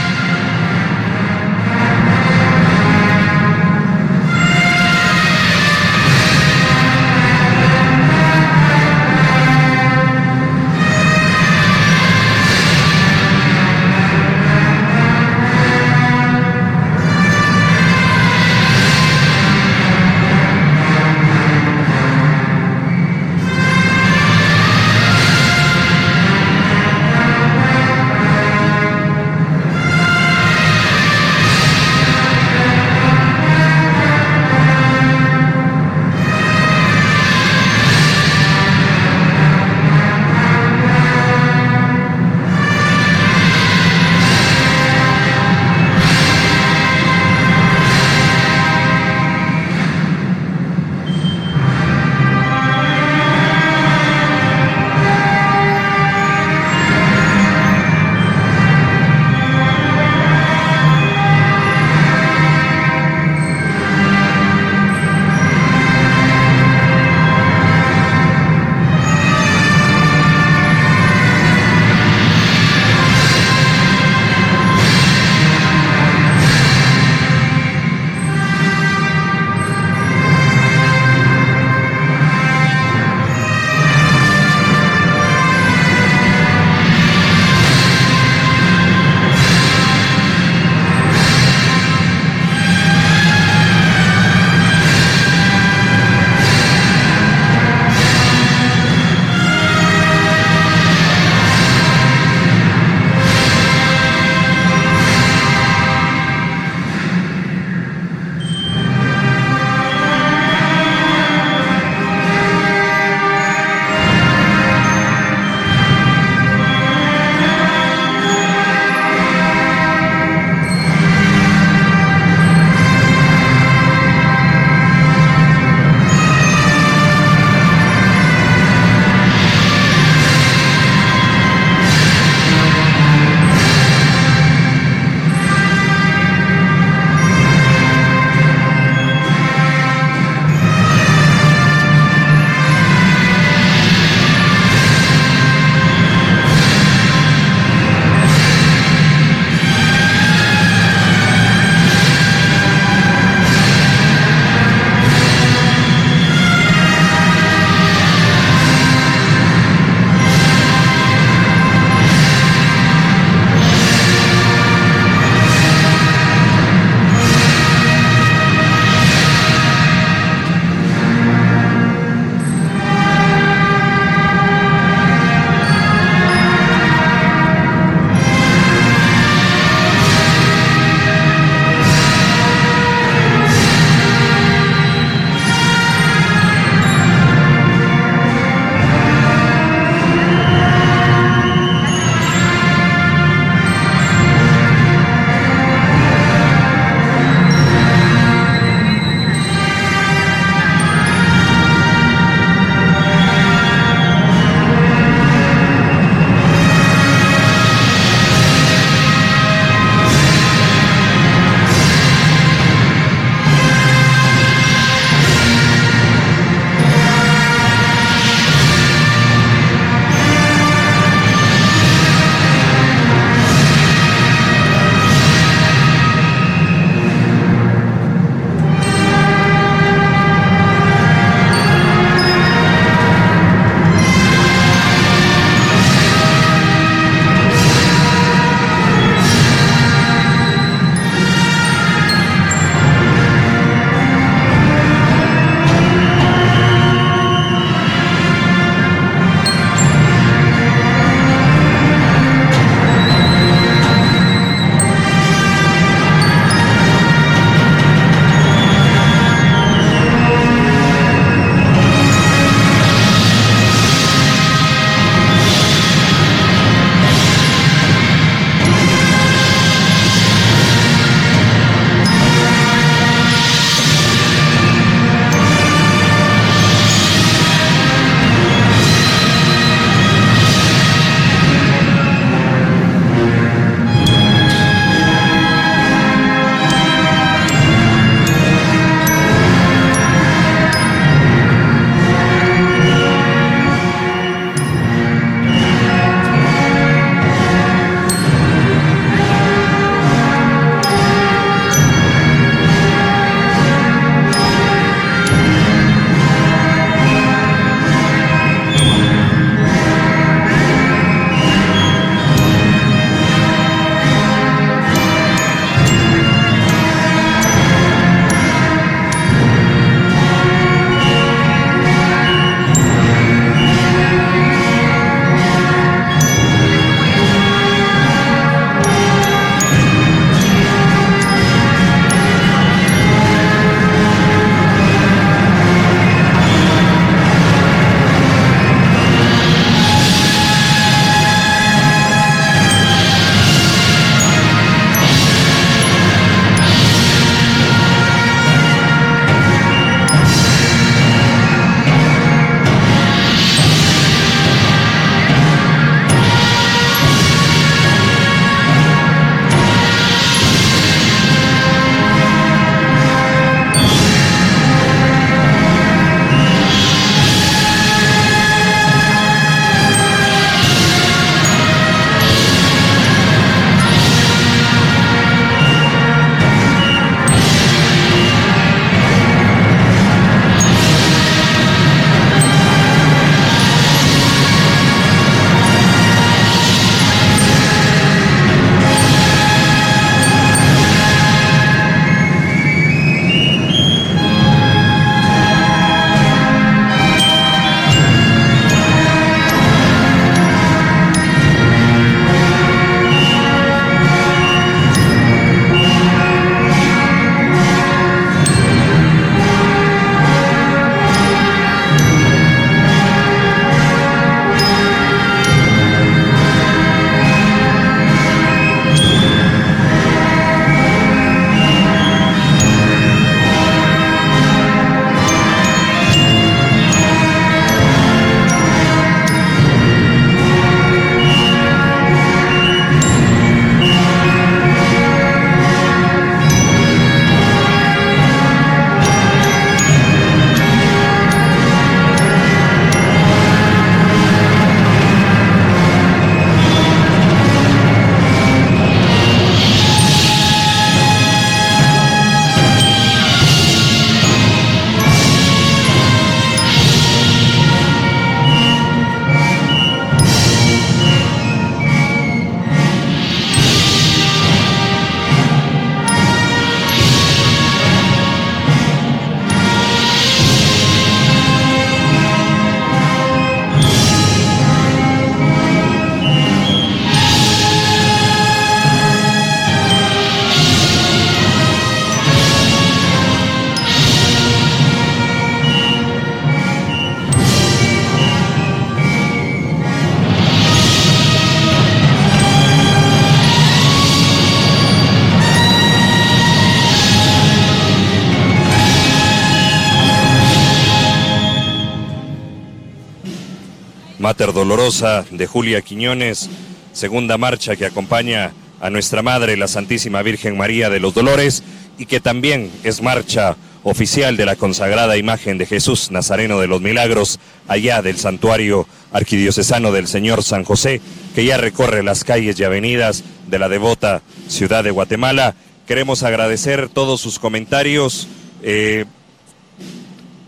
De 504.71 505.49
Julia 505.49 505.83
Quiñones, 505.83 506.49
segunda 506.93 507.37
marcha 507.37 507.75
que 507.75 507.87
acompaña 507.87 508.53
a 508.81 508.89
nuestra 508.89 509.21
Madre, 509.21 509.57
la 509.57 509.67
Santísima 509.67 510.23
Virgen 510.23 510.57
María 510.57 510.89
de 510.89 511.01
los 511.01 511.13
Dolores, 511.13 511.65
y 511.99 512.07
que 512.07 512.21
también 512.21 512.71
es 512.85 513.03
marcha 513.03 513.57
oficial 513.83 514.37
de 514.37 514.47
la 514.47 514.55
consagrada 514.55 515.17
imagen 515.17 515.59
de 515.59 515.67
Jesús 515.67 516.13
Nazareno 516.13 516.61
de 516.61 516.69
los 516.69 516.81
Milagros, 516.81 517.41
allá 517.67 518.01
del 518.01 518.17
santuario 518.17 518.87
arquidiocesano 519.11 519.91
del 519.91 520.07
Señor 520.07 520.45
San 520.45 520.63
José, 520.63 521.01
que 521.35 521.45
ya 521.45 521.57
recorre 521.57 522.05
las 522.05 522.23
calles 522.23 522.61
y 522.61 522.63
avenidas 522.63 523.25
de 523.49 523.59
la 523.59 523.69
devota 523.69 524.23
ciudad 524.47 524.85
de 524.85 524.93
Guatemala. 524.93 525.57
Queremos 525.89 526.23
agradecer 526.23 526.89
todos 526.89 527.21
sus 527.21 527.41
comentarios. 527.41 528.29
Eh, 528.63 529.05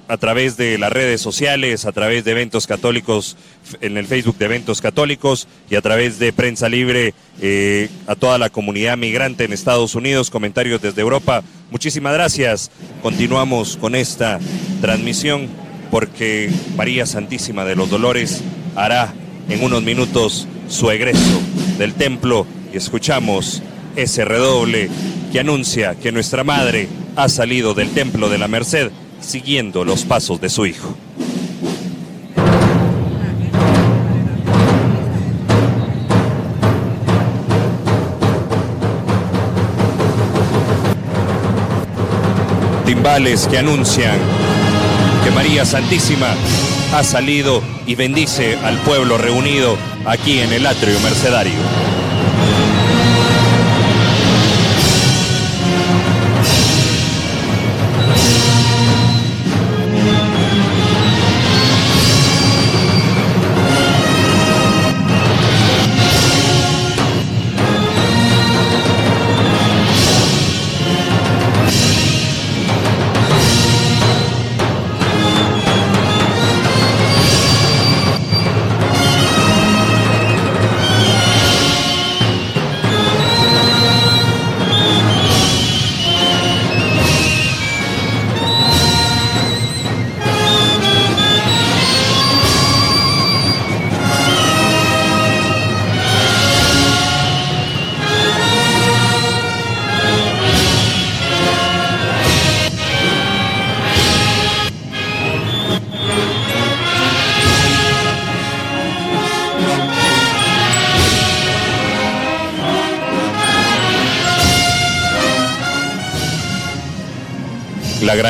a 0.09 0.17
través 0.17 0.57
de 0.57 0.79
las 0.79 0.93
redes 0.93 1.21
sociales, 1.21 1.85
a 1.85 1.93
través 1.93 2.25
de 2.25 2.33
eventos 2.33 2.67
católicos, 2.67 3.37
en 3.81 3.97
el 3.97 4.07
Facebook 4.07 4.37
de 4.39 4.45
eventos 4.47 4.81
católicos 4.81 5.49
y 5.71 5.77
a 5.77 5.81
través 5.81 6.19
de 6.19 6.33
prensa 6.33 6.69
libre 6.69 7.15
eh, 7.41 7.89
a 8.07 8.15
toda 8.15 8.39
la 8.39 8.51
comunidad 8.51 8.97
migrante 8.97 9.45
en 9.45 9.53
Estados 9.53 9.95
Unidos, 9.95 10.31
comentarios 10.31 10.83
desde 10.83 11.01
Europa. 11.01 11.43
Muchísimas 11.71 12.13
gracias. 12.15 12.71
Continuamos 13.03 13.77
con 13.77 13.95
esta 13.95 14.39
transmisión 14.81 15.49
porque 15.91 16.51
María 16.77 17.07
Santísima 17.07 17.65
de 17.65 17.77
los 17.77 17.91
Dolores 17.91 18.43
hará 18.75 19.13
en 19.49 19.63
unos 19.63 19.83
minutos 19.83 20.47
su 20.69 20.91
egreso 20.91 21.41
del 21.79 21.95
templo 21.95 22.47
y 22.73 22.77
escuchamos 22.77 23.63
ese 23.97 24.25
redoble 24.25 24.89
que 25.33 25.41
anuncia 25.41 25.95
que 25.95 26.13
nuestra 26.13 26.45
Madre 26.45 26.89
ha 27.17 27.29
salido 27.29 27.75
del 27.75 27.91
templo 27.91 28.29
de 28.29 28.39
la 28.39 28.49
Merced 28.49 28.91
siguiendo 29.23 29.85
los 29.85 30.05
pasos 30.05 30.41
de 30.41 30.49
su 30.49 30.67
hijo. 30.67 30.95
Timbales 42.85 43.47
que 43.49 43.59
anuncian 43.59 44.19
que 45.25 45.31
María 45.31 45.65
Santísima 45.65 46.35
ha 46.95 47.03
salido 47.03 47.63
y 47.87 47.95
bendice 47.95 48.59
al 48.59 48.77
pueblo 48.79 49.17
reunido 49.17 49.77
aquí 50.05 50.41
en 50.41 50.53
el 50.53 50.67
atrio 50.67 50.99
mercedario. 51.01 51.92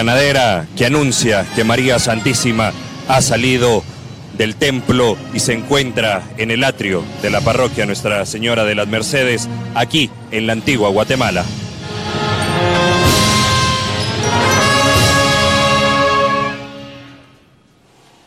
La 0.04 0.14
granadera 0.14 0.66
que 0.76 0.86
anuncia 0.86 1.46
que 1.54 1.62
María 1.62 2.00
Santísima 2.00 2.72
ha 3.06 3.22
salido 3.22 3.84
del 4.36 4.56
templo 4.56 5.16
y 5.32 5.38
se 5.38 5.52
encuentra 5.52 6.24
en 6.38 6.50
el 6.50 6.64
atrio 6.64 7.04
de 7.22 7.30
la 7.30 7.40
parroquia 7.40 7.86
Nuestra 7.86 8.26
Señora 8.26 8.64
de 8.64 8.74
las 8.74 8.88
Mercedes, 8.88 9.48
aquí 9.76 10.10
en 10.32 10.48
la 10.48 10.54
antigua 10.54 10.88
Guatemala. 10.88 11.44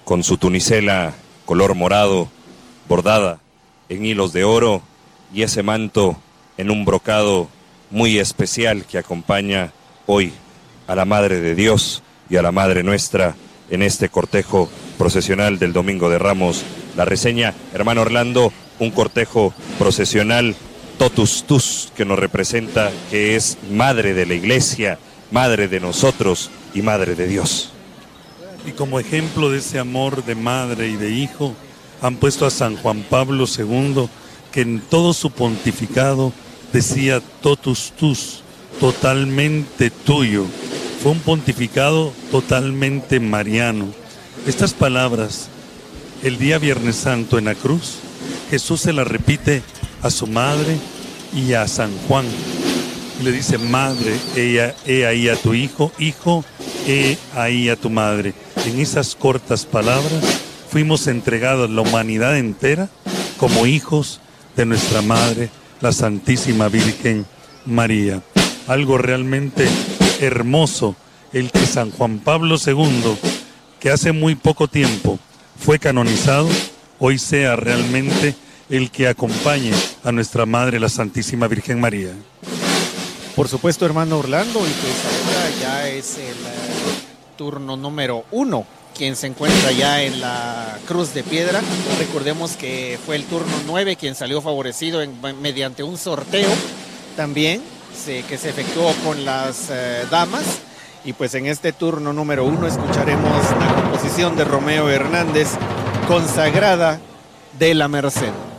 Con 0.06 0.23
su 0.23 0.38
tunicela 0.38 1.14
color 1.45 1.76
morado, 1.76 2.30
bordada 2.88 3.39
en 3.89 4.06
hilos 4.06 4.31
de 4.31 4.45
oro 4.45 4.81
y 5.34 5.41
ese 5.41 5.61
manto 5.61 6.15
en 6.57 6.72
un 6.72 6.85
brocado 6.85 7.49
muy 7.91 8.18
especial 8.18 8.85
que 8.85 8.97
acompaña 8.97 9.73
hoy 10.06 10.31
a 10.88 10.95
la 10.95 11.06
Madre 11.06 11.41
de 11.41 11.56
Dios 11.56 12.03
y 12.30 12.38
a 12.38 12.41
la 12.41 12.52
Madre 12.52 12.84
nuestra 12.84 13.36
en 13.70 13.82
este 13.82 14.10
cortejo 14.10 14.70
procesional 14.98 15.60
del 15.60 15.74
Domingo 15.74 16.10
de 16.10 16.20
Ramos. 16.20 16.64
La 16.95 17.06
reseña, 17.06 17.53
hermano 17.74 18.02
Orlando, 18.02 18.53
un 18.80 18.91
cortejo 18.91 19.53
procesional 19.80 20.56
totus 20.98 21.44
tus 21.44 21.91
que 21.95 22.06
nos 22.06 22.20
representa 22.20 22.91
que 23.10 23.36
es 23.36 23.57
Madre 23.72 24.14
de 24.14 24.26
la 24.26 24.34
Iglesia, 24.34 24.98
Madre 25.32 25.68
de 25.68 25.80
nosotros 25.80 26.49
y 26.74 26.82
Madre 26.82 27.16
de 27.16 27.28
Dios. 27.28 27.72
Y 28.66 28.72
como 28.72 28.99
ejemplo 28.99 29.52
de 29.52 29.60
ese 29.60 29.78
amor 29.78 30.24
de 30.26 30.36
madre 30.36 30.88
y 30.88 30.95
de 30.95 31.12
hijo, 31.12 31.53
han 32.02 32.16
puesto 32.16 32.45
a 32.45 32.52
San 32.52 32.76
Juan 32.78 33.06
Pablo 33.10 33.45
II, 33.45 34.07
que 34.52 34.62
en 34.62 34.80
todo 34.80 35.14
su 35.14 35.32
pontificado 35.32 36.34
decía 36.74 37.22
totus 37.41 37.91
tus, 37.91 38.41
totalmente 38.80 39.90
tuyo. 39.91 40.45
Un 41.06 41.19
pontificado 41.19 42.11
totalmente 42.32 43.19
mariano. 43.19 43.86
Estas 44.48 44.73
palabras, 44.73 45.49
el 46.23 46.40
día 46.40 46.57
Viernes 46.57 46.95
Santo 46.95 47.38
en 47.38 47.45
la 47.45 47.53
cruz, 47.53 47.98
Jesús 48.49 48.82
se 48.82 48.91
las 48.91 49.07
repite 49.07 49.61
a 50.02 50.10
su 50.10 50.26
madre 50.26 50.77
y 51.32 51.53
a 51.53 51.68
San 51.68 51.91
Juan. 52.07 52.26
Le 53.23 53.32
dice, 53.32 53.60
madre, 53.60 54.15
ella, 54.36 54.73
he 54.88 55.06
ahí 55.06 55.30
a 55.30 55.36
tu 55.36 55.53
hijo, 55.53 55.91
hijo, 55.99 56.44
he 56.88 57.19
ahí 57.36 57.69
a 57.69 57.76
tu 57.76 57.91
madre. 57.91 58.34
En 58.65 58.80
esas 58.80 59.15
cortas 59.15 59.68
palabras 59.68 60.23
fuimos 60.72 61.06
entregados 61.06 61.69
la 61.69 61.82
humanidad 61.82 62.36
entera 62.36 62.90
como 63.38 63.68
hijos 63.68 64.22
de 64.57 64.65
nuestra 64.65 65.03
madre, 65.03 65.52
la 65.82 65.91
Santísima 65.91 66.68
Virgen 66.68 67.27
María 67.64 68.23
algo 68.68 68.98
realmente 68.98 69.68
hermoso 70.20 70.96
el 71.34 71.52
que 71.52 71.66
San 71.66 71.92
Juan 71.92 72.20
Pablo 72.20 72.56
II, 72.66 73.18
que 73.80 73.92
hace 73.92 74.12
muy 74.12 74.36
poco 74.36 74.68
tiempo 74.68 75.20
fue 75.60 75.80
canonizado, 75.80 76.48
hoy 77.00 77.20
sea 77.20 77.56
realmente 77.56 78.36
el 78.70 78.90
que 78.92 79.08
acompañe 79.08 79.72
a 80.04 80.12
nuestra 80.12 80.46
Madre, 80.46 80.80
la 80.80 80.90
Santísima 80.90 81.48
Virgen 81.48 81.80
María. 81.80 82.12
Por 83.36 83.48
supuesto, 83.50 83.86
hermano 83.86 84.20
Orlando, 84.20 84.60
y 84.60 84.72
pues 84.72 84.94
ahora 85.06 85.60
ya 85.62 85.90
es 85.90 86.18
el 86.18 86.24
eh, 86.24 86.96
turno 87.38 87.76
número 87.76 88.26
uno 88.32 88.66
quien 88.98 89.18
se 89.18 89.28
encuentra 89.28 89.74
ya 89.74 90.02
en 90.04 90.22
la 90.22 90.80
Cruz 90.88 91.14
de 91.14 91.22
Piedra. 91.22 91.62
Recordemos 92.00 92.56
que 92.56 92.98
fue 93.06 93.18
el 93.18 93.26
turno 93.26 93.52
nueve 93.68 93.98
quien 93.98 94.16
salió 94.16 94.42
favorecido 94.42 95.06
mediante 95.42 95.84
un 95.84 95.98
sorteo 95.98 96.50
también 97.18 97.62
que 98.28 98.38
se 98.38 98.50
efectuó 98.50 98.94
con 99.04 99.24
las 99.24 99.70
eh, 99.72 100.06
damas. 100.12 100.44
Y 101.06 101.14
pues 101.14 101.34
en 101.36 101.46
este 101.46 101.72
turno 101.72 102.14
número 102.14 102.44
uno 102.44 102.68
escucharemos 102.68 103.32
la 103.60 103.82
composición 103.82 104.36
de 104.36 104.44
Romeo 104.44 104.90
Hernández, 104.90 105.50
consagrada 106.08 107.00
de 107.58 107.74
la 107.74 107.88
Merced. 107.88 108.55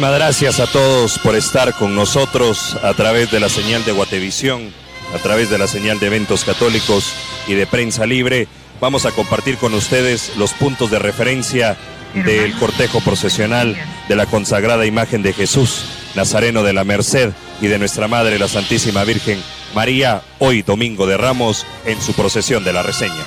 Gracias 0.00 0.60
a 0.60 0.66
todos 0.66 1.18
por 1.18 1.36
estar 1.36 1.74
con 1.74 1.94
nosotros 1.94 2.76
a 2.82 2.94
través 2.94 3.30
de 3.30 3.38
la 3.38 3.50
señal 3.50 3.84
de 3.84 3.92
Guatevisión, 3.92 4.72
a 5.14 5.18
través 5.18 5.50
de 5.50 5.58
la 5.58 5.66
señal 5.66 6.00
de 6.00 6.06
eventos 6.06 6.44
católicos 6.44 7.12
y 7.46 7.52
de 7.52 7.66
prensa 7.66 8.06
libre. 8.06 8.48
Vamos 8.80 9.04
a 9.04 9.12
compartir 9.12 9.58
con 9.58 9.74
ustedes 9.74 10.32
los 10.36 10.54
puntos 10.54 10.90
de 10.90 10.98
referencia 10.98 11.76
del 12.14 12.54
cortejo 12.54 13.00
procesional 13.02 13.76
de 14.08 14.16
la 14.16 14.24
consagrada 14.24 14.86
imagen 14.86 15.22
de 15.22 15.34
Jesús, 15.34 15.84
Nazareno 16.14 16.62
de 16.62 16.72
la 16.72 16.84
Merced 16.84 17.32
y 17.60 17.66
de 17.66 17.78
nuestra 17.78 18.08
Madre 18.08 18.38
la 18.38 18.48
Santísima 18.48 19.04
Virgen 19.04 19.40
María, 19.74 20.22
hoy 20.38 20.62
domingo 20.62 21.06
de 21.06 21.18
Ramos, 21.18 21.66
en 21.84 22.00
su 22.00 22.14
procesión 22.14 22.64
de 22.64 22.72
la 22.72 22.82
reseña. 22.82 23.24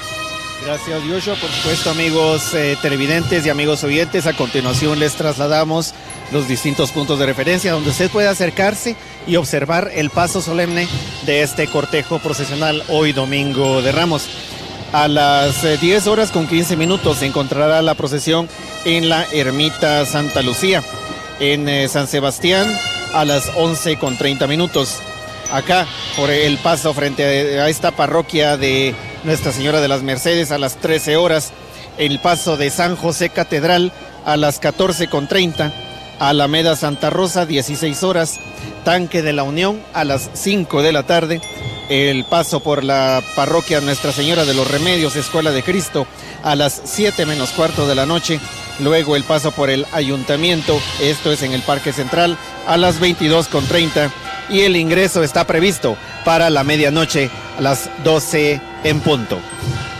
Gracias, 0.65 1.03
Yoshua. 1.03 1.35
Por 1.35 1.49
supuesto, 1.49 1.89
amigos 1.89 2.53
eh, 2.53 2.77
televidentes 2.81 3.45
y 3.45 3.49
amigos 3.49 3.83
oyentes, 3.83 4.27
a 4.27 4.33
continuación 4.33 4.97
les 4.97 5.13
trasladamos 5.13 5.93
los 6.33 6.47
distintos 6.47 6.91
puntos 6.91 7.19
de 7.19 7.27
referencia 7.27 7.71
donde 7.71 7.91
usted 7.91 8.09
puede 8.09 8.27
acercarse 8.27 8.95
y 9.27 9.35
observar 9.35 9.91
el 9.93 10.09
paso 10.09 10.41
solemne 10.41 10.87
de 11.25 11.43
este 11.43 11.67
cortejo 11.67 12.19
procesional 12.19 12.83
hoy 12.89 13.13
domingo 13.13 13.81
de 13.81 13.91
Ramos. 13.91 14.27
A 14.91 15.07
las 15.07 15.61
10 15.61 15.83
eh, 16.05 16.09
horas 16.09 16.31
con 16.31 16.47
15 16.47 16.75
minutos 16.75 17.17
se 17.17 17.27
encontrará 17.27 17.81
la 17.81 17.93
procesión 17.93 18.49
en 18.83 19.09
la 19.09 19.23
ermita 19.31 20.05
Santa 20.05 20.41
Lucía. 20.41 20.83
En 21.39 21.69
eh, 21.69 21.87
San 21.87 22.07
Sebastián 22.07 22.67
a 23.13 23.25
las 23.25 23.51
11 23.55 23.97
con 23.97 24.17
30 24.17 24.47
minutos. 24.47 24.97
Acá, 25.51 25.85
por 26.17 26.31
el 26.31 26.57
paso 26.57 26.93
frente 26.93 27.59
a 27.59 27.69
esta 27.69 27.91
parroquia 27.91 28.57
de 28.57 28.95
Nuestra 29.23 29.51
Señora 29.51 29.81
de 29.81 29.87
las 29.87 30.01
Mercedes 30.01 30.51
a 30.51 30.57
las 30.57 30.77
13 30.77 31.15
horas. 31.15 31.53
El 31.97 32.19
paso 32.19 32.57
de 32.57 32.71
San 32.71 32.95
José 32.95 33.29
Catedral 33.29 33.91
a 34.25 34.35
las 34.35 34.59
14 34.59 35.07
con 35.07 35.27
30. 35.27 35.92
Alameda 36.29 36.75
Santa 36.75 37.09
Rosa, 37.09 37.45
16 37.45 38.03
horas. 38.03 38.39
Tanque 38.83 39.21
de 39.21 39.33
la 39.33 39.43
Unión 39.43 39.81
a 39.93 40.03
las 40.03 40.29
5 40.33 40.81
de 40.81 40.91
la 40.91 41.03
tarde. 41.03 41.41
El 41.89 42.25
paso 42.25 42.61
por 42.61 42.83
la 42.83 43.21
parroquia 43.35 43.81
Nuestra 43.81 44.11
Señora 44.11 44.45
de 44.45 44.53
los 44.53 44.69
Remedios, 44.69 45.15
Escuela 45.15 45.51
de 45.51 45.63
Cristo, 45.63 46.07
a 46.43 46.55
las 46.55 46.81
7 46.85 47.25
menos 47.25 47.51
cuarto 47.51 47.87
de 47.87 47.95
la 47.95 48.05
noche. 48.05 48.39
Luego 48.79 49.15
el 49.15 49.23
paso 49.23 49.51
por 49.51 49.69
el 49.69 49.85
ayuntamiento, 49.91 50.79
esto 51.01 51.31
es 51.31 51.43
en 51.43 51.53
el 51.53 51.61
Parque 51.61 51.93
Central, 51.93 52.37
a 52.65 52.77
las 52.77 52.99
22.30 52.99 54.09
y 54.49 54.61
el 54.61 54.75
ingreso 54.75 55.23
está 55.23 55.45
previsto 55.45 55.95
para 56.25 56.49
la 56.49 56.63
medianoche 56.63 57.29
a 57.57 57.61
las 57.61 57.89
12 58.03 58.59
en 58.83 58.99
punto. 59.01 59.39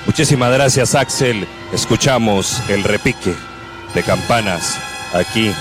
Muchísimas 0.06 0.52
gracias 0.52 0.96
Axel. 0.96 1.48
Escuchamos 1.72 2.62
el 2.68 2.84
repique 2.84 3.36
de 3.94 4.04
campanas 4.04 4.80
aquí 5.14 5.52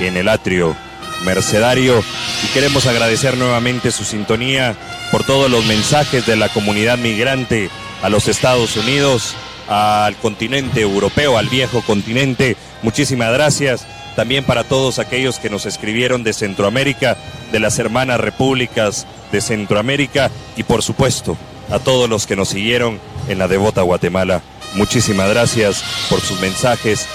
en 0.00 0.16
el 0.16 0.28
atrio 0.28 0.76
mercedario 1.24 2.02
y 2.44 2.46
queremos 2.52 2.86
agradecer 2.86 3.36
nuevamente 3.36 3.90
su 3.90 4.04
sintonía 4.04 4.76
por 5.10 5.24
todos 5.24 5.50
los 5.50 5.64
mensajes 5.64 6.26
de 6.26 6.36
la 6.36 6.48
comunidad 6.48 6.98
migrante 6.98 7.70
a 8.02 8.08
los 8.08 8.28
Estados 8.28 8.76
Unidos 8.76 9.34
al 9.68 10.16
continente 10.16 10.80
europeo, 10.80 11.38
al 11.38 11.48
viejo 11.48 11.82
continente. 11.82 12.56
Muchísimas 12.82 13.32
gracias 13.32 13.86
también 14.14 14.44
para 14.44 14.64
todos 14.64 14.98
aquellos 14.98 15.38
que 15.38 15.50
nos 15.50 15.66
escribieron 15.66 16.22
de 16.22 16.32
Centroamérica, 16.32 17.16
de 17.52 17.60
las 17.60 17.78
hermanas 17.78 18.20
repúblicas 18.20 19.06
de 19.32 19.40
Centroamérica 19.40 20.30
y 20.56 20.62
por 20.62 20.82
supuesto 20.82 21.36
a 21.70 21.78
todos 21.78 22.08
los 22.08 22.26
que 22.26 22.36
nos 22.36 22.48
siguieron 22.48 22.98
en 23.28 23.38
la 23.38 23.48
devota 23.48 23.82
Guatemala. 23.82 24.42
Muchísimas 24.74 25.28
gracias 25.28 25.82
por 26.08 26.20
sus 26.20 26.40
mensajes, 26.40 27.06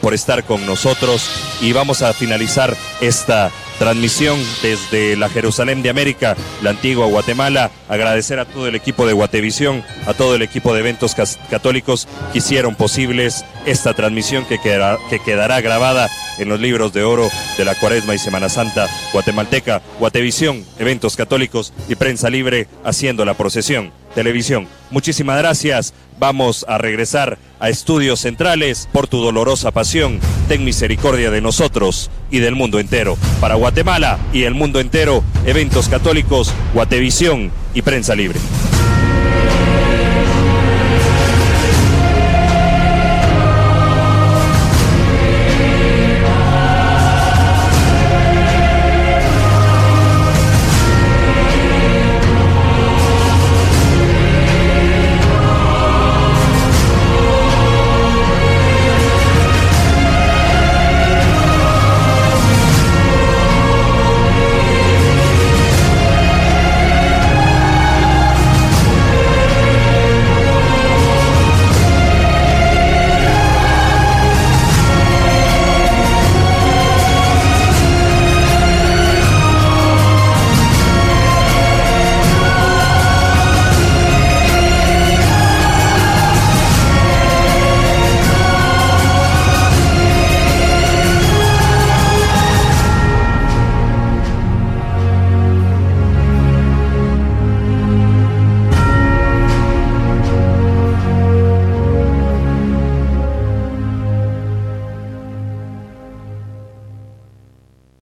por, 0.00 0.14
estar 0.14 0.44
con 0.44 0.64
nosotros 0.64 1.30
y 1.60 1.72
vamos 1.72 2.00
a 2.00 2.14
finalizar 2.14 2.74
esta 3.02 3.50
transmisión 3.78 4.38
desde 4.62 5.14
la 5.16 5.28
Jerusalén 5.28 5.82
de 5.82 5.90
América, 5.90 6.36
la 6.62 6.70
antigua 6.70 7.06
Guatemala. 7.06 7.70
Agradecer 7.88 8.38
a 8.40 8.46
todo 8.46 8.66
el 8.66 8.74
equipo 8.74 9.06
de 9.06 9.12
Guatevisión, 9.12 9.84
a 10.06 10.14
todo 10.14 10.34
el 10.34 10.42
equipo 10.42 10.72
de 10.72 10.80
eventos 10.80 11.14
católicos 11.50 12.08
que 12.32 12.38
hicieron 12.38 12.76
posibles 12.76 13.44
esta 13.66 13.92
transmisión 13.92 14.46
que, 14.46 14.58
que 14.58 15.20
quedará 15.20 15.60
grabada 15.60 16.08
en 16.38 16.48
los 16.48 16.60
libros 16.60 16.92
de 16.92 17.04
oro 17.04 17.28
de 17.56 17.64
la 17.64 17.74
Cuaresma 17.74 18.14
y 18.14 18.18
Semana 18.18 18.48
Santa 18.48 18.88
guatemalteca, 19.12 19.82
Guatevisión, 19.98 20.64
eventos 20.78 21.16
católicos 21.16 21.72
y 21.88 21.94
prensa 21.94 22.30
libre 22.30 22.68
haciendo 22.84 23.24
la 23.24 23.34
procesión 23.34 23.92
televisión. 24.14 24.66
Muchísimas 24.90 25.38
gracias. 25.38 25.94
Vamos 26.18 26.64
a 26.68 26.78
regresar 26.78 27.38
a 27.60 27.68
Estudios 27.68 28.20
Centrales 28.20 28.88
por 28.92 29.06
tu 29.06 29.22
dolorosa 29.22 29.70
pasión. 29.70 30.18
Ten 30.48 30.64
misericordia 30.64 31.30
de 31.30 31.40
nosotros 31.40 32.10
y 32.30 32.40
del 32.40 32.56
mundo 32.56 32.80
entero. 32.80 33.16
Para 33.40 33.54
Guatemala 33.54 34.18
y 34.32 34.42
el 34.42 34.54
mundo 34.54 34.80
entero, 34.80 35.22
eventos 35.46 35.88
católicos, 35.88 36.52
Guatevisión 36.74 37.52
y 37.74 37.82
prensa 37.82 38.14
libre. 38.16 38.40